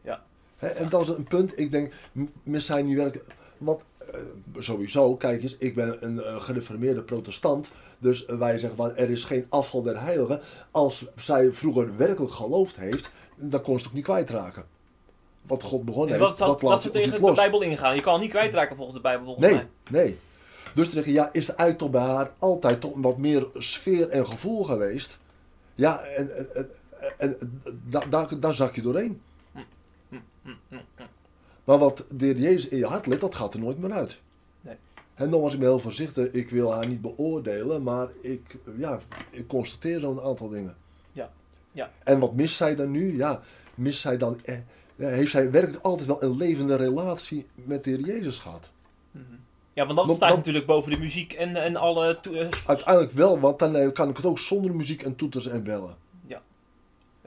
Ja. 0.01 0.21
En 0.57 0.89
dat 0.89 1.01
is 1.01 1.07
een 1.07 1.23
punt, 1.27 1.59
ik 1.59 1.71
denk, 1.71 1.93
m- 2.11 2.23
mis 2.43 2.67
hij 2.67 2.81
nu 2.81 2.95
werkelijk. 2.95 3.27
Want 3.57 3.83
sowieso, 4.57 5.15
kijk 5.15 5.43
eens, 5.43 5.55
ik 5.59 5.75
ben 5.75 5.97
een 6.05 6.23
eh, 6.23 6.41
gereformeerde 6.41 7.01
protestant. 7.01 7.71
Dus 7.97 8.25
eh, 8.25 8.37
wij 8.37 8.59
zeggen 8.59 8.77
van 8.77 8.95
er 8.95 9.09
is 9.09 9.23
geen 9.23 9.45
afval 9.49 9.81
der 9.81 10.01
heiligen. 10.01 10.41
Als 10.71 11.05
zij 11.15 11.51
vroeger 11.51 11.97
werkelijk 11.97 12.33
geloofd 12.33 12.75
heeft, 12.77 13.09
dan 13.35 13.61
kon 13.61 13.73
ze 13.73 13.79
het 13.79 13.87
ook 13.87 13.93
niet 13.93 14.03
kwijtraken. 14.03 14.63
Wat 15.41 15.63
God 15.63 15.85
begonnen 15.85 16.15
En 16.15 16.25
heeft, 16.25 16.37
dat, 16.37 16.47
dat 16.47 16.61
laat 16.61 16.81
ze 16.81 16.89
tegen 16.89 17.21
de. 17.21 17.31
Bijbel 17.35 17.61
ingaan. 17.61 17.95
Je 17.95 18.01
kan 18.01 18.13
het 18.13 18.21
niet 18.21 18.31
kwijtraken 18.31 18.75
volgens 18.75 18.95
de 18.97 19.01
Bijbel 19.03 19.25
volgens 19.25 19.45
Nee, 19.45 19.55
mij. 19.55 19.67
nee. 20.03 20.17
Dus 20.75 20.87
te 20.87 20.93
zeggen, 20.93 21.13
ja, 21.13 21.29
is 21.31 21.47
er 21.47 21.55
eigenlijk 21.55 21.77
toch 21.79 22.01
bij 22.01 22.13
haar 22.15 22.31
altijd 22.39 22.81
toch 22.81 22.91
wat 22.95 23.17
meer 23.17 23.47
sfeer 23.53 24.09
en 24.09 24.27
gevoel 24.27 24.63
geweest? 24.63 25.19
Ja, 25.75 25.99
en, 26.01 26.37
en, 26.37 26.55
en, 26.55 26.69
en, 27.17 27.39
en 27.39 27.61
da- 27.89 28.05
daar, 28.09 28.39
daar 28.39 28.53
zak 28.53 28.75
je 28.75 28.81
doorheen. 28.81 29.21
Maar 31.69 31.77
wat 31.77 32.05
de 32.15 32.25
Heer 32.25 32.37
Jezus 32.37 32.67
in 32.67 32.77
je 32.77 32.85
hart 32.85 33.05
ligt, 33.05 33.21
dat 33.21 33.35
gaat 33.35 33.53
er 33.53 33.59
nooit 33.59 33.77
meer 33.79 33.91
uit. 33.91 34.19
Nee. 34.61 34.75
En 35.13 35.29
nogmaals, 35.29 35.53
ik 35.53 35.59
ben 35.59 35.69
heel 35.69 35.79
voorzichtig, 35.79 36.31
ik 36.31 36.49
wil 36.49 36.73
haar 36.73 36.87
niet 36.87 37.01
beoordelen, 37.01 37.83
maar 37.83 38.07
ik, 38.21 38.41
ja, 38.77 38.99
ik 39.31 39.47
constateer 39.47 39.99
zo'n 39.99 40.21
aantal 40.21 40.49
dingen. 40.49 40.75
Ja, 41.11 41.31
ja. 41.71 41.91
En 42.03 42.19
wat 42.19 42.33
mist 42.33 42.55
zij 42.55 42.75
dan 42.75 42.91
nu? 42.91 43.17
Ja, 43.17 43.41
mist 43.75 43.99
zij 43.99 44.17
dan, 44.17 44.39
eh, 44.45 44.55
heeft 44.95 45.31
zij 45.31 45.51
werkelijk 45.51 45.83
altijd 45.83 46.07
wel 46.07 46.23
een 46.23 46.37
levende 46.37 46.75
relatie 46.75 47.45
met 47.53 47.83
de 47.83 47.89
Heer 47.89 47.99
Jezus 47.99 48.39
gehad? 48.39 48.69
Ja, 49.73 49.85
want 49.85 49.97
dat 49.97 50.05
Want 50.05 50.17
staat 50.17 50.29
dan- 50.29 50.37
natuurlijk 50.37 50.65
boven 50.65 50.91
de 50.91 50.97
muziek 50.97 51.33
en, 51.33 51.55
en 51.55 51.75
alle... 51.75 52.19
eh, 52.33 52.47
Uiteindelijk 52.65 53.11
wel, 53.11 53.39
want 53.39 53.59
dan 53.59 53.75
eh, 53.75 53.91
kan 53.93 54.09
ik 54.09 54.17
het 54.17 54.25
ook 54.25 54.39
zonder 54.39 54.75
muziek 54.75 55.01
en 55.01 55.15
toeters 55.15 55.47
en 55.47 55.63
bellen. 55.63 55.95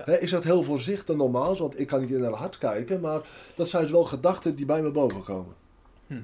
Ik 0.06 0.28
zeg 0.28 0.30
het 0.30 0.44
heel 0.44 0.62
voorzichtig 0.62 1.16
nogmaals, 1.16 1.58
want 1.58 1.80
ik 1.80 1.86
kan 1.86 2.00
niet 2.00 2.10
in 2.10 2.22
haar 2.22 2.32
hart 2.32 2.58
kijken, 2.58 3.00
maar 3.00 3.20
dat 3.54 3.68
zijn 3.68 3.82
dus 3.82 3.92
wel 3.92 4.04
gedachten 4.04 4.54
die 4.56 4.66
bij 4.66 4.82
me 4.82 4.90
boven 4.90 5.22
komen. 5.24 5.54
Mhm. 6.06 6.20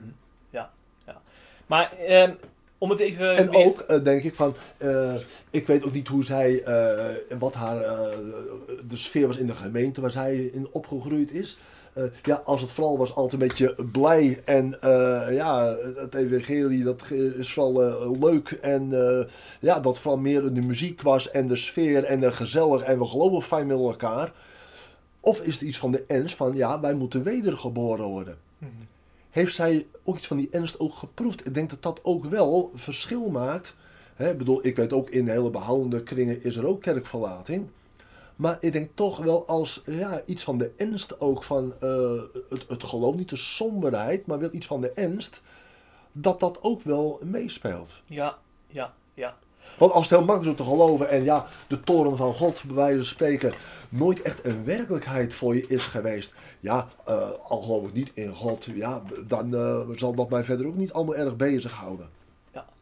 Ja, 0.51 0.71
ja. 1.07 1.21
Maar 1.67 1.93
ehm, 1.93 2.33
om 2.79 2.91
het 2.91 2.99
even... 3.01 3.37
En 3.37 3.51
weer- 3.51 3.67
ook 3.67 3.81
eh, 3.81 4.05
denk 4.05 4.23
ik 4.23 4.35
van, 4.35 4.55
eh, 4.77 5.15
ik 5.51 5.67
weet 5.67 5.85
ook 5.85 5.93
niet 5.93 6.09
hoe 6.09 6.25
zij, 6.25 6.63
eh, 6.63 7.39
wat 7.39 7.55
haar 7.55 7.79
de 8.89 8.97
sfeer 8.97 9.27
was 9.27 9.37
in 9.37 9.47
de 9.47 9.57
gemeente 9.57 10.01
waar 10.01 10.11
zij 10.13 10.37
in 10.37 10.69
opgegroeid 10.71 11.33
is. 11.33 11.59
Eh, 11.93 12.05
ja, 12.23 12.43
als 12.45 12.61
het 12.61 12.71
vooral 12.71 12.99
was 12.99 13.15
altijd 13.15 13.33
een 13.33 13.49
beetje 13.49 13.75
blij 13.93 14.43
en 14.45 14.81
eh, 14.81 15.35
ja, 15.35 15.77
het 15.97 16.15
evangelie 16.15 16.85
dat 16.85 17.11
is 17.11 17.53
vooral 17.53 17.83
eh, 17.83 18.21
leuk 18.21 18.51
en 18.51 18.91
ja, 19.61 19.81
dat 19.81 19.99
vooral 19.99 20.21
meer 20.21 20.55
de 20.55 20.63
muziek 20.63 21.03
was 21.03 21.31
en 21.31 21.47
de 21.47 21.57
sfeer 21.57 22.05
en 22.05 22.21
de 22.21 22.33
gezellig 22.33 22.83
en 22.83 22.99
we 22.99 23.05
geloven 23.05 23.43
fijn 23.43 23.67
met 23.67 23.79
elkaar. 23.79 24.33
Of 25.21 25.41
is 25.41 25.53
het 25.53 25.63
iets 25.63 25.79
van 25.79 25.93
de 25.93 26.05
ens 26.07 26.35
van, 26.35 26.55
ja, 26.55 26.81
wij 26.81 26.95
moeten 26.95 27.23
wedergeboren 27.23 28.07
worden. 28.07 28.39
Heeft 29.31 29.55
zij 29.55 29.87
ook 30.05 30.17
iets 30.17 30.27
van 30.27 30.37
die 30.37 30.49
ernst 30.51 30.79
ook 30.79 30.95
geproefd? 30.95 31.47
Ik 31.47 31.55
denk 31.55 31.71
dat 31.71 31.83
dat 31.83 32.01
ook 32.03 32.25
wel 32.25 32.73
verschil 32.75 33.31
maakt. 33.31 33.75
Hè, 34.15 34.31
ik 34.31 34.39
bedoel, 34.39 34.67
ik 34.67 34.77
weet 34.77 34.93
ook 34.93 35.11
in 35.11 35.29
hele 35.29 35.51
behoudende 35.51 36.03
kringen 36.03 36.45
is 36.45 36.57
er 36.57 36.67
ook 36.67 36.83
kerkverlating. 36.83 37.69
Maar 38.39 38.57
ik 38.61 38.73
denk 38.73 38.91
toch 38.95 39.19
wel 39.19 39.47
als 39.47 39.83
ja, 39.85 40.23
iets 40.25 40.43
van 40.43 40.59
de 40.59 40.73
ernst 40.77 41.21
ook 41.21 41.45
van 41.45 41.75
eh, 41.81 42.23
het, 42.49 42.65
het 42.69 42.85
geloof, 42.85 43.15
niet 43.15 43.29
de 43.29 43.37
somberheid, 43.37 44.27
maar 44.27 44.39
wel 44.39 44.55
iets 44.55 44.67
van 44.67 44.81
de 44.81 44.91
ernst, 44.93 45.43
dat 46.13 46.41
dat 46.41 46.63
ook 46.63 46.83
wel 46.83 47.21
meespeelt. 47.25 48.03
Ja, 48.07 48.39
ja, 48.67 48.95
ja. 49.15 49.35
Want 49.79 49.93
als 49.93 50.09
het 50.09 50.19
heel 50.19 50.27
makkelijk 50.27 50.59
is 50.59 50.65
om 50.65 50.67
te 50.67 50.77
geloven 50.77 51.09
en 51.09 51.25
ja, 51.25 51.47
de 51.69 51.81
toren 51.81 52.17
van 52.17 52.35
God, 52.35 52.63
bij 52.67 52.75
wijze 52.75 52.97
van 52.97 53.05
spreken, 53.05 53.53
nooit 53.89 54.23
echt 54.23 54.45
een 54.45 54.65
werkelijkheid 54.65 55.35
voor 55.35 55.55
je 55.55 55.67
is 55.67 55.85
geweest. 55.85 56.35
Ja, 56.61 56.89
eh, 57.05 57.31
al 57.43 57.63
geloof 57.63 57.87
ik 57.87 57.93
niet 57.93 58.11
in 58.15 58.35
God, 58.35 58.65
ja, 58.65 59.03
dan 59.27 59.55
eh, 59.55 59.89
zal 59.97 60.15
dat 60.15 60.31
mij 60.31 60.45
verder 60.45 60.67
ook 60.67 60.77
niet 60.77 60.93
allemaal 60.93 61.17
erg 61.17 61.37
bezighouden. 61.37 62.18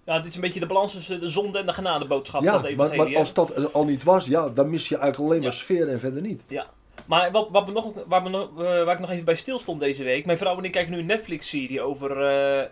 Ja. 0.06 0.14
ja, 0.14 0.18
dit 0.18 0.28
is 0.28 0.34
een 0.34 0.40
beetje 0.40 0.60
de 0.60 0.66
balans 0.66 0.92
tussen 0.92 1.20
de 1.20 1.28
zonde 1.28 1.58
en 1.58 1.66
de 1.66 1.72
genadeboodschap 1.72 2.42
Ja, 2.42 2.62
het 2.62 2.76
maar, 2.76 2.96
maar 2.96 3.16
als 3.16 3.34
dat 3.34 3.72
al 3.72 3.84
niet 3.84 4.04
was, 4.04 4.26
ja, 4.26 4.48
dan 4.48 4.70
mis 4.70 4.88
je 4.88 4.96
eigenlijk 4.96 5.30
alleen 5.30 5.42
maar 5.42 5.52
Ja. 5.52 5.56
sfeer 5.56 5.88
en 5.88 6.00
verder 6.00 6.22
niet. 6.22 6.44
Ja. 6.48 6.66
Maar 7.06 7.30
wat, 7.30 7.48
wat 7.50 7.66
me 7.66 7.72
nog, 7.72 7.92
waar, 8.06 8.22
me 8.22 8.28
nog, 8.28 8.48
eh, 8.48 8.84
waar 8.84 8.94
ik 8.94 8.98
nog 9.00 9.10
even 9.10 9.24
bij 9.24 9.36
stilstond 9.36 9.80
deze 9.80 10.02
week. 10.02 10.26
Mijn 10.26 10.38
vrouw 10.38 10.58
en 10.58 10.64
ik 10.64 10.72
kijken 10.72 10.92
nu 10.92 10.98
een 10.98 11.06
Netflix-serie 11.06 11.80
over 11.80 12.10
eh, 12.22 12.60
eh, 12.62 12.68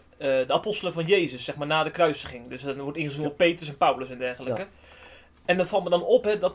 de 0.46 0.52
apostelen 0.52 0.92
van 0.92 1.06
Jezus, 1.06 1.44
zeg 1.44 1.56
maar 1.56 1.66
na 1.66 1.84
de 1.84 1.90
kruisiging. 1.90 2.48
Dus 2.48 2.62
dan 2.62 2.80
wordt 2.80 2.98
ingezien 2.98 3.26
op 3.26 3.36
Petrus 3.36 3.68
en 3.68 3.76
Paulus 3.76 4.10
en 4.10 4.18
dergelijke. 4.18 4.60
Ja. 4.60 4.68
En 5.44 5.56
dan 5.56 5.66
valt 5.66 5.84
me 5.84 5.90
dan 5.90 6.02
op 6.04 6.24
hè, 6.24 6.38
dat, 6.38 6.54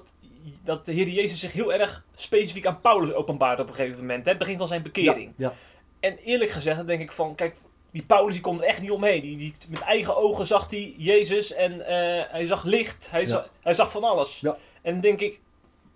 dat 0.64 0.86
de 0.86 0.92
Heer 0.92 1.08
Jezus 1.08 1.40
zich 1.40 1.54
heel 1.54 1.74
erg 1.74 2.04
specifiek 2.16 2.66
aan 2.66 2.82
Paulus 2.82 3.14
openbaart 3.14 3.60
op 3.60 3.68
een 3.68 3.74
gegeven 3.74 4.00
moment. 4.00 4.24
Hè, 4.24 4.30
het 4.30 4.40
begin 4.40 4.58
van 4.58 4.68
zijn 4.68 4.82
bekering. 4.82 5.34
Ja, 5.38 5.54
En 6.00 6.18
eerlijk 6.18 6.52
gezegd, 6.52 6.78
dan 6.78 6.86
denk 6.86 7.02
ik 7.02 7.12
van, 7.12 7.36
kijk, 7.36 7.56
die 7.92 8.04
Paulus 8.04 8.34
die 8.34 8.42
kon 8.42 8.62
er 8.62 8.68
echt 8.68 8.82
niet 8.82 8.92
omheen. 8.92 9.22
Die, 9.22 9.38
die, 9.38 9.54
met 9.70 9.82
eigen 9.82 10.18
ogen 10.18 10.46
zag 10.46 10.70
hij 10.70 10.94
Jezus 10.98 11.54
en 11.54 11.86
eh, 11.86 12.24
hij 12.32 12.46
zag 12.46 12.64
licht, 12.64 13.08
hij, 13.12 13.22
Ja. 13.22 13.28
zag, 13.28 13.50
hij 13.62 13.74
zag 13.74 13.92
van 13.92 14.04
alles. 14.04 14.40
Ja. 14.40 14.58
En 14.82 15.02
denk 15.02 15.20
ik, 15.20 15.40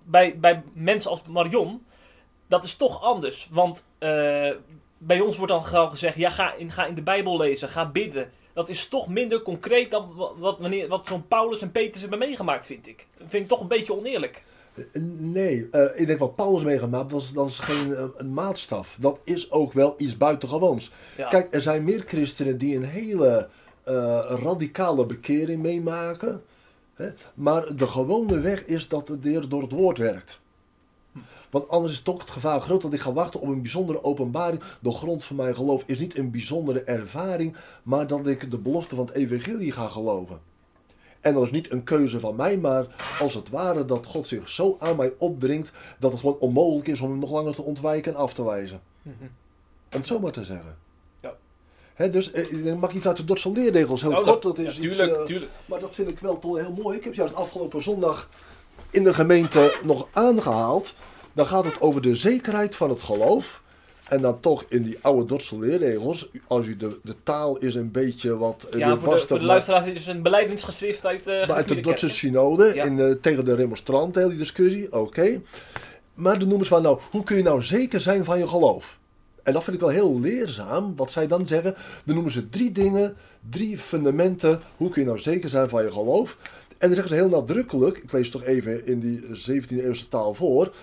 bij, 0.04 0.40
bij 0.40 0.64
mensen 0.74 1.12
als 1.12 1.22
Marion, 1.28 1.86
dat 2.48 2.64
is 2.64 2.76
toch 2.76 3.02
anders. 3.04 3.48
Want 3.52 3.86
eh, 3.98 4.50
bij 4.98 5.20
ons 5.20 5.38
wordt 5.38 5.52
dan 5.52 5.66
gewoon 5.66 5.90
gezegd, 5.90 6.18
ja, 6.18 6.30
ga 6.30 6.54
in, 6.54 6.72
ga 6.72 6.86
in 6.86 6.96
de 6.96 7.02
Bijbel 7.02 7.38
lezen, 7.38 7.70
ga 7.70 7.86
bidden. 7.90 8.32
Dat 8.54 8.70
is 8.70 8.88
toch 8.88 9.08
minder 9.08 9.42
concreet 9.42 9.92
dan 9.92 10.14
wat, 10.16 10.34
wat, 10.38 10.60
wanneer- 10.60 10.88
wat 10.88 11.08
zo'n 11.08 11.28
Paulus 11.28 11.62
en 11.62 11.72
Petrus 11.72 12.02
hebben 12.02 12.20
meegemaakt, 12.20 12.66
vind 12.66 12.88
ik. 12.88 13.08
Dat 13.18 13.28
vind 13.30 13.44
ik 13.44 13.50
toch 13.50 13.60
een 13.62 13.68
beetje 13.68 13.98
oneerlijk. 13.98 14.44
Nee, 15.18 15.68
eh, 15.72 15.86
ik 15.94 16.08
denk 16.08 16.20
wat 16.20 16.36
Paulus 16.36 16.64
meegemaakt 16.64 17.12
was, 17.12 17.34
dat 17.34 17.48
is 17.48 17.60
geen 17.60 17.96
eh, 17.96 18.06
een 18.18 18.34
maatstaf. 18.34 18.98
Dat 19.00 19.20
is 19.24 19.52
ook 19.52 19.74
wel 19.74 19.94
iets 19.98 20.18
buitengewoons. 20.18 20.92
Ja. 21.18 21.28
Kijk, 21.28 21.54
er 21.54 21.62
zijn 21.62 21.84
meer 21.84 22.04
christenen 22.08 22.58
die 22.58 22.76
een 22.76 22.84
hele 22.84 23.50
eh, 23.84 24.20
radicale 24.44 25.06
bekering 25.06 25.62
meemaken. 25.62 26.42
Hè? 26.94 27.10
Maar 27.34 27.76
de 27.76 27.88
gewone 27.88 28.40
weg 28.40 28.66
is 28.66 28.88
dat 28.88 29.08
de 29.08 29.18
Heer 29.22 29.50
door 29.50 29.62
het 29.62 29.72
woord 29.72 29.98
werkt. 29.98 30.42
Want 31.50 31.70
anders 31.70 31.94
is 31.94 32.02
toch 32.02 32.20
het 32.20 32.32
gevaar 32.32 32.62
groot 32.62 32.82
dat 32.82 32.94
ik 32.94 33.00
ga 33.00 33.14
wachten 33.14 33.40
op 33.40 33.48
een 33.48 33.62
bijzondere 33.62 34.04
openbaring. 34.04 34.62
De 34.82 34.92
grond 34.92 35.24
van 35.24 35.36
mijn 35.36 35.56
geloof 35.56 35.84
is 35.86 36.00
niet 36.00 36.18
een 36.18 36.32
bijzondere 36.32 36.82
ervaring, 36.82 37.56
maar 37.84 38.08
dat 38.08 38.28
ik 38.28 38.52
de 38.52 38.58
belofte 38.58 38.96
van 38.96 39.06
het 39.06 39.16
evangelie 39.16 39.72
ga 39.72 39.88
geloven. 39.88 40.40
En 41.24 41.34
dat 41.34 41.44
is 41.44 41.52
niet 41.52 41.72
een 41.72 41.84
keuze 41.84 42.20
van 42.20 42.36
mij, 42.36 42.58
maar 42.58 42.86
als 43.20 43.34
het 43.34 43.50
ware 43.50 43.86
dat 43.86 44.06
God 44.06 44.28
zich 44.28 44.50
zo 44.50 44.76
aan 44.80 44.96
mij 44.96 45.14
opdringt 45.18 45.72
dat 46.00 46.12
het 46.12 46.20
gewoon 46.20 46.38
onmogelijk 46.40 46.88
is 46.88 47.02
om 47.02 47.10
hem 47.10 47.20
nog 47.20 47.32
langer 47.32 47.54
te 47.54 47.62
ontwijken 47.62 48.14
en 48.14 48.18
af 48.20 48.34
te 48.34 48.46
wijzen. 48.46 48.82
Mhm. 49.02 49.16
Om 49.24 49.30
het 50.00 50.08
zo 50.08 50.20
maar 50.20 50.32
te 50.32 50.44
zeggen. 50.44 50.78
Ja. 51.20 51.34
Hè, 51.94 52.10
dus 52.10 52.32
eh, 52.32 52.52
ik 52.66 52.78
mag 52.78 52.92
iets 52.94 53.08
uit 53.08 53.18
de 53.18 53.26
Dordtse 53.26 53.52
leerregels, 53.52 54.02
heel 54.02 54.12
Oh, 54.18 54.24
kort. 54.24 54.42
Dat 54.42 54.58
is 54.58 54.78
ja, 54.78 54.84
iets, 54.84 54.98
eh, 54.98 55.24
tuurlijk. 55.26 55.52
maar 55.66 55.80
dat 55.80 55.96
vind 55.96 56.08
ik 56.10 56.20
wel 56.20 56.40
toch 56.40 56.58
heel 56.58 56.76
mooi. 56.84 56.98
Ik 56.98 57.04
heb 57.04 57.14
juist 57.14 57.36
afgelopen 57.36 57.82
zondag 57.82 58.30
in 58.90 59.04
de 59.04 59.14
gemeente 59.14 59.76
nog 59.84 60.08
aangehaald. 60.12 60.94
Dan 61.34 61.46
gaat 61.46 61.66
het 61.66 61.82
over 61.82 62.02
de 62.02 62.16
zekerheid 62.16 62.76
van 62.76 62.90
het 62.90 63.02
geloof. 63.02 63.63
En 64.10 64.22
dan 64.22 64.40
toch 64.40 64.66
in 64.68 64.84
die 64.84 64.98
oude 65.02 65.26
Dordtse 65.26 65.60
leerregels. 65.60 66.30
Als 66.48 66.68
u 66.68 66.78
de, 66.78 66.98
de 67.04 67.16
taal 67.24 67.58
is 67.58 67.76
een 67.76 67.92
beetje 67.92 68.38
wat 68.38 68.68
eh, 68.72 68.80
Ja, 68.80 68.98
voor 68.98 69.14
de, 69.14 69.20
voor 69.20 69.28
de 69.28 69.34
maar- 69.34 69.44
luisteraars 69.44 69.86
is 69.86 70.06
het 70.06 70.16
een 70.16 70.22
beleidingsgeschrift 70.22 71.06
uit, 71.06 71.26
maar 71.26 71.52
uit 71.52 71.68
de 71.68 71.80
Dordtse 71.80 72.10
synode 72.10 72.72
Ja. 72.76 72.84
in, 72.84 73.00
eh, 73.00 73.12
tegen 73.22 73.46
de 73.46 73.56
remonstranten, 73.56 74.22
heel 74.22 74.30
die 74.30 74.38
discussie, 74.40 74.94
oké. 75.00 75.42
Maar 76.14 76.40
dan 76.40 76.48
noemen 76.48 76.66
ze 76.68 76.74
van, 76.74 76.82
nou, 76.84 77.00
hoe 77.12 77.24
kun 77.24 77.38
je 77.38 77.44
nou 77.44 77.62
zeker 77.64 78.02
zijn 78.02 78.24
van 78.24 78.38
je 78.40 78.48
geloof? 78.48 79.00
En 79.44 79.54
dat 79.54 79.64
vind 79.64 79.76
ik 79.76 79.82
wel 79.82 79.92
heel 79.92 80.20
leerzaam, 80.20 80.94
wat 80.96 81.12
zij 81.12 81.28
dan 81.28 81.48
zeggen. 81.48 81.76
Dan 82.06 82.14
noemen 82.16 82.34
ze 82.34 82.50
drie 82.50 82.72
dingen, 82.72 83.16
drie 83.50 83.78
fundamenten, 83.78 84.62
hoe 84.78 84.90
kun 84.90 85.02
je 85.02 85.08
nou 85.08 85.20
zeker 85.20 85.50
zijn 85.50 85.70
van 85.70 85.84
je 85.84 85.92
geloof? 85.92 86.38
En 86.78 86.90
dan 86.90 86.94
zeggen 86.94 87.10
ze 87.18 87.22
heel 87.24 87.30
nadrukkelijk, 87.40 87.98
ik 87.98 88.12
lees 88.12 88.30
toch 88.30 88.44
even 88.44 88.86
in 88.88 89.00
die 89.00 89.22
17e 89.34 89.84
eeuwse 89.84 90.08
taal 90.10 90.34
voor. 90.34 90.74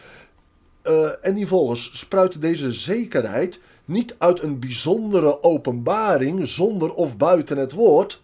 Eh, 0.82 1.26
en 1.26 1.34
die 1.34 1.46
volgens 1.46 1.90
spruit 1.92 2.40
deze 2.40 2.72
zekerheid 2.72 3.60
niet 3.84 4.14
uit 4.18 4.42
een 4.42 4.58
bijzondere 4.58 5.42
openbaring 5.42 6.46
zonder 6.48 6.94
of 6.94 7.16
buiten 7.16 7.56
het 7.56 7.72
woord, 7.72 8.22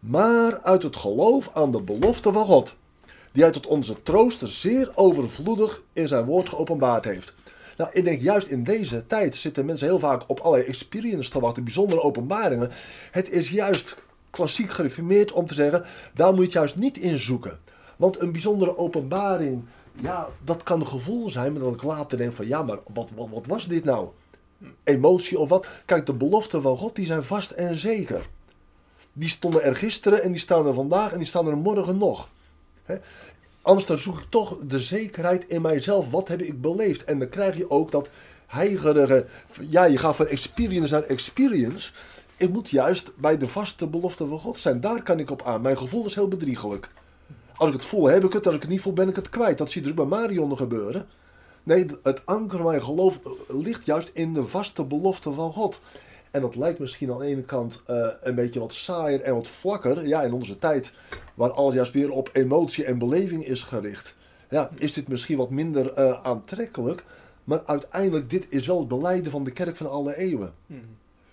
maar 0.00 0.60
uit 0.62 0.82
het 0.82 0.96
geloof 0.96 1.50
aan 1.54 1.72
de 1.72 1.80
belofte 1.80 2.32
van 2.32 2.44
God, 2.44 2.74
die 3.32 3.42
hij 3.42 3.52
tot 3.52 3.66
onze 3.66 4.02
troost 4.02 4.40
zeer 4.48 4.90
overvloedig 4.94 5.82
in 5.92 6.08
zijn 6.08 6.24
woord 6.24 6.48
geopenbaard 6.48 7.04
heeft. 7.04 7.32
Nou, 7.76 7.90
ik 7.92 8.04
denk 8.04 8.20
juist 8.20 8.46
in 8.46 8.64
deze 8.64 9.06
tijd 9.06 9.36
zitten 9.36 9.64
mensen 9.64 9.86
heel 9.86 9.98
vaak 9.98 10.22
op 10.26 10.40
allerlei 10.40 10.68
experience 10.68 11.30
te 11.30 11.40
wachten, 11.40 11.64
bijzondere 11.64 12.02
openbaringen. 12.02 12.70
Het 13.10 13.30
is 13.30 13.50
juist 13.50 13.96
klassiek 14.30 14.70
gereformeerd 14.70 15.32
om 15.32 15.46
te 15.46 15.54
zeggen, 15.54 15.84
daar 16.14 16.34
moet 16.34 16.52
je 16.52 16.58
juist 16.58 16.76
niet 16.76 16.98
in 16.98 17.18
zoeken. 17.18 17.58
Want 17.96 18.20
een 18.20 18.32
bijzondere 18.32 18.76
openbaring, 18.76 19.64
ja, 20.00 20.28
dat 20.44 20.62
kan 20.62 20.80
een 20.80 20.86
gevoel 20.86 21.30
zijn, 21.30 21.52
maar 21.52 21.62
dat 21.62 21.74
ik 21.74 21.82
later 21.82 22.18
denk 22.18 22.34
van, 22.34 22.46
ja, 22.46 22.62
maar 22.62 22.78
wat, 22.92 23.10
wat, 23.14 23.28
wat 23.30 23.46
was 23.46 23.68
dit 23.68 23.84
nou? 23.84 24.08
Emotie 24.84 25.38
of 25.38 25.48
wat? 25.48 25.66
Kijk, 25.84 26.06
de 26.06 26.14
beloften 26.14 26.62
van 26.62 26.76
God, 26.76 26.96
die 26.96 27.06
zijn 27.06 27.24
vast 27.24 27.50
en 27.50 27.78
zeker. 27.78 28.28
Die 29.12 29.28
stonden 29.28 29.62
er 29.62 29.76
gisteren 29.76 30.22
en 30.22 30.30
die 30.30 30.40
staan 30.40 30.66
er 30.66 30.74
vandaag 30.74 31.12
en 31.12 31.18
die 31.18 31.26
staan 31.26 31.46
er 31.46 31.56
morgen 31.56 31.98
nog. 31.98 32.28
Anders 33.62 33.86
dan 33.86 33.98
zoek 33.98 34.18
ik 34.18 34.26
toch 34.28 34.56
de 34.62 34.80
zekerheid 34.80 35.44
in 35.48 35.62
mijzelf. 35.62 36.10
Wat 36.10 36.28
heb 36.28 36.40
ik 36.40 36.60
beleefd? 36.60 37.04
En 37.04 37.18
dan 37.18 37.28
krijg 37.28 37.56
je 37.56 37.70
ook 37.70 37.90
dat 37.90 38.08
heigerige... 38.46 39.26
Ja, 39.60 39.84
je 39.84 39.96
gaat 39.96 40.16
van 40.16 40.26
experience 40.26 40.94
naar 40.94 41.02
experience. 41.02 41.92
ik 42.36 42.50
moet 42.50 42.70
juist 42.70 43.12
bij 43.16 43.36
de 43.36 43.48
vaste 43.48 43.86
belofte 43.86 44.26
van 44.26 44.38
God 44.38 44.58
zijn. 44.58 44.80
Daar 44.80 45.02
kan 45.02 45.18
ik 45.18 45.30
op 45.30 45.42
aan. 45.42 45.60
Mijn 45.60 45.78
gevoel 45.78 46.06
is 46.06 46.14
heel 46.14 46.28
bedriegelijk. 46.28 46.90
Als 47.58 47.68
ik 47.68 47.74
het 47.74 47.84
voel, 47.84 48.06
heb 48.06 48.24
ik 48.24 48.32
het. 48.32 48.46
Als 48.46 48.54
ik 48.54 48.60
het 48.60 48.70
niet 48.70 48.80
voel, 48.80 48.92
ben 48.92 49.08
ik 49.08 49.16
het 49.16 49.28
kwijt. 49.28 49.58
Dat 49.58 49.70
zie 49.70 49.80
je 49.80 49.86
dus 49.86 49.96
bij 49.96 50.04
Marion 50.04 50.56
gebeuren. 50.56 51.06
Nee, 51.62 51.86
het 52.02 52.26
anker 52.26 52.58
van 52.58 52.66
mijn 52.66 52.82
geloof 52.82 53.20
eh, 53.24 53.30
ligt 53.48 53.86
juist 53.86 54.10
in 54.12 54.34
de 54.34 54.48
vaste 54.48 54.84
belofte 54.84 55.32
van 55.32 55.52
God. 55.52 55.80
En 56.30 56.40
dat 56.40 56.56
lijkt 56.56 56.78
misschien 56.78 57.10
aan 57.10 57.18
de 57.18 57.24
ene 57.24 57.42
kant 57.42 57.82
eh, 57.86 58.06
een 58.22 58.34
beetje 58.34 58.60
wat 58.60 58.72
saaier 58.72 59.20
en 59.20 59.34
wat 59.34 59.48
vlakker. 59.48 60.06
Ja, 60.06 60.22
in 60.22 60.32
onze 60.32 60.58
tijd, 60.58 60.92
waar 61.34 61.50
alles 61.50 61.74
juist 61.74 61.92
weer 61.92 62.10
op 62.10 62.30
emotie 62.32 62.84
en 62.84 62.98
beleving 62.98 63.44
is 63.44 63.62
gericht. 63.62 64.14
Ja, 64.50 64.70
is 64.74 64.92
dit 64.92 65.08
misschien 65.08 65.36
wat 65.36 65.50
minder 65.50 65.92
eh, 65.92 66.22
aantrekkelijk. 66.22 67.04
Maar 67.44 67.62
uiteindelijk, 67.66 68.30
dit 68.30 68.46
is 68.48 68.66
wel 68.66 68.78
het 68.78 68.88
beleiden 68.88 69.30
van 69.30 69.44
de 69.44 69.50
kerk 69.50 69.76
van 69.76 69.90
alle 69.90 70.16
eeuwen. 70.16 70.52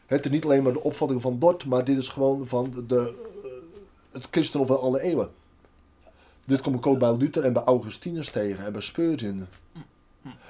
Het 0.05 0.25
is 0.25 0.31
niet 0.31 0.43
alleen 0.43 0.63
maar 0.63 0.73
de 0.73 0.83
opvatting 0.83 1.21
van 1.21 1.39
Dort, 1.39 1.65
maar 1.65 1.83
dit 1.83 1.97
is 1.97 2.07
gewoon 2.07 2.47
van 2.47 2.71
de, 2.71 2.85
de, 2.85 3.13
het 4.11 4.27
christendom 4.31 4.67
van 4.67 4.79
alle 4.79 5.01
eeuwen. 5.01 5.29
Dit 6.45 6.62
kom 6.62 6.75
ik 6.75 6.86
ook 6.86 6.99
bij 6.99 7.17
Luther 7.17 7.43
en 7.43 7.53
bij 7.53 7.63
Augustinus 7.63 8.29
tegen 8.29 8.65
en 8.65 8.71
bij 8.71 8.81
Spurgeon. 8.81 9.47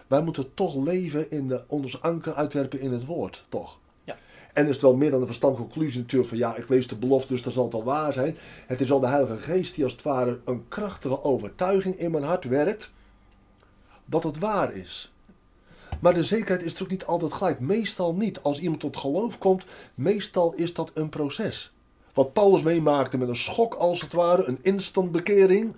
Wij 0.08 0.22
moeten 0.22 0.54
toch 0.54 0.76
leven 0.76 1.30
in 1.30 1.48
de, 1.48 1.64
ons 1.68 2.02
anker 2.02 2.34
uitwerpen 2.34 2.80
in 2.80 2.92
het 2.92 3.06
woord, 3.06 3.46
toch? 3.50 3.78
Ja. 4.04 4.18
En 4.54 4.64
is 4.66 4.72
het 4.72 4.82
wel 4.82 4.96
meer 4.96 5.12
dan 5.12 5.22
een 5.22 5.28
verstandige 5.28 5.64
conclusie 5.64 6.00
natuurlijk 6.00 6.30
van 6.30 6.38
ja, 6.38 6.56
ik 6.56 6.70
lees 6.70 6.88
de 6.88 6.96
belofte, 6.96 7.34
dus 7.34 7.44
dan 7.44 7.54
zal 7.54 7.64
het 7.64 7.74
al 7.74 7.84
waar 7.84 8.14
zijn. 8.14 8.38
Het 8.68 8.82
is 8.82 8.92
al 8.92 9.00
de 9.00 9.08
Heilige 9.08 9.38
Geest 9.38 9.76
die 9.76 9.84
als 9.84 9.94
het 9.94 10.02
ware 10.02 10.40
een 10.46 10.68
krachtige 10.68 11.24
overtuiging 11.24 11.96
in 11.96 12.12
mijn 12.12 12.24
hart 12.24 12.44
werkt 12.44 12.90
dat 14.06 14.24
het 14.24 14.40
waar 14.40 14.74
is. 14.74 15.14
Maar 16.00 16.14
de 16.14 16.24
zekerheid 16.24 16.64
is 16.64 16.72
natuurlijk 16.72 16.92
niet 16.92 17.06
altijd 17.06 17.34
gelijk. 17.34 17.60
Meestal 17.60 18.14
niet. 18.14 18.42
Als 18.42 18.60
iemand 18.60 18.80
tot 18.80 18.98
geloof 18.98 19.38
komt, 19.38 19.66
meestal 19.94 20.54
is 20.54 20.74
dat 20.74 20.92
een 20.94 21.10
proces. 21.10 21.74
Wat 22.14 22.34
Paulus 22.34 22.62
meemaakte 22.62 23.18
met 23.18 23.30
een 23.30 23.36
schok 23.36 23.74
als 23.74 24.02
het 24.02 24.14
ware, 24.14 24.46
een 24.46 24.60
instant 24.62 25.12
bekering, 25.12 25.76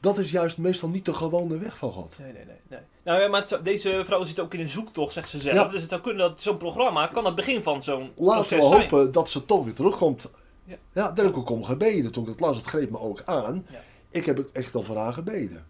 dat 0.00 0.18
is 0.18 0.30
juist 0.30 0.58
meestal 0.58 0.88
niet 0.88 1.04
de 1.04 1.14
gewone 1.14 1.58
weg 1.58 1.76
van 1.76 1.92
God. 1.92 2.16
Nee, 2.18 2.32
nee, 2.32 2.44
nee. 2.44 2.56
nee. 2.68 2.80
Nou 3.04 3.20
ja, 3.20 3.28
maar 3.28 3.46
het 3.48 3.64
deze 3.64 4.02
vrouw 4.04 4.24
zit 4.24 4.40
ook 4.40 4.54
in 4.54 4.60
een 4.60 4.68
zoektocht, 4.68 5.12
zegt 5.12 5.28
ze 5.28 5.38
zelf. 5.38 5.56
Ja. 5.56 5.68
Dus 5.68 5.80
het 5.80 5.90
zou 5.90 6.02
kunnen 6.02 6.28
dat 6.28 6.40
zo'n 6.40 6.56
programma 6.56 7.06
kan 7.06 7.24
het 7.24 7.34
begin 7.34 7.62
van 7.62 7.82
zo'n 7.82 8.10
Laten 8.16 8.58
we 8.58 8.64
zijn. 8.66 8.80
hopen 8.82 9.12
dat 9.12 9.28
ze 9.28 9.44
toch 9.44 9.64
weer 9.64 9.74
terugkomt. 9.74 10.28
Ja. 10.64 10.76
Ja, 10.92 11.10
daar 11.10 11.24
heb 11.24 11.34
ik 11.34 11.40
ook 11.40 11.50
om 11.50 11.62
gebeden. 11.62 12.12
Toen 12.12 12.22
ik 12.22 12.28
het 12.28 12.40
las, 12.40 12.56
het 12.56 12.66
greep 12.66 12.90
me 12.90 12.98
ook 12.98 13.22
aan. 13.24 13.66
Ja. 13.70 13.80
Ik 14.10 14.26
heb 14.26 14.48
echt 14.52 14.74
al 14.74 14.82
voor 14.82 14.96
haar 14.96 15.12
gebeden. 15.12 15.66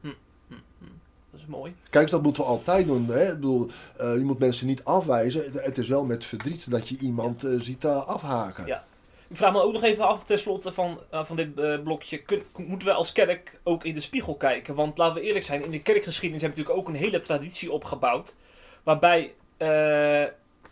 Dat 1.30 1.40
is 1.40 1.46
mooi. 1.46 1.74
Kijk, 1.90 2.10
dat 2.10 2.22
moeten 2.22 2.42
we 2.42 2.48
altijd 2.48 2.86
doen. 2.86 3.06
Hè? 3.06 3.26
Ik 3.26 3.34
bedoel, 3.34 3.68
eh, 3.96 4.16
je 4.16 4.24
moet 4.24 4.38
mensen 4.38 4.66
niet 4.66 4.84
afwijzen. 4.84 5.44
Het, 5.44 5.64
het 5.64 5.78
is 5.78 5.88
wel 5.88 6.04
met 6.04 6.24
verdriet 6.24 6.70
dat 6.70 6.88
je 6.88 6.98
iemand 6.98 7.44
eh, 7.44 7.60
ziet 7.60 7.84
eh, 7.84 8.06
afhaken. 8.06 8.66
Ja. 8.66 8.84
Ik 9.28 9.36
vraag 9.36 9.52
me 9.52 9.62
ook 9.62 9.72
nog 9.72 9.82
even 9.82 10.06
af, 10.06 10.24
tenslotte 10.24 10.72
van, 10.72 10.98
eh, 11.10 11.24
van 11.24 11.36
dit 11.36 11.58
eh, 11.58 11.82
blokje. 11.82 12.22
Moeten 12.56 12.88
we 12.88 12.94
als 12.94 13.12
kerk 13.12 13.60
ook 13.62 13.84
in 13.84 13.94
de 13.94 14.00
spiegel 14.00 14.34
kijken? 14.34 14.74
Want 14.74 14.98
laten 14.98 15.14
we 15.14 15.20
eerlijk 15.20 15.44
zijn, 15.44 15.64
in 15.64 15.70
de 15.70 15.82
kerkgeschiedenis 15.82 16.42
hebben 16.42 16.58
we 16.58 16.64
natuurlijk 16.64 16.88
ook 16.88 16.94
een 16.94 17.10
hele 17.10 17.20
traditie 17.20 17.72
opgebouwd. 17.72 18.34
Waarbij, 18.82 19.34
eh, 19.56 19.68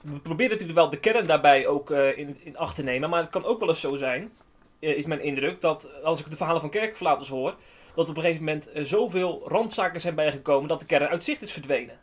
we 0.01 0.19
proberen 0.23 0.51
natuurlijk 0.51 0.79
wel 0.79 0.91
de 0.91 1.01
kern 1.01 1.27
daarbij 1.27 1.67
ook 1.67 1.91
in, 1.91 2.37
in 2.43 2.57
acht 2.57 2.77
te 2.77 2.83
nemen. 2.83 3.11
Maar 3.11 3.21
het 3.21 3.31
kan 3.31 3.45
ook 3.45 3.59
wel 3.59 3.69
eens 3.69 3.81
zo 3.81 3.97
zijn, 3.97 4.33
is 4.79 5.07
mijn 5.07 5.23
indruk, 5.23 5.61
dat 5.61 6.03
als 6.03 6.21
ik 6.21 6.31
de 6.31 6.37
verhalen 6.37 6.61
van 6.61 6.71
kerkverlaters 6.71 7.29
hoor, 7.29 7.55
dat 7.95 8.09
op 8.09 8.17
een 8.17 8.23
gegeven 8.23 8.45
moment 8.45 8.69
zoveel 8.75 9.43
randzaken 9.47 10.01
zijn 10.01 10.15
bijgekomen 10.15 10.69
dat 10.69 10.81
de 10.81 10.87
kern 10.87 11.09
uit 11.09 11.25
zicht 11.25 11.43
is 11.43 11.53
verdwenen. 11.53 11.99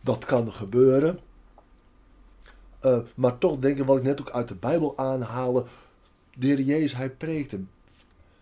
Dat 0.00 0.24
kan 0.24 0.52
gebeuren. 0.52 1.20
Eh, 2.82 2.98
maar 3.14 3.38
toch 3.38 3.58
denk 3.58 3.78
ik, 3.78 3.84
wat 3.84 3.96
ik 3.96 4.02
net 4.02 4.20
ook 4.20 4.30
uit 4.30 4.48
de 4.48 4.54
Bijbel 4.54 4.98
aanhaalde. 4.98 5.64
De 6.34 6.46
Heer 6.46 6.60
Jezus, 6.60 6.96
hij 6.96 7.10
preekte. 7.10 7.60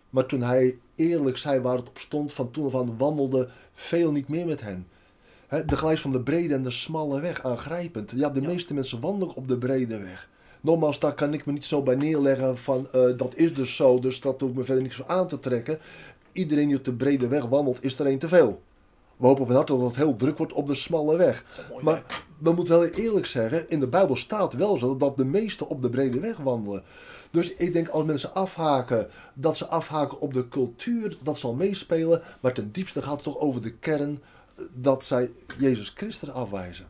Maar 0.09 0.25
toen 0.25 0.41
hij 0.41 0.77
eerlijk 0.95 1.37
zei 1.37 1.59
waar 1.59 1.77
het 1.77 1.89
op 1.89 1.97
stond, 1.97 2.33
van 2.33 2.51
toen 2.51 2.71
van 2.71 2.97
wandelde 2.97 3.49
veel 3.73 4.11
niet 4.11 4.27
meer 4.27 4.45
met 4.45 4.61
hen. 4.61 4.87
Hè, 5.47 5.65
de 5.65 5.77
gelijks 5.77 6.01
van 6.01 6.11
de 6.11 6.21
brede 6.21 6.53
en 6.53 6.63
de 6.63 6.71
smalle 6.71 7.19
weg, 7.21 7.43
aangrijpend. 7.43 8.11
Ja, 8.15 8.29
de 8.29 8.41
Ja. 8.41 8.47
meeste 8.47 8.73
mensen 8.73 8.99
wandelen 8.99 9.35
op 9.35 9.47
de 9.47 9.57
brede 9.57 9.97
weg. 9.99 10.29
Nogmaals, 10.61 10.99
daar 10.99 11.13
kan 11.13 11.33
ik 11.33 11.45
me 11.45 11.51
niet 11.53 11.65
zo 11.65 11.83
bij 11.83 11.95
neerleggen 11.95 12.57
van 12.57 12.87
eh, 12.91 13.17
dat 13.17 13.35
is 13.35 13.53
dus 13.53 13.75
zo, 13.75 13.99
dus 13.99 14.21
dat 14.21 14.41
hoef 14.41 14.49
ik 14.49 14.55
me 14.55 14.63
verder 14.63 14.83
niks 14.83 15.07
aan 15.07 15.27
te 15.27 15.39
trekken. 15.39 15.79
Iedereen 16.31 16.67
die 16.67 16.77
op 16.77 16.83
de 16.83 16.93
brede 16.93 17.27
weg 17.27 17.45
wandelt, 17.45 17.83
is 17.83 17.99
er 17.99 18.05
één 18.05 18.19
te 18.19 18.27
veel. 18.27 18.61
We 19.21 19.27
hopen 19.27 19.45
van 19.45 19.55
harte 19.55 19.73
dat 19.73 19.81
het 19.81 19.95
heel 19.95 20.15
druk 20.15 20.37
wordt 20.37 20.53
op 20.53 20.67
de 20.67 20.75
smalle 20.75 21.17
weg. 21.17 21.45
Mooi 21.69 21.83
Maar 21.83 22.03
we 22.37 22.51
moeten 22.51 22.79
wel 22.79 22.89
eerlijk 22.89 23.25
zeggen, 23.25 23.69
in 23.69 23.79
de 23.79 23.87
Bijbel 23.87 24.15
staat 24.15 24.53
wel 24.53 24.77
zo 24.77 24.97
dat 24.97 25.17
de 25.17 25.25
meesten 25.25 25.67
op 25.67 25.81
de 25.81 25.89
brede 25.89 26.19
weg 26.19 26.37
wandelen. 26.37 26.83
Dus 27.31 27.53
ik 27.53 27.73
denk 27.73 27.87
als 27.87 28.03
mensen 28.03 28.33
afhaken, 28.33 29.09
dat 29.33 29.57
ze 29.57 29.67
afhaken 29.67 30.19
op 30.19 30.33
de 30.33 30.47
cultuur, 30.47 31.17
dat 31.23 31.37
zal 31.37 31.53
meespelen. 31.53 32.21
Maar 32.39 32.53
ten 32.53 32.71
diepste 32.71 33.01
gaat 33.01 33.13
het 33.13 33.23
toch 33.23 33.39
over 33.39 33.61
de 33.61 33.71
kern 33.71 34.21
eh, 34.55 34.63
dat 34.73 35.03
zij 35.03 35.29
Jezus 35.57 35.91
Christus 35.95 36.31
afwijzen. 36.31 36.85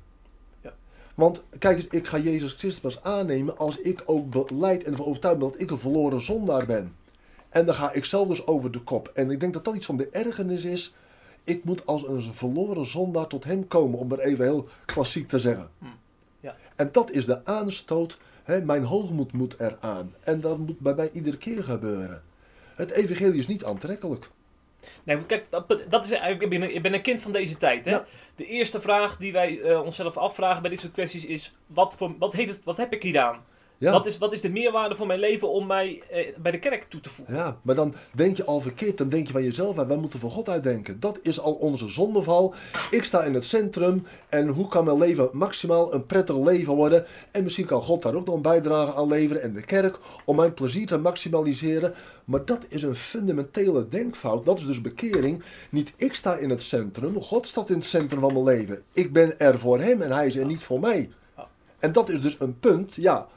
Ja. 0.61 0.73
Want 1.15 1.43
kijk 1.59 1.77
eens, 1.77 1.87
ik 1.87 2.07
ga 2.07 2.17
Jezus 2.17 2.53
Christus 2.53 2.79
pas 2.79 3.03
aannemen 3.03 3.57
als 3.57 3.77
ik 3.77 4.01
ook 4.05 4.47
beleid 4.47 4.83
en 4.83 4.91
ervan 4.91 5.05
overtuigd 5.05 5.39
ben 5.39 5.49
dat 5.49 5.59
ik 5.59 5.71
een 5.71 5.77
verloren 5.77 6.21
zondaar 6.21 6.65
ben. 6.65 6.95
En 7.49 7.65
dan 7.65 7.75
ga 7.75 7.91
ik 7.91 8.05
zelf 8.05 8.27
dus 8.27 8.47
over 8.47 8.71
de 8.71 8.81
kop. 8.81 9.11
En 9.13 9.31
ik 9.31 9.39
denk 9.39 9.53
dat 9.53 9.65
dat 9.65 9.75
iets 9.75 9.85
van 9.85 9.97
de 9.97 10.09
ergernis 10.09 10.65
is. 10.65 10.93
Ik 11.43 11.63
moet 11.63 11.85
als 11.85 12.07
een 12.07 12.33
verloren 12.33 12.85
zondaar 12.85 13.27
tot 13.27 13.43
hem 13.43 13.67
komen, 13.67 13.99
om 13.99 14.07
maar 14.07 14.19
even 14.19 14.45
heel 14.45 14.67
klassiek 14.85 15.27
te 15.27 15.39
zeggen. 15.39 15.69
Ja. 16.39 16.55
En 16.75 16.89
dat 16.91 17.11
is 17.11 17.25
de 17.25 17.45
aanstoot. 17.45 18.17
Hè, 18.43 18.61
mijn 18.61 18.83
hoogmoed 18.83 19.31
moet 19.31 19.59
eraan. 19.59 20.13
En 20.23 20.41
dat 20.41 20.57
moet 20.57 20.79
bij 20.79 20.93
mij 20.93 21.11
iedere 21.11 21.37
keer 21.37 21.63
gebeuren. 21.63 22.23
Het 22.75 22.91
evangelie 22.91 23.39
is 23.39 23.47
niet 23.47 23.65
aantrekkelijk. 23.65 24.29
Nee, 25.03 25.25
kijk, 25.25 25.45
dat, 25.89 26.05
is, 26.05 26.11
ik, 26.11 26.49
ben, 26.49 26.75
ik 26.75 26.81
ben 26.81 26.93
een 26.93 27.01
kind 27.01 27.21
van 27.21 27.31
deze 27.31 27.57
tijd. 27.57 27.85
Hè? 27.85 27.91
Ja. 27.91 28.05
De 28.35 28.45
eerste 28.45 28.81
vraag 28.81 29.17
die 29.17 29.31
wij 29.31 29.61
eh, 29.61 29.81
onszelf 29.81 30.17
afvragen 30.17 30.61
bij 30.61 30.71
dit 30.71 30.79
soort 30.79 30.93
kwesties 30.93 31.25
is: 31.25 31.53
wat, 31.67 31.93
voor, 31.97 32.17
wat, 32.17 32.33
heeft 32.33 32.55
het, 32.55 32.63
wat 32.63 32.77
heb 32.77 32.93
ik 32.93 33.03
hieraan? 33.03 33.43
Ja. 33.81 33.91
Wat, 33.91 34.05
is, 34.05 34.17
wat 34.17 34.33
is 34.33 34.41
de 34.41 34.49
meerwaarde 34.49 34.95
voor 34.95 35.07
mijn 35.07 35.19
leven 35.19 35.49
om 35.49 35.67
mij 35.67 36.01
eh, 36.09 36.27
bij 36.37 36.51
de 36.51 36.59
kerk 36.59 36.83
toe 36.83 37.01
te 37.01 37.09
voegen? 37.09 37.35
Ja, 37.35 37.57
maar 37.61 37.75
dan 37.75 37.93
denk 38.11 38.37
je 38.37 38.45
al 38.45 38.61
verkeerd. 38.61 38.97
Dan 38.97 39.09
denk 39.09 39.27
je 39.27 39.33
van 39.33 39.43
jezelf, 39.43 39.75
wij 39.75 39.97
moeten 39.97 40.19
voor 40.19 40.31
God 40.31 40.49
uitdenken. 40.49 40.99
Dat 40.99 41.19
is 41.21 41.39
al 41.39 41.53
onze 41.53 41.87
zondeval. 41.87 42.53
Ik 42.91 43.03
sta 43.03 43.23
in 43.23 43.33
het 43.33 43.43
centrum. 43.43 44.05
En 44.29 44.47
hoe 44.47 44.67
kan 44.67 44.85
mijn 44.85 44.97
leven 44.97 45.29
maximaal 45.31 45.93
een 45.93 46.05
prettig 46.05 46.37
leven 46.37 46.73
worden? 46.73 47.05
En 47.31 47.43
misschien 47.43 47.65
kan 47.65 47.81
God 47.81 48.01
daar 48.01 48.13
ook 48.13 48.25
nog 48.25 48.35
een 48.35 48.41
bijdrage 48.41 48.93
aan 48.93 49.07
leveren. 49.07 49.41
En 49.41 49.53
de 49.53 49.61
kerk, 49.61 49.97
om 50.25 50.35
mijn 50.35 50.53
plezier 50.53 50.87
te 50.87 50.97
maximaliseren. 50.97 51.93
Maar 52.25 52.45
dat 52.45 52.65
is 52.67 52.83
een 52.83 52.95
fundamentele 52.95 53.87
denkfout. 53.87 54.45
Dat 54.45 54.57
is 54.57 54.65
dus 54.65 54.81
bekering. 54.81 55.43
Niet 55.69 55.93
ik 55.95 56.13
sta 56.13 56.35
in 56.35 56.49
het 56.49 56.61
centrum. 56.61 57.21
God 57.21 57.47
staat 57.47 57.69
in 57.69 57.75
het 57.75 57.85
centrum 57.85 58.19
van 58.19 58.33
mijn 58.33 58.45
leven. 58.45 58.81
Ik 58.93 59.13
ben 59.13 59.39
er 59.39 59.59
voor 59.59 59.79
hem 59.79 60.01
en 60.01 60.11
hij 60.11 60.27
is 60.27 60.35
er 60.35 60.45
niet 60.45 60.63
voor 60.63 60.79
mij. 60.79 61.09
En 61.79 61.91
dat 61.91 62.09
is 62.09 62.21
dus 62.21 62.35
een 62.39 62.59
punt, 62.59 62.95
ja, 62.95 63.27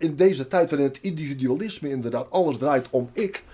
in 0.00 0.16
deze 0.16 0.46
tijd 0.46 0.70
waarin 0.70 0.88
het 0.88 1.00
individualisme 1.00 1.90
inderdaad 1.90 2.30
alles 2.30 2.56
draait 2.56 2.90
om 2.90 3.10
ik. 3.12 3.44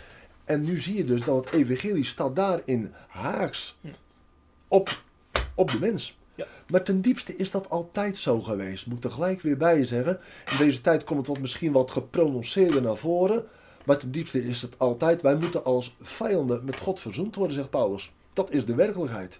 En 0.44 0.64
nu 0.64 0.80
zie 0.80 0.96
je 0.96 1.04
dus 1.04 1.24
dat 1.24 1.44
het 1.44 1.54
evangelie 1.54 2.04
staat 2.04 2.36
daarin 2.36 2.92
haaks 3.08 3.76
op, 4.68 5.02
op 5.54 5.70
de 5.70 5.78
mens. 5.78 6.18
Ja. 6.34 6.46
Maar 6.68 6.82
ten 6.82 7.00
diepste 7.00 7.36
is 7.36 7.50
dat 7.50 7.70
altijd 7.70 8.16
zo 8.16 8.40
geweest. 8.40 8.86
Moet 8.86 9.04
er 9.04 9.10
gelijk 9.10 9.40
weer 9.40 9.56
bij 9.56 9.84
zeggen. 9.84 10.20
In 10.50 10.56
deze 10.58 10.80
tijd 10.80 11.04
komt 11.04 11.18
het 11.18 11.28
wat 11.28 11.38
misschien 11.38 11.72
wat 11.72 11.90
geprononceerder 11.90 12.82
naar 12.82 12.96
voren. 12.96 13.44
Maar 13.84 13.98
ten 13.98 14.10
diepste 14.10 14.44
is 14.44 14.62
het 14.62 14.78
altijd. 14.78 15.22
Wij 15.22 15.36
moeten 15.36 15.64
als 15.64 15.96
vijanden 16.00 16.64
met 16.64 16.80
God 16.80 17.00
verzoend 17.00 17.36
worden, 17.36 17.56
zegt 17.56 17.70
Paulus. 17.70 18.12
Dat 18.32 18.50
is 18.50 18.64
de 18.64 18.74
werkelijkheid. 18.74 19.38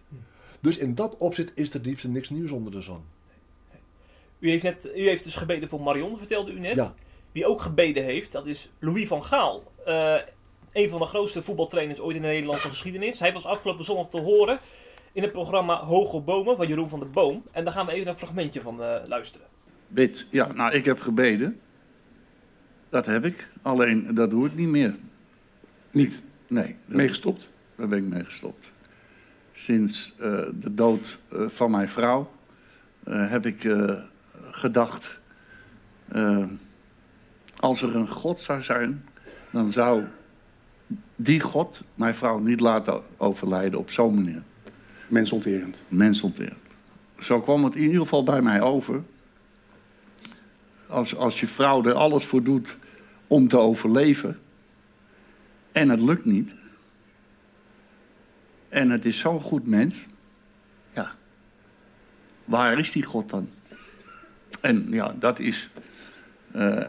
Dus 0.61 0.77
in 0.77 0.95
dat 0.95 1.17
opzicht 1.17 1.51
is 1.55 1.75
er 1.75 1.83
diepste 1.83 2.09
niks 2.09 2.31
nieuws 2.31 2.51
onder 2.51 2.73
de 2.73 2.81
zon. 2.81 3.03
U 4.39 4.51
heeft, 4.51 4.63
net, 4.63 4.89
u 4.97 5.09
heeft 5.09 5.25
dus 5.25 5.35
gebeden 5.37 5.69
voor 5.69 5.81
Marion, 5.81 6.19
vertelde 6.19 6.53
u 6.53 6.59
net. 6.61 6.77
Ja. 6.77 6.95
Wie 7.33 7.47
ook 7.47 7.61
gebeden 7.61 8.05
heeft, 8.05 8.33
dat 8.33 8.47
is 8.47 8.71
Louis 8.79 9.07
van 9.09 9.25
Gaal. 9.25 9.73
Eh, 9.85 10.15
een 10.73 10.89
van 10.89 10.99
de 11.01 11.07
grootste 11.07 11.43
voetbaltrainers 11.43 12.01
ooit 12.01 12.17
in 12.17 12.23
de 12.23 12.29
Nederlandse 12.29 12.69
geschiedenis. 12.69 13.19
Hij 13.21 13.33
was 13.33 13.45
afgelopen 13.45 13.85
zondag 13.85 14.09
te 14.11 14.21
horen 14.21 14.59
in 15.13 15.23
het 15.23 15.33
programma 15.33 15.77
Hoge 15.85 16.21
Bomen 16.21 16.57
van 16.57 16.67
Jeroen 16.69 16.89
van 16.89 16.99
der 16.99 17.11
Boom. 17.11 17.43
En 17.53 17.65
daar 17.65 17.73
gaan 17.73 17.87
we 17.87 17.93
even 17.93 18.09
een 18.09 18.17
fragmentje 18.17 18.61
van 18.61 18.83
eh, 18.83 18.95
luisteren. 19.05 19.47
Bid, 19.89 20.27
ja, 20.31 20.53
nou, 20.53 20.73
ik 20.75 20.85
heb 20.85 21.01
gebeden. 21.01 21.61
Dat 22.89 23.07
heb 23.07 23.25
ik. 23.25 23.49
Alleen, 23.63 24.15
dat 24.15 24.31
doe 24.31 24.47
ik 24.47 24.55
niet 24.55 24.69
meer. 24.69 24.95
Niet. 25.91 26.23
Nee, 26.49 26.77
dat- 26.87 26.97
Mee 26.97 27.09
gestopt? 27.09 27.55
daar 27.77 27.89
ben 27.89 27.99
ik 27.99 28.05
mee 28.05 28.25
gestopt. 28.25 28.73
Sinds 29.53 30.15
eh, 30.19 30.43
de 30.55 30.75
dood 30.75 31.19
eh, 31.33 31.49
van 31.49 31.71
mijn 31.71 31.89
vrouw 31.89 32.31
eh, 33.05 33.31
heb 33.31 33.47
ik 33.47 33.65
eh, 33.65 33.93
gedacht... 34.51 35.19
eh, 36.09 36.47
als 37.57 37.83
er 37.83 37.97
een 37.97 38.09
God 38.09 38.39
zou 38.39 38.63
zijn, 38.63 39.05
dan 39.51 39.71
zou 39.71 40.05
die 41.17 41.41
God 41.41 41.83
mijn 41.95 42.15
vrouw 42.15 42.39
niet 42.39 42.61
laten 42.61 43.03
overlijden 43.17 43.79
op 43.79 43.91
zo'n 43.91 44.15
manier. 44.15 44.43
Mensonterend. 45.09 45.83
mensonterend. 45.89 46.59
Zo 47.19 47.41
kwam 47.41 47.65
het 47.65 47.75
in 47.75 47.83
ieder 47.83 48.01
geval 48.01 48.23
bij 48.23 48.43
mij 48.43 48.61
over. 48.61 49.03
als, 50.89 51.17
als 51.17 51.41
je 51.41 51.47
vrouw 51.47 51.85
er 51.85 51.95
alles 51.95 52.25
voor 52.25 52.43
doet 52.43 52.77
om 53.27 53.49
te 53.49 53.57
overleven. 53.57 54.39
En 55.73 55.89
het 55.89 56.01
lukt 56.01 56.25
niet. 56.25 56.55
En 58.69 58.91
het 58.91 59.05
is 59.05 59.19
zo'n 59.19 59.43
goed 59.43 59.67
mens. 59.67 60.07
Ja. 60.93 61.15
Waar 62.45 62.79
is 62.79 62.93
die 62.93 63.03
God 63.03 63.31
dan? 63.31 63.49
En 64.61 64.87
ja, 64.91 65.15
dat 65.19 65.39
is. 65.39 65.71
eh, 66.53 66.83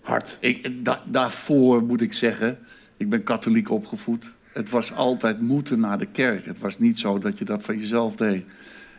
Hard. 0.00 0.38
ik, 0.40 0.84
da- 0.84 1.02
daarvoor 1.06 1.82
moet 1.82 2.00
ik 2.00 2.12
zeggen, 2.12 2.58
ik 2.96 3.08
ben 3.08 3.22
katholiek 3.22 3.70
opgevoed. 3.70 4.32
Het 4.52 4.70
was 4.70 4.92
altijd 4.92 5.40
moeten 5.40 5.80
naar 5.80 5.98
de 5.98 6.06
kerk. 6.06 6.44
Het 6.44 6.58
was 6.58 6.78
niet 6.78 6.98
zo 6.98 7.18
dat 7.18 7.38
je 7.38 7.44
dat 7.44 7.62
van 7.62 7.78
jezelf 7.78 8.16
deed. 8.16 8.44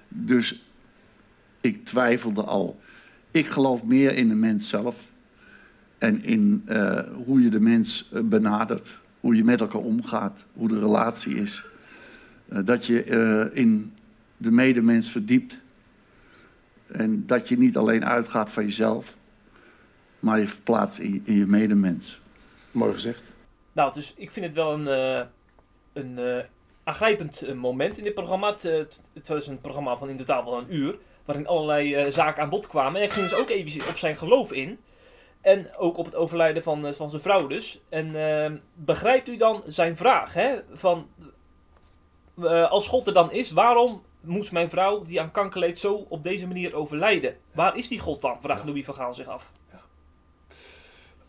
Dus 0.07 0.63
ik 1.61 1.85
twijfelde 1.85 2.43
al. 2.43 2.79
Ik 3.31 3.47
geloof 3.47 3.83
meer 3.83 4.15
in 4.15 4.27
de 4.27 4.35
mens 4.35 4.69
zelf. 4.69 5.07
En 5.97 6.23
in 6.23 6.61
eh, 6.65 6.99
hoe 7.25 7.41
je 7.41 7.49
de 7.49 7.59
mens 7.59 8.09
eh, 8.13 8.21
benadert. 8.21 9.01
Hoe 9.19 9.35
je 9.35 9.43
met 9.43 9.61
elkaar 9.61 9.81
omgaat. 9.81 10.45
Hoe 10.53 10.67
de 10.67 10.79
relatie 10.79 11.35
is. 11.35 11.63
Dat 12.63 12.85
je 12.85 13.03
in 13.53 13.91
de 14.37 14.51
medemens 14.51 15.09
verdiept. 15.11 15.57
En 16.93 17.23
dat 17.27 17.47
je 17.47 17.57
niet 17.57 17.77
alleen 17.77 18.05
uitgaat 18.05 18.51
van 18.51 18.63
jezelf. 18.63 19.15
Maar 20.19 20.39
je 20.39 20.47
verplaatst 20.47 20.97
in, 20.99 21.21
in 21.25 21.35
je 21.37 21.45
medemens. 21.45 22.21
Mooi 22.71 22.93
gezegd. 22.93 23.21
Nou, 23.71 23.93
dus 23.93 24.13
ik 24.17 24.31
vind 24.31 24.45
het 24.45 24.55
wel 24.55 24.73
een, 24.73 24.87
eh, 24.87 25.25
een 25.93 26.17
eh, 26.17 26.43
aangrijpend 26.83 27.41
eh, 27.41 27.53
moment 27.55 27.97
in 27.97 28.03
dit 28.03 28.13
programma. 28.13 28.49
Het, 28.51 28.61
het- 29.13 29.27
was 29.27 29.47
een 29.47 29.61
programma 29.61 29.97
van 29.97 30.09
in 30.09 30.17
totaal 30.17 30.45
wel 30.45 30.57
een 30.57 30.75
uur. 30.75 30.95
Waarin 31.25 31.47
allerlei 31.47 32.11
zaken 32.11 32.43
aan 32.43 32.49
bod 32.49 32.67
kwamen. 32.67 33.01
En 33.01 33.07
hij 33.07 33.15
ging 33.15 33.29
dus 33.29 33.39
ook 33.39 33.49
even 33.49 33.87
op 33.89 33.97
zijn 33.97 34.15
geloof 34.17 34.51
in. 34.51 34.79
En 35.41 35.75
ook 35.77 35.97
op 35.97 36.05
het 36.05 36.15
overlijden 36.15 36.63
van, 36.63 36.93
van 36.93 37.09
zijn 37.09 37.21
vrouw 37.21 37.47
dus. 37.47 37.79
En 37.89 38.61
begrijpt 38.73 39.27
u 39.27 39.37
dan 39.37 39.63
zijn 39.67 39.97
vraag? 39.97 40.33
Hè? 40.33 40.55
Van, 40.73 41.07
eh, 42.41 42.71
als 42.71 42.87
God 42.87 43.07
er 43.07 43.13
dan 43.13 43.31
is, 43.31 43.51
waarom 43.51 44.01
moest 44.23 44.51
mijn 44.51 44.69
vrouw 44.69 45.03
die 45.03 45.21
aan 45.21 45.31
kanker 45.31 45.59
leed 45.59 45.79
zo 45.79 45.93
op 45.93 46.23
deze 46.23 46.47
manier 46.47 46.73
overlijden? 46.73 47.37
Waar 47.51 47.77
is 47.77 47.87
die 47.87 47.99
God 47.99 48.21
dan? 48.21 48.37
Vraagt 48.41 48.65
Louis 48.65 48.85
van 48.85 48.95
Gaal 48.95 49.13
zich 49.13 49.27
af. 49.27 49.51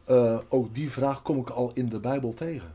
Eh, 0.05 0.39
ook 0.49 0.75
die 0.75 0.91
vraag 0.91 1.23
kom 1.23 1.39
ik 1.39 1.51
al 1.51 1.71
in 1.75 1.89
de 1.89 2.01
Bijbel 2.01 2.35
tegen. 2.35 2.75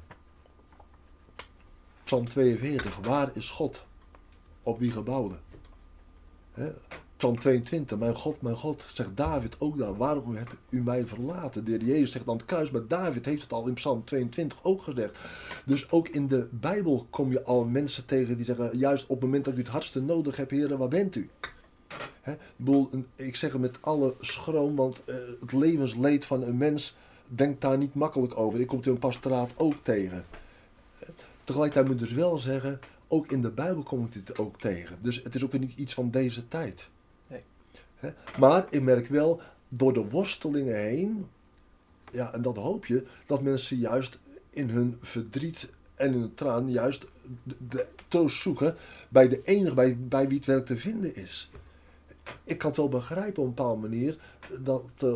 Psalm 2.03 2.28
42, 2.28 2.97
waar 3.01 3.30
is 3.34 3.49
God? 3.49 3.86
Op 4.63 4.80
wie 4.80 4.91
gebouwde? 4.91 5.36
Hè? 6.51 6.72
Psalm 7.20 7.39
22, 7.39 7.97
mijn 7.97 8.15
God, 8.15 8.41
mijn 8.41 8.55
God, 8.55 8.86
zegt 8.93 9.17
David 9.17 9.55
ook 9.59 9.78
daar, 9.78 9.97
waarom 9.97 10.36
hebt 10.36 10.53
u 10.70 10.82
mij 10.82 11.05
verlaten? 11.07 11.63
De 11.63 11.72
heer 11.72 11.84
Jezus 11.84 12.11
zegt 12.11 12.28
aan 12.28 12.38
het 12.38 12.45
kruis, 12.45 12.72
maar 12.72 12.88
David 12.88 13.26
heeft 13.26 13.41
het 13.41 13.53
al 13.53 13.67
in 13.67 13.74
Psalm 13.74 14.03
22 14.03 14.63
ook 14.63 14.82
gezegd. 14.82 15.17
Dus 15.65 15.91
ook 15.91 16.07
in 16.07 16.28
de 16.28 16.47
Bijbel 16.51 17.07
kom 17.09 17.32
je 17.32 17.43
al 17.43 17.65
mensen 17.65 18.05
tegen 18.05 18.36
die 18.36 18.45
zeggen, 18.45 18.78
juist 18.78 19.03
op 19.03 19.09
het 19.09 19.20
moment 19.20 19.45
dat 19.45 19.53
u 19.53 19.57
het 19.57 19.67
hardste 19.67 20.01
nodig 20.01 20.38
hebt, 20.38 20.51
heren, 20.51 20.78
waar 20.78 20.88
bent 20.88 21.15
u? 21.15 21.30
Ik, 23.15 23.36
zeg 23.36 23.51
het 23.51 23.61
met 23.61 23.78
alle 23.82 24.15
schroom, 24.20 24.76
want 24.76 25.03
eh, 25.05 25.15
het 25.39 25.51
levensleed 25.51 26.26
van 26.26 26.43
een 26.43 26.57
mens 26.57 26.95
denkt 27.28 27.61
daar 27.61 27.78
niet 27.78 27.93
makkelijk 27.93 28.38
over. 28.38 28.59
Ik 28.59 28.67
kom 28.67 28.78
het 28.78 28.88
in 28.88 28.93
een 28.93 28.99
pastoraat 28.99 29.53
ook 29.55 29.76
tegen. 29.82 30.26
Tegelijkertijd 31.43 31.86
moet 31.86 32.01
ik 32.01 32.07
dus 32.07 32.17
wel 32.17 32.38
zeggen, 32.38 32.80
ook 33.07 33.32
in 33.32 33.41
de 33.41 33.51
Bijbel 33.51 33.84
kom 33.84 34.03
ik 34.03 34.13
dit 34.13 34.38
ook 34.38 34.59
tegen. 34.59 34.97
Dus 35.01 35.22
het 35.24 35.36
is 35.36 35.43
ook 35.43 35.59
niet 35.59 35.74
iets 35.76 35.93
van 35.93 36.11
deze 36.11 36.47
tijd. 36.47 36.89
Maar 38.39 38.66
ik 38.70 38.82
merk 38.82 39.08
wel, 39.08 39.41
door 39.68 39.93
de 39.93 40.10
worstelingen 40.10 40.76
heen, 40.76 41.28
ja, 42.12 42.34
en 42.34 42.41
dat 42.41 42.58
hoop 42.58 42.86
je, 42.86 43.06
dat 43.26 43.41
mensen 43.41 43.78
juist 43.78 44.20
in 44.50 44.70
hun 44.70 44.97
verdriet 45.02 45.70
en 45.95 46.14
hun 46.14 46.34
traan 46.36 46.72
juist 46.72 47.06
de, 47.43 47.56
de 47.70 47.86
troost 48.08 48.41
zoeken 48.41 48.76
bij 49.10 49.28
de 49.28 49.41
enige 49.43 49.95
bij, 49.97 50.28
wie 50.28 50.38
het 50.38 50.45
werk 50.45 50.66
te 50.66 50.78
vinden 50.78 51.16
is. 51.16 51.52
Ik 52.43 52.58
kan 52.58 52.70
het 52.70 52.80
wel 52.80 52.89
begrijpen 52.89 53.43
op 53.43 53.50
een 53.50 53.56
bepaalde 53.56 53.88
manier 53.88 54.18
dat 54.60 54.84
eh, 54.97 55.14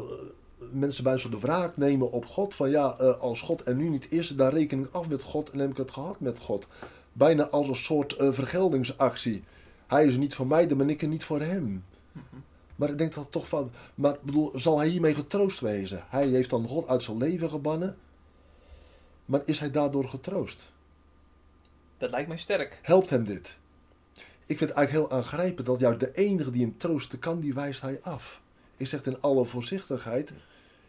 mensen 0.71 1.03
bij 1.03 1.17
soort 1.17 1.41
wraak 1.41 1.77
nemen 1.77 2.11
op 2.11 2.25
God. 2.25 2.55
Van 2.55 2.69
ja, 2.69 2.95
eh, 2.97 3.19
als 3.19 3.41
God 3.41 3.67
er 3.67 3.75
nu 3.75 3.89
niet 3.89 4.11
is, 4.11 4.27
dan 4.27 4.49
reken 4.49 4.79
ik 4.79 4.89
af 4.91 5.09
met 5.09 5.21
God 5.21 5.49
en 5.49 5.59
heb 5.59 5.69
ik 5.69 5.77
het 5.77 5.91
gehad 5.91 6.19
met 6.19 6.39
God. 6.39 6.67
Bijna 7.13 7.47
als 7.47 7.67
een 7.67 7.75
soort 7.75 8.13
eh, 8.13 8.31
vergeldingsactie. 8.31 9.43
Hij 9.87 10.05
is 10.05 10.17
niet 10.17 10.35
voor 10.35 10.47
mij, 10.47 10.67
dan 10.67 10.77
ben 10.77 10.89
ik 10.89 11.01
er 11.01 11.07
niet 11.07 11.23
voor 11.23 11.41
hem. 11.41 11.83
Maar 12.75 12.89
ik 12.89 12.97
denk 12.97 13.13
dat 13.13 13.31
toch 13.31 13.47
van. 13.47 13.71
Maar 13.95 14.13
ik 14.13 14.21
bedoel, 14.21 14.51
zal 14.55 14.77
hij 14.77 14.87
hiermee 14.87 15.15
getroost 15.15 15.59
wezen? 15.59 16.03
Hij 16.07 16.27
heeft 16.27 16.49
dan 16.49 16.67
God 16.67 16.87
uit 16.87 17.03
zijn 17.03 17.17
leven 17.17 17.49
gebannen. 17.49 17.97
Maar 19.25 19.41
is 19.45 19.59
hij 19.59 19.71
daardoor 19.71 20.05
getroost? 20.09 20.71
Dat 21.97 22.09
lijkt 22.09 22.27
mij 22.27 22.37
sterk. 22.37 22.79
Helpt 22.81 23.09
hem 23.09 23.25
dit? 23.25 23.55
Ik 24.45 24.57
vind 24.57 24.69
het 24.69 24.77
eigenlijk 24.77 25.07
heel 25.07 25.17
aangrijpend 25.17 25.67
dat 25.67 25.79
juist 25.79 25.99
de 25.99 26.11
enige 26.13 26.51
die 26.51 26.61
hem 26.61 26.77
troosten 26.77 27.19
kan, 27.19 27.39
die 27.39 27.53
wijst 27.53 27.81
hij 27.81 27.99
af. 28.01 28.41
Ik 28.77 28.87
zeg 28.87 29.03
het 29.03 29.13
in 29.13 29.21
alle 29.21 29.45
voorzichtigheid. 29.45 30.31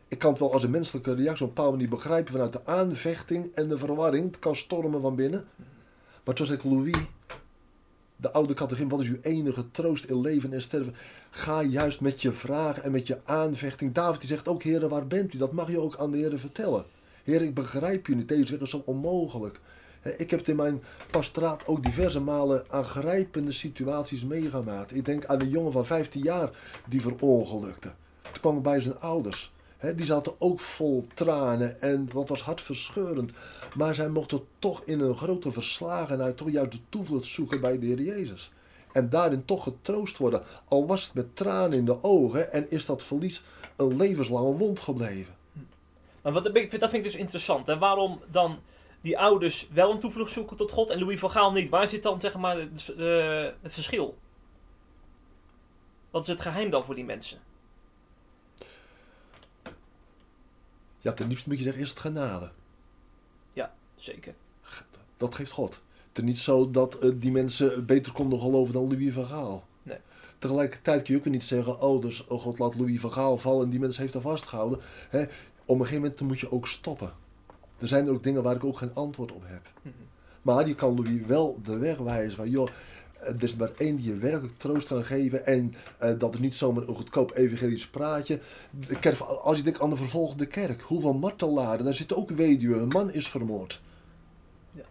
Ik 0.08 0.18
kan 0.18 0.30
het 0.30 0.38
wel 0.38 0.52
als 0.52 0.62
een 0.62 0.70
menselijke 0.70 1.14
reactie 1.14 1.44
op 1.44 1.48
een 1.48 1.54
bepaalde 1.54 1.76
manier 1.76 1.88
begrijpen 1.88 2.32
vanuit 2.32 2.52
de 2.52 2.66
aanvechting 2.66 3.54
en 3.54 3.68
de 3.68 3.78
verwarring. 3.78 4.26
Het 4.26 4.38
kan 4.38 4.56
stormen 4.56 5.00
van 5.00 5.14
binnen. 5.14 5.44
Maar 6.24 6.34
toen 6.34 6.46
zegt 6.46 6.64
Louis, 6.64 6.94
de 8.16 8.32
oude 8.32 8.54
catechisme, 8.54 8.90
wat 8.90 9.00
is 9.00 9.08
uw 9.08 9.20
enige 9.22 9.70
troost 9.70 10.04
in 10.04 10.20
leven 10.20 10.52
en 10.52 10.62
sterven? 10.62 10.94
Ga 11.30 11.62
juist 11.62 12.00
met 12.00 12.22
je 12.22 12.32
vraag 12.32 12.80
en 12.80 12.92
met 12.92 13.06
je 13.06 13.18
aanvechting. 13.24 13.92
David 13.92 14.20
die 14.20 14.28
zegt 14.28 14.48
ook, 14.48 14.62
heren, 14.62 14.88
waar 14.88 15.06
bent 15.06 15.34
u? 15.34 15.38
Dat 15.38 15.52
mag 15.52 15.70
je 15.70 15.80
ook 15.80 15.96
aan 15.96 16.10
de 16.10 16.16
heren 16.16 16.38
vertellen. 16.38 16.84
Heer, 17.22 17.42
ik 17.42 17.54
begrijp 17.54 18.08
u 18.08 18.14
niet. 18.14 18.28
Deze 18.28 18.42
wereld 18.42 18.62
is 18.62 18.70
zo 18.70 18.82
onmogelijk. 18.84 19.60
Ik 20.16 20.30
heb 20.30 20.38
het 20.38 20.48
in 20.48 20.56
mijn 20.56 20.82
pastoraat 21.10 21.66
ook 21.66 21.82
diverse 21.82 22.20
malen 22.20 22.64
aangrijpende 22.70 23.52
situaties 23.52 24.24
meegemaakt. 24.24 24.94
Ik 24.94 25.04
denk 25.04 25.24
aan 25.24 25.40
een 25.40 25.48
jongen 25.48 25.72
van 25.72 25.86
15 25.86 26.22
jaar 26.22 26.50
die 26.88 27.00
verongelukte. 27.00 27.92
Toen 28.22 28.40
kwam 28.40 28.62
bij 28.62 28.80
zijn 28.80 28.98
ouders. 28.98 29.53
Die 29.92 30.06
zaten 30.06 30.32
ook 30.38 30.60
vol 30.60 31.06
tranen 31.14 31.80
en 31.80 32.08
dat 32.12 32.28
was 32.28 32.42
hartverscheurend. 32.42 33.32
Maar 33.76 33.94
zij 33.94 34.08
mochten 34.08 34.40
toch 34.58 34.82
in 34.84 35.00
een 35.00 35.16
grote 35.16 35.52
verslagenheid 35.52 36.36
toch 36.36 36.50
juist 36.50 36.72
de 36.72 36.78
toevlucht 36.88 37.24
zoeken 37.24 37.60
bij 37.60 37.78
de 37.78 37.86
Heer 37.86 38.00
Jezus. 38.00 38.52
En 38.92 39.08
daarin 39.08 39.44
toch 39.44 39.62
getroost 39.62 40.18
worden. 40.18 40.42
Al 40.68 40.86
was 40.86 41.04
het 41.04 41.14
met 41.14 41.36
tranen 41.36 41.78
in 41.78 41.84
de 41.84 42.02
ogen 42.02 42.52
en 42.52 42.70
is 42.70 42.86
dat 42.86 43.02
verlies 43.02 43.42
een 43.76 43.96
levenslange 43.96 44.56
wond 44.56 44.80
gebleven. 44.80 45.34
Maar 46.22 46.32
wat, 46.32 46.44
dat 46.44 46.54
vind 46.70 46.92
ik 46.92 47.04
dus 47.04 47.14
interessant. 47.14 47.68
En 47.68 47.78
waarom 47.78 48.20
dan 48.30 48.58
die 49.00 49.18
ouders 49.18 49.68
wel 49.72 49.90
een 49.90 50.00
toevlucht 50.00 50.32
zoeken 50.32 50.56
tot 50.56 50.70
God 50.70 50.90
en 50.90 50.98
Louis 50.98 51.18
van 51.18 51.30
Gaal 51.30 51.52
niet? 51.52 51.70
Waar 51.70 51.88
zit 51.88 52.02
dan 52.02 52.20
zeg 52.20 52.36
maar 52.36 52.56
het, 52.56 52.94
eh, 52.98 53.46
het 53.62 53.72
verschil? 53.72 54.18
Wat 56.10 56.22
is 56.22 56.28
het 56.28 56.40
geheim 56.40 56.70
dan 56.70 56.84
voor 56.84 56.94
die 56.94 57.04
mensen? 57.04 57.38
Ja, 61.04 61.12
ten 61.12 61.28
liefste 61.28 61.48
moet 61.48 61.58
je 61.58 61.64
zeggen, 61.64 61.82
is 61.82 61.90
het 61.90 62.00
genade. 62.00 62.50
Zeker. 64.04 64.34
Dat 65.16 65.34
geeft 65.34 65.50
God. 65.50 65.80
Het 66.08 66.18
is 66.18 66.24
niet 66.24 66.38
zo 66.38 66.70
dat 66.70 66.98
eh, 66.98 67.10
die 67.14 67.32
mensen 67.32 67.86
beter 67.86 68.12
konden 68.12 68.40
geloven 68.40 68.72
dan 68.72 68.88
Louis 68.88 69.12
van 69.12 69.24
Gaal. 69.24 69.64
Nee. 69.82 69.98
Tegelijkertijd 70.38 71.02
kun 71.02 71.14
je 71.14 71.20
ook 71.20 71.26
niet 71.26 71.42
zeggen, 71.42 71.80
oh, 71.80 72.02
dus 72.02 72.26
oh 72.26 72.40
God 72.40 72.58
laat 72.58 72.74
Louis 72.74 73.00
van 73.00 73.12
Gaal 73.12 73.38
vallen 73.38 73.64
en 73.64 73.70
die 73.70 73.80
mensen 73.80 74.02
heeft 74.02 74.14
er 74.14 74.20
vastgehouden. 74.20 74.80
Hè, 75.08 75.22
op 75.64 75.78
een 75.78 75.86
gegeven 75.86 76.02
moment 76.02 76.20
moet 76.20 76.40
je 76.40 76.52
ook 76.52 76.66
stoppen. 76.66 77.12
Er 77.78 77.88
zijn 77.88 78.08
ook 78.08 78.22
dingen 78.22 78.42
waar 78.42 78.54
ik 78.54 78.64
ook 78.64 78.76
geen 78.76 78.94
antwoord 78.94 79.32
op 79.32 79.42
heb. 79.44 79.70
Mhm. 79.82 79.94
Maar 80.42 80.68
je 80.68 80.74
kan 80.74 80.94
Louis 80.94 81.26
wel 81.26 81.60
de 81.62 81.78
weg 81.78 81.98
wijzen 81.98 82.36
van, 82.36 82.50
joh, 82.50 82.68
er 83.26 83.42
is 83.42 83.56
maar 83.56 83.70
één 83.76 83.96
die 83.96 84.04
je 84.04 84.16
werkelijk 84.16 84.58
troost 84.58 84.88
kan 84.88 85.04
geven. 85.04 85.46
En 85.46 85.74
eh, 85.98 86.10
dat 86.18 86.34
is 86.34 86.40
niet 86.40 86.54
zomaar 86.54 86.88
een 86.88 86.94
goedkoop 86.94 87.36
evangelisch 87.36 87.88
praatje. 87.88 88.40
De 88.88 88.98
kerk, 88.98 89.18
als 89.20 89.56
je 89.56 89.62
denkt 89.62 89.80
aan 89.80 89.90
de 89.90 89.96
vervolgde 89.96 90.46
kerk, 90.46 90.82
hoeveel 90.82 91.14
martelaren, 91.14 91.84
daar 91.84 91.94
zitten 91.94 92.16
ook 92.16 92.30
weduwen, 92.30 92.80
een 92.80 92.88
man 92.88 93.12
is 93.12 93.28
vermoord. 93.28 93.80
Eh, 94.74 94.82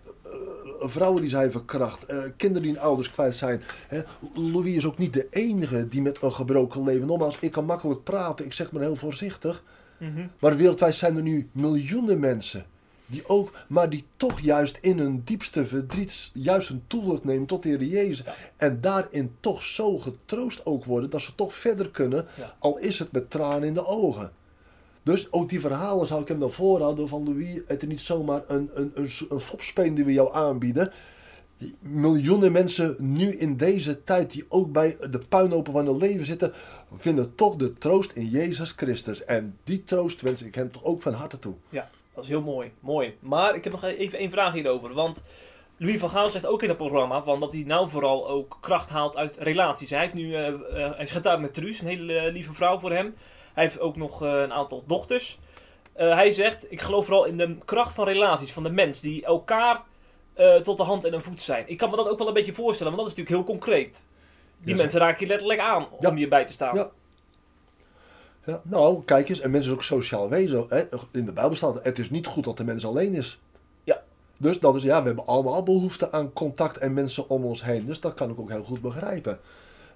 vrouwen 0.80 1.22
die 1.22 1.30
zijn 1.30 1.52
verkracht, 1.52 2.06
eh, 2.06 2.18
kinderen 2.38 2.64
die 2.64 2.72
hun 2.72 2.82
ouders 2.82 3.12
kwijt 3.12 3.36
zijn. 3.36 3.62
Hè. 3.88 4.02
Louis 4.34 4.76
is 4.76 4.86
ook 4.86 4.98
niet 4.98 5.14
de 5.14 5.28
enige 5.30 5.88
die 5.88 6.02
met 6.02 6.22
een 6.22 6.32
gebroken 6.32 6.84
leven. 6.84 7.08
Nogmaals, 7.08 7.38
ik 7.40 7.52
kan 7.52 7.66
makkelijk 7.66 8.04
praten, 8.04 8.46
ik 8.46 8.54
zeg 8.54 8.72
maar 8.72 8.82
heel 8.82 8.96
voorzichtig. 8.96 9.64
Mhm. 10.00 10.28
Maar 10.40 10.58
wereldwijd 10.58 10.96
zijn 10.96 11.16
er 11.16 11.22
nu 11.22 11.50
miljoenen 11.52 12.20
mensen. 12.20 12.66
Die 13.14 13.28
ook, 13.28 13.52
maar 13.68 13.90
die 13.90 14.06
toch 14.18 14.40
juist 14.40 14.78
in 14.82 15.00
hun 15.00 15.22
diepste 15.26 15.66
verdriet 15.66 16.32
juist 16.34 16.70
een 16.70 16.84
toevlucht 16.88 17.24
nemen 17.24 17.46
tot 17.46 17.64
de 17.64 17.70
Heer 17.70 17.84
Jezus. 17.84 18.24
En 18.58 18.82
daarin 18.82 19.36
toch 19.40 19.64
zo 19.64 19.98
getroost 19.98 20.66
ook 20.66 20.86
worden 20.86 21.10
dat 21.10 21.22
ze 21.22 21.36
toch 21.36 21.56
verder 21.56 21.90
kunnen. 21.90 22.26
Ja. 22.38 22.56
Al 22.60 22.78
is 22.78 23.00
het 23.00 23.12
met 23.12 23.30
tranen 23.30 23.64
in 23.64 23.74
de 23.74 23.86
ogen. 23.86 24.32
Dus 25.04 25.32
ook 25.32 25.50
die 25.50 25.60
verhalen 25.60 26.08
zou 26.08 26.22
ik 26.22 26.28
hem 26.28 26.38
naar 26.38 26.50
voren 26.50 26.82
houden 26.82 27.08
van 27.08 27.24
Louis. 27.24 27.60
Het 27.68 27.82
is 27.82 27.88
niet 27.88 28.00
zomaar 28.00 28.42
een, 28.48 28.70
een, 28.74 28.92
een, 28.94 29.10
een 29.30 29.42
fopspeen 29.42 29.96
die 29.96 30.06
we 30.06 30.14
jou 30.14 30.34
aanbieden. 30.34 30.92
Miljoenen 31.80 32.52
mensen 32.52 32.96
nu 33.00 33.36
in 33.36 33.58
deze 33.58 34.04
tijd, 34.04 34.32
die 34.32 34.46
ook 34.50 34.72
bij 34.72 34.98
de 35.10 35.20
puinhopen 35.30 35.74
van 35.74 35.86
hun 35.86 35.98
leven 35.98 36.26
zitten, 36.26 36.54
vinden 36.98 37.36
toch 37.36 37.56
de 37.56 37.74
troost 37.74 38.12
in 38.12 38.28
Jezus 38.28 38.72
Christus. 38.72 39.26
En 39.26 39.58
die 39.64 39.84
troost 39.84 40.22
wens 40.22 40.42
ik 40.44 40.56
hem 40.56 40.72
toch 40.72 40.84
ook 40.84 41.02
van 41.02 41.14
harte 41.14 41.40
toe. 41.40 41.54
Ja, 41.70 41.90
dat 42.14 42.24
is 42.24 42.30
heel 42.30 42.42
mooi. 42.42 42.72
Mooi. 42.80 43.18
Maar 43.20 43.56
ik 43.56 43.64
heb 43.64 43.74
nog 43.74 43.84
even 43.84 44.20
één 44.20 44.32
vraag 44.32 44.54
hierover. 44.54 44.94
Want 44.94 45.24
Louis 45.78 46.00
van 46.00 46.10
Gaal 46.10 46.30
zegt 46.30 46.46
ook 46.46 46.64
in 46.64 46.70
het 46.70 46.78
programma 46.78 47.24
van 47.24 47.40
dat 47.40 47.54
hij 47.54 47.64
nou 47.66 47.90
vooral 47.90 48.30
ook 48.30 48.58
kracht 48.62 48.90
haalt 48.90 49.16
uit 49.16 49.38
relaties. 49.38 49.90
Hij, 49.90 50.00
heeft 50.00 50.14
nu, 50.14 50.36
eh, 50.36 50.54
hij 50.70 51.04
is 51.04 51.12
getrouwd 51.12 51.40
met 51.40 51.54
Truus, 51.54 51.80
een 51.80 51.88
hele 51.88 52.18
eh, 52.18 52.32
lieve 52.32 52.54
vrouw 52.54 52.80
voor 52.80 52.92
hem. 52.92 53.16
Hij 53.54 53.64
heeft 53.64 53.80
ook 53.80 53.96
nog 53.96 54.22
een 54.22 54.54
aantal 54.54 54.84
dochters. 54.88 55.40
Hij 55.94 56.32
zegt, 56.32 56.72
ik 56.72 56.82
geloof 56.82 57.06
vooral 57.06 57.26
in 57.26 57.38
de 57.38 57.58
kracht 57.66 57.94
van 57.94 58.06
relaties, 58.06 58.54
van 58.54 58.64
de 58.64 58.70
mens, 58.70 59.00
die 59.00 59.26
elkaar 59.26 59.82
tot 60.64 60.78
de 60.78 60.84
hand 60.84 61.06
en 61.06 61.14
een 61.14 61.22
voet 61.22 61.42
zijn. 61.42 61.64
Ik 61.68 61.78
kan 61.78 61.90
me 61.90 61.96
dat 61.96 62.10
ook 62.10 62.18
wel 62.18 62.28
een 62.28 62.34
beetje 62.34 62.54
voorstellen, 62.54 62.96
want 62.96 63.04
dat 63.04 63.12
is 63.12 63.18
natuurlijk 63.18 63.48
heel 63.48 63.58
concreet. 63.58 64.02
Die 64.58 64.76
Ja, 64.76 64.82
mensen 64.82 65.00
raken 65.00 65.20
je 65.20 65.28
letterlijk 65.28 65.60
aan 65.60 65.88
om 65.92 66.18
je 66.18 66.28
bij 66.28 66.46
te 66.46 66.54
staan. 66.54 66.76
Ja. 66.76 66.92
Ja, 68.46 68.62
nou, 68.64 69.04
kijk 69.06 69.30
eens, 69.30 69.40
en 69.40 69.52
mensen 69.52 69.72
is 69.72 69.78
ook 69.78 69.84
sociaal 69.84 70.30
wezen. 70.30 70.66
Hè? 70.68 70.84
In 71.12 71.26
de 71.26 71.32
Bijbel 71.32 71.56
staat, 71.56 71.84
het 71.84 72.00
is 72.00 72.10
niet 72.10 72.28
goed 72.28 72.44
dat 72.44 72.58
de 72.58 72.64
mens 72.64 72.86
alleen 72.86 73.14
is. 73.14 73.40
Ja. 73.84 74.04
Dus 74.38 74.60
dat 74.60 74.76
is, 74.76 74.84
ja, 74.84 75.00
we 75.00 75.08
hebben 75.08 75.26
allemaal 75.26 75.64
behoefte 75.64 76.12
aan 76.12 76.34
contact 76.34 76.78
en 76.78 76.94
mensen 76.94 77.30
om 77.30 77.46
ons 77.46 77.64
heen. 77.64 77.86
Dus 77.86 78.00
dat 78.00 78.14
kan 78.14 78.30
ik 78.30 78.40
ook 78.40 78.50
heel 78.50 78.64
goed 78.64 78.82
begrijpen. 78.82 79.40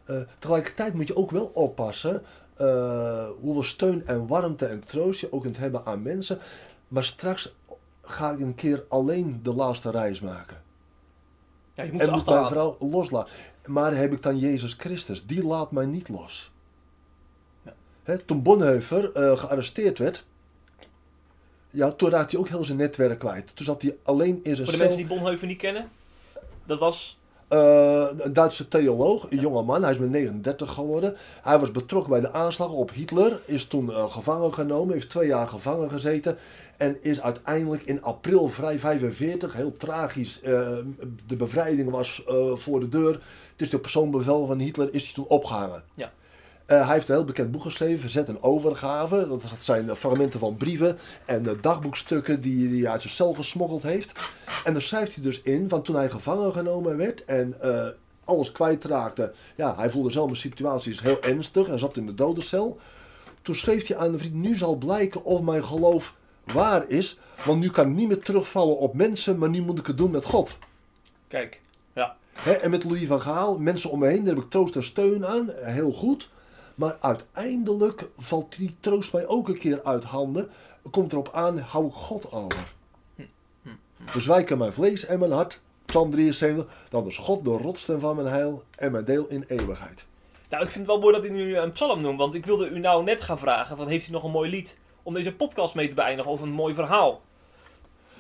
Eh, 0.05 0.17
tegelijkertijd 0.39 0.93
moet 0.93 1.07
je 1.07 1.15
ook 1.15 1.31
wel 1.31 1.51
oppassen 1.53 2.23
eh, 2.55 3.27
hoeveel 3.39 3.63
steun 3.63 4.07
en 4.07 4.27
warmte 4.27 4.65
en 4.65 4.83
troost 4.85 5.19
je 5.19 5.31
ook 5.31 5.41
kunt 5.41 5.57
hebben 5.57 5.85
aan 5.85 6.01
mensen. 6.01 6.39
Maar 6.87 7.03
straks 7.03 7.55
ga 8.01 8.31
ik 8.31 8.39
een 8.39 8.55
keer 8.55 8.83
alleen 8.89 9.39
de 9.43 9.53
laatste 9.53 9.91
reis 9.91 10.21
maken. 10.21 10.61
Ja, 11.73 11.83
je 11.83 11.91
moet 11.91 12.01
En 12.01 12.11
moet 12.11 12.25
mijn 12.25 12.47
vrouw 12.47 12.75
loslaten. 12.79 13.33
Maar 13.65 13.95
heb 13.95 14.13
ik 14.13 14.23
dan 14.23 14.37
Jezus 14.37 14.73
Christus, 14.73 15.25
die 15.25 15.45
laat 15.45 15.71
mij 15.71 15.85
niet 15.85 16.09
los. 16.09 16.51
Hè, 18.08 18.18
toen 18.18 18.41
Bonhoeffer 18.41 19.12
eh, 19.12 19.38
gearresteerd 19.38 19.97
werd, 19.97 20.24
ja, 21.70 21.91
toen 21.91 22.10
raakte 22.10 22.36
hij 22.36 22.45
ook 22.45 22.49
heel 22.49 22.64
zijn 22.64 22.78
netwerk 22.78 23.20
kwijt. 23.20 23.55
Toen 23.55 23.66
zat 23.66 23.82
hij 23.82 23.97
alleen 24.03 24.39
in 24.43 24.55
zijn 24.55 24.55
Voor 24.55 24.66
de 24.66 24.72
cel. 24.72 24.80
mensen 24.80 24.97
die 25.08 25.18
Bonhoeffer 25.18 25.47
niet 25.47 25.58
kennen, 25.58 25.89
dat 26.66 26.80
was... 26.80 27.18
Eh, 27.47 28.08
een 28.18 28.34
Duitse 28.34 28.68
theoloog, 28.68 29.32
een 29.32 29.39
jonge 29.39 29.64
man, 29.64 29.84
hij 29.84 29.91
is 29.91 29.97
met 29.97 30.10
39 30.10 30.74
geworden. 30.74 31.16
Hij 31.41 31.60
was 31.60 31.72
betrokken 31.72 32.12
bij 32.12 32.22
de 32.22 32.32
aanslag 32.32 32.72
op 32.72 32.91
Hitler, 32.91 33.39
is 33.45 33.66
toen 33.66 33.91
eh, 33.91 34.12
gevangen 34.12 34.53
genomen, 34.53 34.93
heeft 34.93 35.10
twee 35.10 35.28
jaar 35.28 35.47
gevangen 35.47 35.89
gezeten. 35.89 36.38
En 36.78 36.97
is 37.01 37.22
uiteindelijk 37.22 37.84
in 37.84 38.03
april 38.03 38.47
vrij 38.47 38.80
45, 38.80 39.53
heel 39.53 39.78
tragisch, 39.78 40.39
de 41.28 41.36
bevrijding 41.38 41.89
was 41.89 42.24
voor 42.53 42.80
de 42.80 42.89
deur. 42.89 43.14
Het 43.51 43.62
is 43.62 43.70
de 43.70 43.80
persoonbevel 43.80 44.47
van 44.47 44.60
Hitler, 44.60 44.93
is 44.93 45.03
hij 45.03 45.14
toen 45.14 45.28
opgehangen. 45.28 45.84
Ja. 45.93 46.12
Eh, 46.68 46.86
hij 46.86 46.93
heeft 46.93 47.09
een 47.09 47.15
heel 47.15 47.26
bekend 47.26 47.51
boek 47.51 47.61
geschreven, 47.61 47.99
Verzet 47.99 48.28
en 48.28 48.43
Overgave. 48.43 49.28
Dat 49.28 49.41
zijn 49.59 49.95
fragmenten 49.95 50.39
van 50.39 50.55
brieven 50.57 50.97
en 51.26 51.57
dagboekstukken 51.61 52.41
die, 52.41 52.70
die 52.70 52.82
hij 52.84 52.91
uit 52.91 53.01
zijn 53.01 53.13
cel 53.13 53.34
gesmokkeld 53.34 53.84
heeft. 53.84 54.11
En 54.63 54.74
daar 54.74 54.82
schrijft 54.82 55.15
hij 55.15 55.24
dus 55.24 55.41
in, 55.41 55.70
van 55.70 55.82
toen 55.82 55.95
hij 55.95 56.09
gevangen 56.09 56.51
genomen 56.51 56.97
werd 56.97 57.26
en 57.26 57.61
eh, 57.61 57.88
alles 58.24 58.51
kwijtraakte. 58.51 59.34
Ja, 59.55 59.76
hij 59.78 59.89
voelde 59.89 60.11
zelf 60.11 60.26
mijn 60.26 60.38
situatie 60.38 60.91
is 60.91 61.01
heel 61.01 61.22
ernstig 61.22 61.68
en 61.68 61.80
zat 61.80 61.97
in 61.97 62.05
de 62.05 62.15
dodencel. 62.15 62.80
Toen 63.41 63.55
schreef 63.55 63.88
hij 63.88 63.97
aan 63.97 64.13
een 64.13 64.20
vriend, 64.20 64.34
nu 64.34 64.55
zal 64.55 64.76
blijken 64.76 65.24
of 65.24 65.41
mijn 65.41 65.63
geloof 65.65 66.15
waar 66.43 66.89
is. 66.89 67.18
Want 67.45 67.59
nu 67.59 67.70
kan 67.70 67.89
ik 67.89 67.95
niet 67.95 68.07
meer 68.07 68.24
terugvallen 68.24 68.78
op 68.78 68.93
mensen, 68.93 69.38
maar 69.38 69.49
nu 69.49 69.61
moet 69.61 69.80
ik 69.80 69.88
het 69.88 69.97
doen 69.97 70.11
met 70.11 70.26
God. 70.26 70.57
Kijk, 71.28 71.59
ja. 71.93 72.15
En 72.61 72.70
met 72.70 72.84
Louis 72.84 73.07
van 73.07 73.22
Gaal, 73.22 73.57
mensen 73.57 73.89
om 73.89 73.99
me 73.99 74.07
heen, 74.07 74.24
daar 74.26 74.36
heb 74.36 74.43
ik 74.43 74.49
troost 74.49 74.76
en 74.76 74.84
steun 74.84 75.26
aan. 75.26 75.51
eh, 75.51 75.74
Heel 75.74 75.91
goed. 75.91 76.30
Maar 76.78 76.97
uiteindelijk 76.99 78.09
valt 78.17 78.57
die 78.57 78.75
troost 78.80 79.13
mij 79.13 79.28
ook 79.28 79.47
een 79.47 79.57
keer 79.57 79.84
uit 79.84 80.03
handen. 80.03 80.49
Komt 80.91 81.11
erop 81.11 81.30
aan, 81.34 81.57
hou 81.57 81.91
God 81.91 82.32
over. 82.32 82.73
Dus 84.13 84.25
mijn 84.57 84.73
vlees 84.73 85.05
en 85.05 85.19
mijn 85.19 85.32
hart. 85.32 85.59
Psalm 85.86 86.11
73. 86.11 86.65
Dan 86.89 87.05
is 87.05 87.17
God 87.17 87.43
de 87.43 87.49
rotstem 87.49 87.99
van 87.99 88.15
mijn 88.15 88.28
heil 88.28 88.63
en 88.75 88.91
mijn 88.91 89.05
deel 89.05 89.28
in 89.28 89.43
eeuwigheid. 89.47 90.05
Nou, 90.49 90.63
ik 90.63 90.71
vind 90.71 90.88
het 90.88 90.95
wel 90.95 90.99
mooi 90.99 91.15
dat 91.15 91.25
u 91.25 91.30
nu 91.30 91.57
een 91.57 91.71
psalm 91.71 92.01
noemt, 92.01 92.19
want 92.19 92.36
ik 92.36 92.45
wilde 92.45 92.69
u 92.69 92.80
nou 92.80 93.03
net 93.03 93.21
gaan 93.21 93.39
vragen, 93.39 93.78
van, 93.78 93.88
heeft 93.88 94.07
u 94.07 94.11
nog 94.11 94.23
een 94.23 94.32
mooi 94.32 94.49
lied 94.49 94.78
om 95.03 95.13
deze 95.13 95.34
podcast 95.34 95.75
mee 95.75 95.88
te 95.88 95.93
beëindigen, 95.93 96.32
of 96.32 96.41
een 96.41 96.49
mooi 96.49 96.73
verhaal? 96.73 97.21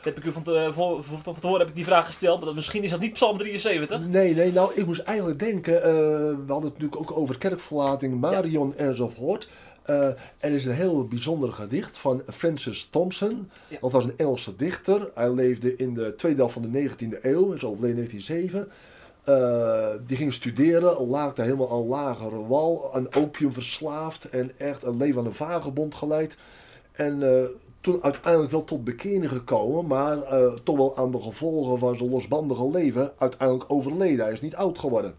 Heb 0.01 0.17
ik 0.17 0.23
u 0.23 0.31
van, 0.31 0.43
te, 0.43 0.69
voor, 0.73 1.03
van 1.23 1.33
tevoren 1.33 1.59
heb 1.59 1.67
ik 1.67 1.75
die 1.75 1.83
vraag 1.85 2.05
gesteld, 2.05 2.45
maar 2.45 2.53
misschien 2.53 2.83
is 2.83 2.89
dat 2.89 2.99
niet 2.99 3.13
psalm 3.13 3.37
73. 3.37 3.99
Nee, 4.07 4.35
nee, 4.35 4.51
nou, 4.51 4.71
ik 4.75 4.85
moest 4.85 5.01
eigenlijk 5.01 5.39
denken. 5.39 5.83
eh, 5.83 5.89
we 5.89 6.43
hadden 6.47 6.71
het 6.71 6.79
natuurlijk 6.79 7.01
ook 7.01 7.17
over 7.17 7.37
kerkverlating, 7.37 8.19
Marion 8.19 8.75
enzovoort. 8.77 9.49
Eh 9.83 10.09
er 10.37 10.51
is 10.51 10.65
een 10.65 10.71
heel 10.73 11.07
bijzonder 11.07 11.53
gedicht 11.53 11.97
van 11.97 12.21
Francis 12.33 12.85
Thompson. 12.85 13.49
Ja. 13.67 13.77
Dat 13.81 13.91
was 13.91 14.03
een 14.05 14.17
Engelse 14.17 14.55
dichter. 14.55 15.09
Hij 15.13 15.33
leefde 15.33 15.75
in 15.75 15.93
de 15.93 16.15
tweede 16.15 16.37
helft 16.37 16.53
van 16.53 16.61
de 16.61 16.89
19e 16.89 17.17
eeuw, 17.21 17.51
is 17.53 17.63
overleden 17.63 17.97
in 17.97 18.07
1907. 18.07 18.67
Eh, 19.23 19.89
die 20.07 20.17
ging 20.17 20.33
studeren, 20.33 21.07
laagde 21.07 21.41
helemaal 21.41 21.71
aan 21.71 21.87
lagere 21.87 22.47
wal, 22.47 22.89
aan 22.93 23.13
opium 23.15 23.53
verslaafd 23.53 24.29
en 24.29 24.51
echt 24.57 24.83
een 24.83 24.97
leven 24.97 25.19
aan 25.19 25.25
een 25.25 25.33
vagebond 25.33 25.95
geleid. 25.95 26.35
En 26.91 27.23
eh, 27.23 27.43
toen 27.81 28.03
uiteindelijk 28.03 28.51
wel 28.51 28.63
tot 28.63 28.83
bekering 28.83 29.29
gekomen, 29.29 29.85
maar 29.85 30.21
eh, 30.21 30.53
toch 30.53 30.77
wel 30.77 30.97
aan 30.97 31.11
de 31.11 31.21
gevolgen 31.21 31.79
van 31.79 31.97
zijn 31.97 32.09
losbandige 32.09 32.69
leven 32.71 33.11
uiteindelijk 33.17 33.71
overleden. 33.71 34.25
Hij 34.25 34.33
is 34.33 34.41
niet 34.41 34.55
oud 34.55 34.79
geworden. 34.79 35.15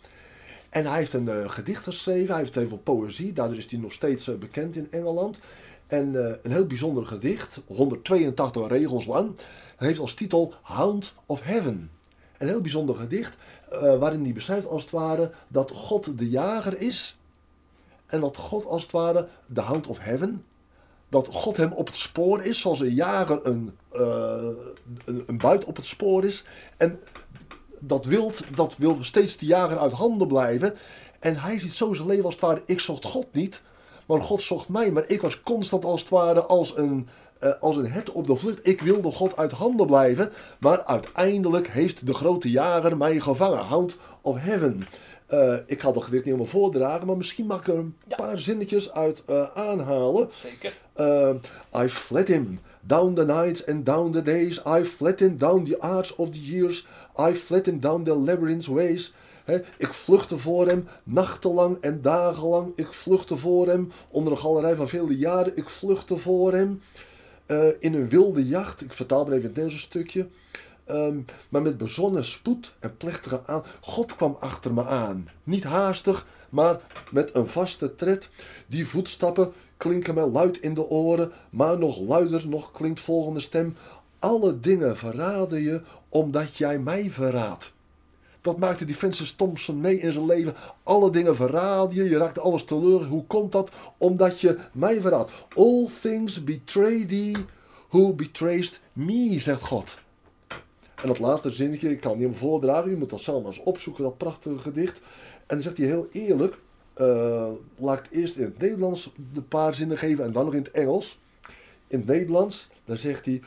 En 0.70 0.86
hij 0.86 0.98
heeft 0.98 1.12
een 1.12 1.28
eh, 1.28 1.50
gedicht 1.50 1.82
geschreven, 1.82 2.30
hij 2.30 2.42
heeft 2.42 2.54
heel 2.54 2.68
veel 2.68 2.78
poëzie, 2.78 3.32
daardoor 3.32 3.56
is 3.56 3.70
hij 3.70 3.80
nog 3.80 3.92
steeds 3.92 4.28
eh, 4.28 4.34
bekend 4.34 4.76
in 4.76 4.86
Engeland. 4.90 5.40
En 5.86 6.14
een 6.42 6.50
heel 6.52 6.66
bijzonder 6.66 7.06
gedicht, 7.06 7.60
182 7.66 8.68
regels 8.68 9.06
lang, 9.06 9.30
heeft 9.76 9.98
als 9.98 10.14
titel 10.14 10.54
Hound 10.62 11.14
of 11.26 11.40
Heaven. 11.42 11.90
Een 12.38 12.48
heel 12.48 12.60
bijzonder 12.60 12.96
gedicht, 12.96 13.36
waarin 13.98 14.22
hij 14.22 14.32
beschrijft 14.32 14.66
als 14.66 14.82
het 14.82 14.90
ware 14.90 15.30
dat 15.48 15.70
God 15.70 16.18
de 16.18 16.30
jager 16.30 16.80
is. 16.80 17.18
En 18.06 18.20
dat 18.20 18.36
God 18.36 18.66
als 18.66 18.82
het 18.82 18.92
ware 18.92 19.28
de 19.46 19.60
Hound 19.60 19.86
of 19.86 19.98
Heaven, 19.98 20.44
dat 21.08 21.28
God 21.32 21.56
hem 21.56 21.72
op 21.72 21.86
het 21.86 21.96
spoor 21.96 22.42
is, 22.44 22.60
zoals 22.60 22.80
een 22.80 22.94
jager 22.94 23.40
een, 23.46 23.76
eh, 23.92 24.48
een, 25.04 25.22
een 25.26 25.38
buit 25.38 25.64
op 25.64 25.76
het 25.76 25.84
spoor 25.84 26.24
is. 26.24 26.44
En 26.76 27.00
dat 27.80 28.04
wild, 28.04 28.40
dat 28.54 28.74
wil 28.78 28.96
steeds 29.00 29.36
de 29.36 29.46
jager 29.46 29.78
uit 29.78 29.92
handen 29.92 30.28
blijven. 30.28 30.74
En 31.20 31.36
hij 31.36 31.60
ziet 31.60 31.72
zo 31.72 31.92
zijn 31.94 32.08
leven 32.08 32.24
als 32.24 32.34
het 32.34 32.42
ware, 32.42 32.62
ik 32.66 32.80
zocht 32.80 33.04
God 33.04 33.26
niet, 33.32 33.60
maar 34.06 34.20
God 34.20 34.40
zocht 34.40 34.68
mij. 34.68 34.90
Maar 34.90 35.04
ik 35.06 35.20
was 35.20 35.42
constant 35.42 35.84
als 35.84 36.00
het 36.00 36.08
ware 36.08 36.42
als 36.44 36.76
een, 36.76 37.08
eh, 37.38 37.50
als 37.60 37.76
een 37.76 37.90
hert 37.90 38.10
op 38.12 38.26
de 38.26 38.36
vlucht. 38.36 38.66
Ik 38.66 38.80
wilde 38.80 39.10
God 39.10 39.36
uit 39.36 39.52
handen 39.52 39.86
blijven, 39.86 40.32
maar 40.60 40.84
uiteindelijk 40.84 41.68
heeft 41.68 42.06
de 42.06 42.14
grote 42.14 42.50
jager 42.50 42.96
mij 42.96 43.20
gevangen. 43.20 43.58
Hound 43.64 43.96
of 44.22 44.36
Heaven. 44.38 44.86
Eh, 45.26 45.54
ik 45.66 45.80
ga 45.80 45.92
dat 45.92 46.02
gedicht 46.04 46.24
niet 46.24 46.34
helemaal 46.34 46.46
voordragen, 46.60 47.06
maar 47.06 47.16
misschien 47.16 47.46
mag 47.46 47.60
ik 47.60 47.66
er 47.68 47.74
een 47.78 47.96
Ja. 48.06 48.16
paar 48.16 48.38
zinnetjes 48.38 48.92
uit 48.92 49.22
aanhalen. 49.54 50.30
Zeker. 50.42 50.78
Uh, 50.98 51.34
I 51.84 51.88
fled 51.88 52.28
him 52.28 52.60
down 52.80 53.14
the 53.14 53.24
nights 53.24 53.66
and 53.66 53.84
down 53.84 54.12
the 54.12 54.22
days. 54.22 54.60
I 54.66 54.84
fled 54.84 55.20
him 55.20 55.36
down 55.36 55.64
the 55.64 55.80
arch 55.80 56.12
of 56.18 56.30
the 56.30 56.40
years. 56.40 56.86
I 57.16 57.34
fled 57.34 57.66
him 57.66 57.80
down 57.80 58.04
the 58.04 58.14
labyrinth's 58.14 58.66
ways. 58.66 59.12
Ik 59.76 59.92
vluchtte 59.92 60.38
voor 60.38 60.66
hem, 60.66 60.88
nachtenlang 61.02 61.76
en 61.80 62.02
dagenlang. 62.02 62.72
Ik 62.74 62.92
vluchtte 62.92 63.36
voor 63.36 63.66
hem, 63.66 63.92
onder 64.08 64.32
een 64.32 64.38
galerij 64.38 64.76
van 64.76 64.88
vele 64.88 65.16
jaren. 65.16 65.56
Ik 65.56 65.68
vluchtte 65.68 66.16
voor 66.16 66.52
hem, 66.52 66.82
eh, 67.46 67.66
in 67.78 67.94
een 67.94 68.08
wilde 68.08 68.46
jacht. 68.46 68.80
Ik 68.80 68.92
vertaal 68.92 69.24
maar 69.24 69.36
even 69.36 69.54
deze 69.54 69.78
stukje. 69.78 70.28
Ehm, 70.84 71.18
maar 71.48 71.62
met 71.62 71.78
bezonnen 71.78 72.24
spoed 72.24 72.74
en 72.78 72.96
plechtige 72.96 73.40
aan. 73.46 73.64
God 73.80 74.16
kwam 74.16 74.36
achter 74.40 74.72
me 74.72 74.86
aan. 74.86 75.28
Niet 75.44 75.64
haastig, 75.64 76.26
maar 76.48 76.80
met 77.10 77.34
een 77.34 77.48
vaste 77.48 77.94
tred. 77.94 78.28
Die 78.66 78.86
voetstappen 78.86 79.52
klinken 79.78 80.14
mij 80.14 80.26
luid 80.26 80.58
in 80.58 80.74
de 80.74 80.88
oren, 80.88 81.32
maar 81.50 81.78
nog 81.78 81.98
luider 81.98 82.48
nog 82.48 82.70
klinkt 82.70 83.00
volgende 83.00 83.40
stem. 83.40 83.76
Alle 84.18 84.60
dingen 84.60 84.96
verraden 84.96 85.62
je, 85.62 85.82
omdat 86.08 86.56
jij 86.56 86.78
mij 86.78 87.10
verraadt. 87.10 87.72
Dat 88.40 88.58
maakte 88.58 88.84
die 88.84 88.94
Francis 88.94 89.32
Thompson 89.32 89.80
mee 89.80 90.00
in 90.00 90.12
zijn 90.12 90.26
leven. 90.26 90.54
Alle 90.82 91.10
dingen 91.10 91.36
verraad 91.36 91.92
je, 91.92 92.04
je 92.04 92.18
raakt 92.18 92.38
alles 92.38 92.64
teleur. 92.64 93.04
Hoe 93.04 93.24
komt 93.26 93.52
dat? 93.52 93.70
Omdat 93.96 94.40
je 94.40 94.58
mij 94.72 95.00
verraadt. 95.00 95.32
All 95.56 95.88
things 96.02 96.44
betray 96.44 97.04
thee, 97.04 97.34
who 97.88 98.12
betrays 98.12 98.80
me, 98.92 99.40
zegt 99.40 99.62
God. 99.62 99.98
En 101.02 101.06
dat 101.06 101.18
laatste 101.18 101.50
zinnetje, 101.50 101.90
ik 101.90 102.00
kan 102.00 102.18
niet 102.18 102.28
meer 102.28 102.36
voordragen, 102.36 102.90
u 102.90 102.96
moet 102.96 103.10
dat 103.10 103.20
zelf 103.20 103.42
maar 103.42 103.52
eens 103.52 103.62
opzoeken, 103.62 104.04
dat 104.04 104.18
prachtige 104.18 104.58
gedicht. 104.58 104.96
En 105.36 105.44
dan 105.46 105.62
zegt 105.62 105.78
hij 105.78 105.86
heel 105.86 106.08
eerlijk, 106.10 106.58
eh, 106.98 107.48
laat 107.76 107.98
ik 107.98 108.04
het 108.04 108.12
eerst 108.12 108.36
in 108.36 108.44
het 108.44 108.58
Nederlands 108.58 109.12
de 109.32 109.42
paar 109.42 109.74
zinnen 109.74 109.98
geven 109.98 110.24
en 110.24 110.32
dan 110.32 110.44
nog 110.44 110.54
in 110.54 110.62
het 110.62 110.70
Engels. 110.70 111.18
In 111.86 111.98
het 111.98 112.06
Nederlands, 112.06 112.68
dan 112.84 112.96
zegt 112.96 113.24
hij, 113.24 113.42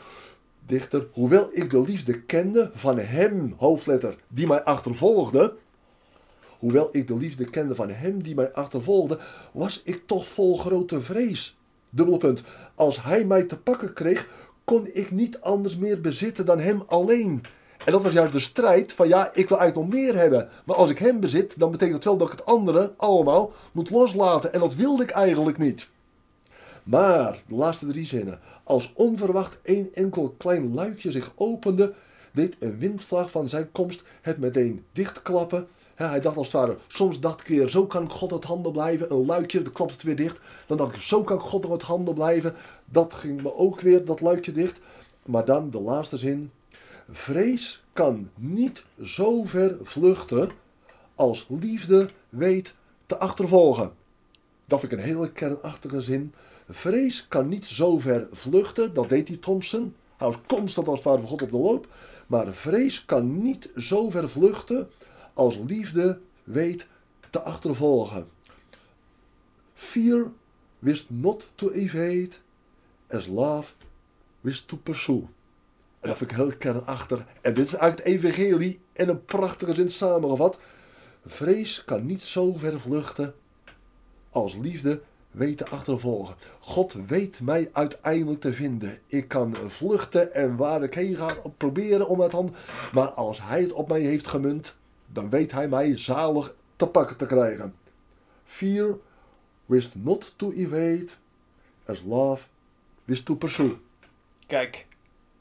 dichter, 0.66 1.08
hoewel 1.12 1.50
ik 1.52 1.70
de 1.70 1.82
liefde 1.82 2.22
kende 2.22 2.72
van 2.74 2.98
hem, 2.98 3.54
hoofdletter, 3.58 4.18
die 4.28 4.48
mij 4.48 4.64
achtervolgde. 4.64 5.56
Hoewel 6.60 6.90
ik 6.92 7.08
de 7.08 7.18
liefde 7.18 7.44
kende 7.44 7.76
van 7.76 7.90
hem 7.90 8.24
die 8.24 8.36
mij 8.36 8.54
achtervolgde, 8.54 9.20
was 9.54 9.82
ik 9.84 10.04
toch 10.06 10.28
vol 10.28 10.58
grote 10.58 11.02
vrees. 11.02 11.58
Dubbelpunt. 11.90 12.44
Als 12.76 13.04
hij 13.04 13.26
mij 13.26 13.44
te 13.44 13.58
pakken 13.58 13.94
kreeg, 13.94 14.28
kon 14.64 14.88
ik 14.94 15.12
niet 15.12 15.42
anders 15.42 15.78
meer 15.78 16.02
bezitten 16.02 16.46
dan 16.46 16.60
hem 16.60 16.84
alleen. 16.88 17.42
En 17.86 17.92
dat 17.92 18.04
was 18.04 18.14
juist 18.14 18.34
de 18.34 18.40
strijd 18.40 18.94
van 18.94 19.08
ja, 19.08 19.30
ik 19.34 19.50
wil 19.50 19.58
eigenlijk 19.58 19.90
nog 19.90 20.00
meer 20.00 20.16
hebben. 20.16 20.50
Maar 20.66 20.76
als 20.76 20.90
ik 20.90 20.98
hem 20.98 21.20
bezit, 21.20 21.60
dan 21.60 21.72
betekent 21.72 21.96
dat 21.96 22.04
wel 22.04 22.18
dat 22.18 22.32
ik 22.32 22.40
het 22.40 22.48
andere 22.48 22.94
allemaal 22.98 23.52
moet 23.72 23.90
loslaten. 23.90 24.54
En 24.54 24.60
dat 24.60 24.76
wilde 24.76 25.04
ik 25.04 25.10
eigenlijk 25.10 25.58
niet. 25.58 25.90
Maar, 26.84 27.44
de 27.48 27.56
laatste 27.56 27.86
drie 27.86 28.06
zinnen. 28.06 28.40
Als 28.64 28.92
onverwacht 28.96 29.58
één 29.64 29.94
enkel 29.94 30.36
klein 30.38 30.74
luikje 30.74 31.12
zich 31.12 31.32
opende, 31.36 31.94
deed 32.32 32.56
een 32.60 32.78
windvlaag 32.78 33.32
van 33.32 33.50
zijn 33.50 33.72
komst 33.72 34.04
het 34.22 34.38
meteen 34.38 34.86
dichtklappen. 34.92 35.68
Hij 35.96 36.20
dacht 36.20 36.38
als 36.38 36.46
het 36.46 36.56
ware, 36.56 36.78
soms 36.88 37.20
dacht 37.20 37.42
ik 37.42 37.48
weer, 37.48 37.70
zo 37.70 37.88
kan 37.88 38.10
God 38.10 38.32
het 38.32 38.44
handen 38.44 38.72
blijven. 38.72 39.12
Een 39.12 39.26
luikje, 39.26 39.62
dan 39.62 39.74
klapt 39.74 39.92
het 39.92 40.04
weer 40.04 40.16
dicht. 40.16 40.40
Dan 40.68 40.78
dacht 40.78 40.96
ik, 40.96 41.02
zo 41.02 41.24
kan 41.24 41.40
God 41.40 41.68
het 41.68 41.82
handen 41.82 42.14
blijven. 42.14 42.54
Dat 42.86 43.14
ging 43.14 43.42
me 43.42 43.56
ook 43.56 43.80
weer, 43.80 44.06
dat 44.06 44.22
luikje 44.22 44.52
dicht. 44.52 44.80
Maar 45.26 45.46
dan 45.46 45.70
de 45.70 45.82
laatste 45.82 46.18
zin. 46.18 46.52
Vrees 47.12 47.84
kan 47.94 48.30
niet 48.36 48.84
zo 49.04 49.44
ver 49.44 49.78
vluchten 49.82 50.52
als 51.16 51.46
liefde 51.50 52.10
weet 52.30 52.74
te 53.06 53.18
achtervolgen. 53.18 53.92
Dat 54.66 54.80
vind 54.80 54.92
ik 54.92 54.98
een 54.98 55.04
hele 55.06 55.32
kernachtige 55.32 56.02
zin. 56.02 56.34
Vrees 56.70 57.28
kan 57.28 57.48
niet 57.48 57.66
zo 57.66 58.00
ver 58.00 58.28
vluchten, 58.32 58.94
dat 58.94 59.10
deed 59.10 59.28
die 59.28 59.40
Thompson. 59.40 59.96
Was 60.18 60.36
constant 60.48 60.88
als 60.88 60.96
het 60.96 61.08
ware 61.08 61.20
van 61.20 61.30
God 61.30 61.42
op 61.42 61.52
de 61.52 61.58
loop. 61.58 61.88
Maar 62.28 62.54
vrees 62.54 63.06
kan 63.06 63.42
niet 63.44 63.70
zo 63.78 64.10
ver 64.10 64.30
vluchten 64.30 64.90
als 65.34 65.58
liefde 65.68 66.20
weet 66.44 66.88
te 67.30 67.42
achtervolgen. 67.42 68.28
Fear 69.74 70.32
wist 70.80 71.06
not 71.10 71.48
to 71.56 71.70
evade 71.70 72.30
as 73.10 73.28
love 73.28 73.74
wist 74.42 74.68
to 74.68 74.78
pursue. 74.78 75.28
En 76.02 76.10
dat 76.10 76.18
vind 76.18 76.32
ik 76.32 76.38
heel 76.38 76.58
kernachtig. 76.58 77.26
En 77.42 77.54
dit 77.54 77.66
is 77.66 77.74
eigenlijk 77.74 78.08
het 78.08 78.24
evangelie 78.24 78.80
in 78.94 79.10
een 79.10 79.26
prachtige 79.26 79.76
zin 79.76 79.90
samengevat. 79.90 80.58
Vrees 81.26 81.84
kan 81.86 82.06
niet 82.06 82.22
zo 82.22 82.54
ver 82.58 82.80
vluchten 82.80 83.34
als 84.30 84.56
liefde 84.56 85.02
weet 85.32 85.58
te 85.58 85.68
achtervolgen. 85.68 86.36
God 86.60 86.94
weet 87.08 87.42
mij 87.42 87.70
uiteindelijk 87.72 88.42
te 88.42 88.54
vinden. 88.54 89.00
Ik 89.08 89.28
kan 89.28 89.56
vluchten 89.56 90.34
en 90.34 90.56
waar 90.56 90.84
ik 90.84 90.94
heen 90.94 91.16
ga 91.16 91.36
proberen 91.58 92.08
om 92.08 92.20
het 92.20 92.32
hand. 92.32 92.52
Maar 92.94 93.10
als 93.10 93.42
hij 93.42 93.62
het 93.62 93.74
op 93.74 93.88
mij 93.88 94.02
heeft 94.02 94.28
gemunt, 94.28 94.76
dan 95.08 95.30
weet 95.30 95.52
hij 95.52 95.68
mij 95.68 95.98
zalig 95.98 96.56
te 96.76 96.88
pakken 96.88 97.18
te 97.18 97.26
krijgen. 97.26 97.76
Fear 98.44 98.98
wist 99.66 99.96
not 99.96 100.34
to 100.36 100.52
evade 100.52 101.08
as 101.86 102.02
love 102.06 102.44
wist 103.06 103.26
to 103.26 103.36
pursue. 103.36 103.78
Kijk, 104.48 104.88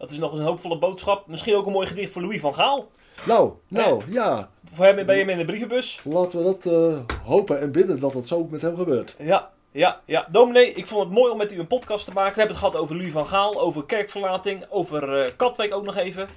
dat 0.01 0.11
is 0.11 0.19
nog 0.19 0.33
een 0.33 0.41
hoopvolle 0.41 0.79
boodschap. 0.79 1.27
Misschien 1.27 1.55
ook 1.55 1.67
een 1.67 1.73
mooi 1.73 1.87
gedicht 1.87 2.13
voor 2.13 2.23
Louis 2.23 2.41
van 2.41 2.55
Gaal. 2.55 2.89
Nou, 3.27 3.53
nou, 3.69 4.03
ja. 4.09 4.51
Voor 4.73 4.85
hem 4.85 5.07
ben 5.07 5.17
je 5.17 5.25
in 5.25 5.39
de 5.39 5.45
brievenbus. 5.45 6.01
Laten 6.05 6.39
we 6.39 6.45
dat 6.45 6.67
eh, 6.67 7.17
hopen 7.25 7.61
en 7.61 7.73
bidden 7.73 8.01
dat 8.01 8.15
het 8.15 8.29
zo 8.29 8.47
met 8.51 8.63
hem 8.63 8.77
gebeurt. 8.77 9.15
Ja, 9.19 9.51
ja, 9.71 10.01
ja. 10.05 10.29
Dominee, 10.31 10.73
ik 10.73 10.87
vond 10.87 11.05
het 11.05 11.13
mooi 11.13 11.33
om 11.33 11.39
met 11.39 11.53
u 11.53 11.59
een 11.59 11.67
podcast 11.67 12.05
te 12.05 12.13
maken. 12.13 12.33
We 12.33 12.39
hebben 12.39 12.57
het 12.57 12.65
gehad 12.65 12.83
over 12.83 12.97
Louis 12.97 13.13
van 13.13 13.27
Gaal, 13.27 13.61
over 13.61 13.85
kerkverlating, 13.85 14.65
over 14.69 15.23
eh, 15.23 15.31
Katwijk 15.37 15.75
ook 15.75 15.85
nog 15.85 15.97
even. 15.97 16.29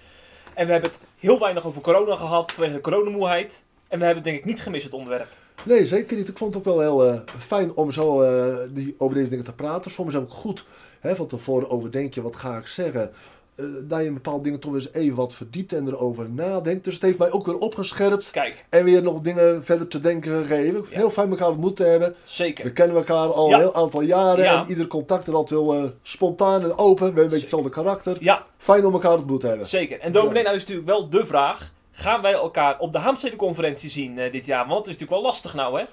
En 0.54 0.66
we 0.66 0.72
hebben 0.72 0.92
het 0.92 1.00
heel 1.20 1.40
weinig 1.40 1.66
over 1.66 1.82
corona 1.82 2.16
gehad, 2.16 2.52
vanwege 2.52 2.76
de 2.76 2.82
coronamoeheid. 2.82 3.64
En 3.88 4.00
we 4.00 4.06
hebben 4.06 4.24
het 4.24 4.32
denk 4.32 4.38
ik 4.38 4.46
niet 4.46 4.62
gemist, 4.62 4.84
het 4.84 4.94
onderwerp. 4.94 5.28
Nee, 5.64 5.86
zeker 5.86 6.18
niet. 6.18 6.28
Ik 6.28 6.38
vond 6.38 6.54
het 6.54 6.68
ook 6.68 6.76
wel 6.76 6.82
heel 6.82 7.08
eh, 7.08 7.20
fijn 7.38 7.76
om 7.76 7.92
zo 7.92 8.24
die, 8.70 8.96
over 8.98 9.16
deze 9.16 9.30
dingen 9.30 9.46
te 9.46 9.54
praten. 9.54 9.92
Het 9.92 10.16
ook 10.16 10.32
goed. 10.32 10.66
Hè, 11.00 11.16
van 11.16 11.28
tevoren 11.28 11.70
overdenk 11.70 12.14
je, 12.14 12.22
wat 12.22 12.36
ga 12.36 12.58
ik 12.58 12.68
zeggen? 12.68 13.12
Eh, 13.56 13.66
dat 13.84 14.04
je 14.04 14.12
bepaalde 14.12 14.44
dingen 14.44 14.60
toch 14.60 14.74
eens 14.74 14.94
even 14.94 15.16
wat 15.16 15.34
verdiept 15.34 15.74
en 15.74 15.88
erover 15.88 16.30
nadenkt. 16.30 16.84
Dus 16.84 16.94
het 16.94 17.04
heeft 17.04 17.18
mij 17.18 17.32
ook 17.32 17.46
weer 17.46 17.56
opgescherpt. 17.58 18.32
Kijk, 18.32 18.66
En 18.70 18.84
weer 18.86 19.04
nog 19.04 19.22
dingen 19.22 19.64
verder 19.66 19.88
te 19.88 20.00
denken 20.00 20.46
gegeven. 20.46 20.86
Ja. 20.90 20.98
Heel 20.98 21.10
fijn 21.12 21.30
elkaar 21.30 21.50
ontmoet 21.50 21.76
te 21.76 21.84
hebben. 21.84 22.16
zeker. 22.24 22.64
We 22.64 22.72
kennen 22.74 22.96
elkaar 22.98 23.34
al 23.34 23.50
Ja. 23.50 23.56
een 23.56 23.62
heel 23.62 23.76
aantal 23.76 24.02
jaren. 24.02 24.44
Ja. 24.44 24.62
En 24.64 24.70
ieder 24.70 24.88
contact 24.88 25.28
er 25.28 25.36
altijd 25.36 25.60
heel 25.60 25.74
eh, 25.74 25.84
spontaan 26.02 26.64
en 26.64 26.78
open. 26.78 26.98
We 27.00 27.04
hebben 27.06 27.24
een 27.24 27.30
beetje 27.30 27.42
hetzelfde 27.46 27.70
karakter. 27.70 28.18
Ja, 28.20 28.46
Fijn 28.58 28.86
om 28.86 28.94
elkaar 28.94 29.14
ontmoet 29.18 29.40
te 29.40 29.48
hebben. 29.48 29.68
zeker. 29.68 30.00
En 30.00 30.12
dominee, 30.12 30.44
nou 30.44 30.56
is 30.56 30.62
natuurlijk 30.62 30.88
wel 30.88 31.10
de 31.10 31.26
vraag. 31.26 31.72
Gaan 31.96 32.22
wij 32.22 32.34
elkaar 32.34 32.80
op 32.80 32.92
de 32.92 32.98
Haamstede-conferentie 32.98 33.90
zien 33.90 34.20
eh, 34.20 34.32
dit 34.32 34.46
jaar? 34.46 34.68
Want 34.68 34.86
het 34.86 34.88
is 34.88 34.92
natuurlijk 34.92 35.22
wel 35.22 35.32
lastig 35.32 35.54
nou, 35.54 35.80
hè? 35.80 35.86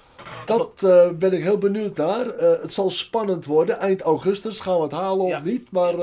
Dat 0.45 0.83
eh, 0.83 1.09
ben 1.11 1.33
ik 1.33 1.43
heel 1.43 1.57
benieuwd 1.57 1.97
naar. 1.97 2.29
Eh, 2.29 2.61
het 2.61 2.73
zal 2.73 2.89
spannend 2.89 3.45
worden. 3.45 3.79
Eind 3.79 4.01
augustus 4.01 4.59
gaan 4.59 4.75
we 4.75 4.81
het 4.83 4.91
halen 4.91 5.25
of 5.25 5.43
niet. 5.43 5.71
Maar 5.71 5.95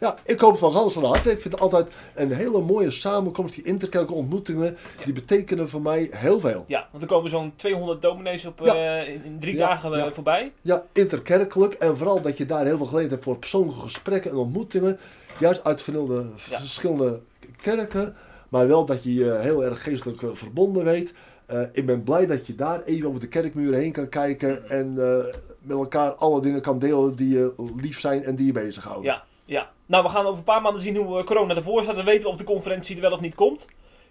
ja, 0.00 0.14
ik 0.24 0.40
hoop 0.40 0.50
het 0.50 0.60
van 0.60 0.72
gans 0.72 0.94
van 0.94 1.04
harte. 1.04 1.30
Ik 1.30 1.40
vind 1.40 1.54
het 1.54 1.62
altijd 1.62 1.86
een 2.14 2.32
hele 2.32 2.60
mooie 2.60 2.90
samenkomst. 2.90 3.54
Die 3.54 3.64
interkerkelijke 3.64 4.14
ontmoetingen, 4.14 4.76
die 5.04 5.14
betekenen 5.14 5.68
voor 5.68 5.82
mij 5.82 6.08
heel 6.10 6.40
veel. 6.40 6.64
Ja, 6.66 6.88
want 6.90 7.02
er 7.02 7.08
komen 7.08 7.30
zo'n 7.30 7.52
200 7.56 8.02
dominees 8.02 8.44
op, 8.44 8.60
Ja. 8.62 9.00
in, 9.00 9.36
drie 9.40 9.56
dagen 9.56 10.12
voorbij. 10.12 10.52
Ja, 10.62 10.82
interkerkelijk. 10.92 11.72
En 11.72 11.96
vooral 11.96 12.20
dat 12.20 12.38
je 12.38 12.46
daar 12.46 12.64
heel 12.64 12.76
veel 12.76 12.86
gelegenheid 12.86 13.10
hebt 13.10 13.24
voor 13.24 13.38
persoonlijke 13.38 13.80
gesprekken 13.80 14.30
en 14.30 14.36
ontmoetingen. 14.36 14.98
Juist 15.38 15.64
uit 15.64 15.82
verschillende, 15.82 16.26
verschillende 16.36 17.20
kerken. 17.60 18.16
Maar 18.48 18.68
wel 18.68 18.84
dat 18.84 19.02
je 19.02 19.14
je 19.14 19.32
heel 19.32 19.64
erg 19.64 19.82
geestelijk 19.82 20.22
eh, 20.22 20.28
verbonden 20.32 20.84
weet. 20.84 21.12
Eh, 21.46 21.60
ik 21.72 21.86
ben 21.86 22.02
blij 22.02 22.26
dat 22.26 22.46
je 22.46 22.54
daar 22.54 22.82
even 22.82 23.08
over 23.08 23.20
de 23.20 23.28
kerkmuren 23.28 23.78
heen 23.78 23.92
kan 23.92 24.08
kijken. 24.08 24.68
En 24.68 24.94
eh, 24.98 25.34
met 25.60 25.76
elkaar 25.76 26.10
alle 26.14 26.40
dingen 26.40 26.60
kan 26.60 26.78
delen 26.78 27.16
die 27.16 27.28
je 27.28 27.52
lief 27.76 28.00
zijn 28.00 28.24
en 28.24 28.34
die 28.36 28.46
je 28.46 28.52
bezighouden. 28.52 29.04
Ja, 29.04 29.22
ja. 29.44 29.70
Nou, 29.86 30.02
we 30.04 30.08
gaan 30.08 30.24
over 30.24 30.38
een 30.38 30.44
paar 30.44 30.62
maanden 30.62 30.82
zien 30.82 30.96
hoe 30.96 31.24
corona 31.24 31.54
ervoor 31.54 31.82
staat. 31.82 31.96
Dan 31.96 32.04
weten 32.04 32.22
we 32.22 32.28
of 32.28 32.36
de 32.36 32.44
conferentie 32.44 32.94
er 32.94 33.00
wel 33.00 33.12
of 33.12 33.20
niet 33.20 33.34
komt. 33.34 33.64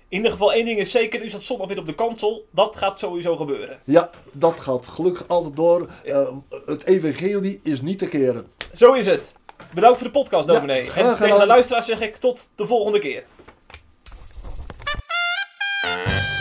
In 0.08 0.18
ieder 0.18 0.32
geval 0.32 0.54
één 0.54 0.66
ding 0.66 0.80
is 0.80 0.92
zeker, 0.92 1.24
u 1.24 1.30
staat 1.30 1.42
zondag 1.42 1.68
weer 1.68 1.78
op 1.78 1.86
de 1.86 1.96
kansel. 1.96 2.46
Dat 2.52 2.76
gaat 2.76 3.00
sowieso 3.00 3.36
gebeuren. 3.36 3.80
Ja, 3.84 4.10
dat 4.32 4.60
gaat 4.60 4.88
gelukkig 4.88 5.28
altijd 5.28 5.56
door. 5.56 5.90
Het 6.66 6.86
evangelie 6.86 7.60
is 7.64 7.82
niet 7.82 8.00
te 8.00 8.08
keren. 8.08 8.48
Zo 8.74 8.94
is 8.94 9.06
het. 9.06 9.34
Bedankt 9.74 9.98
voor 9.98 10.08
de 10.08 10.14
podcast, 10.14 10.48
Ja, 10.48 10.54
dominee. 10.54 10.86
graag 10.88 11.20
en 11.20 11.24
tegen 11.24 11.40
de 11.40 11.46
luisteraars 11.46 11.86
zeg 11.86 12.02
ik 12.02 12.16
tot 12.16 12.48
de 12.56 12.66
volgende 12.68 13.00
keer. 13.00 13.24
Thank 15.86 16.30
you. 16.30 16.35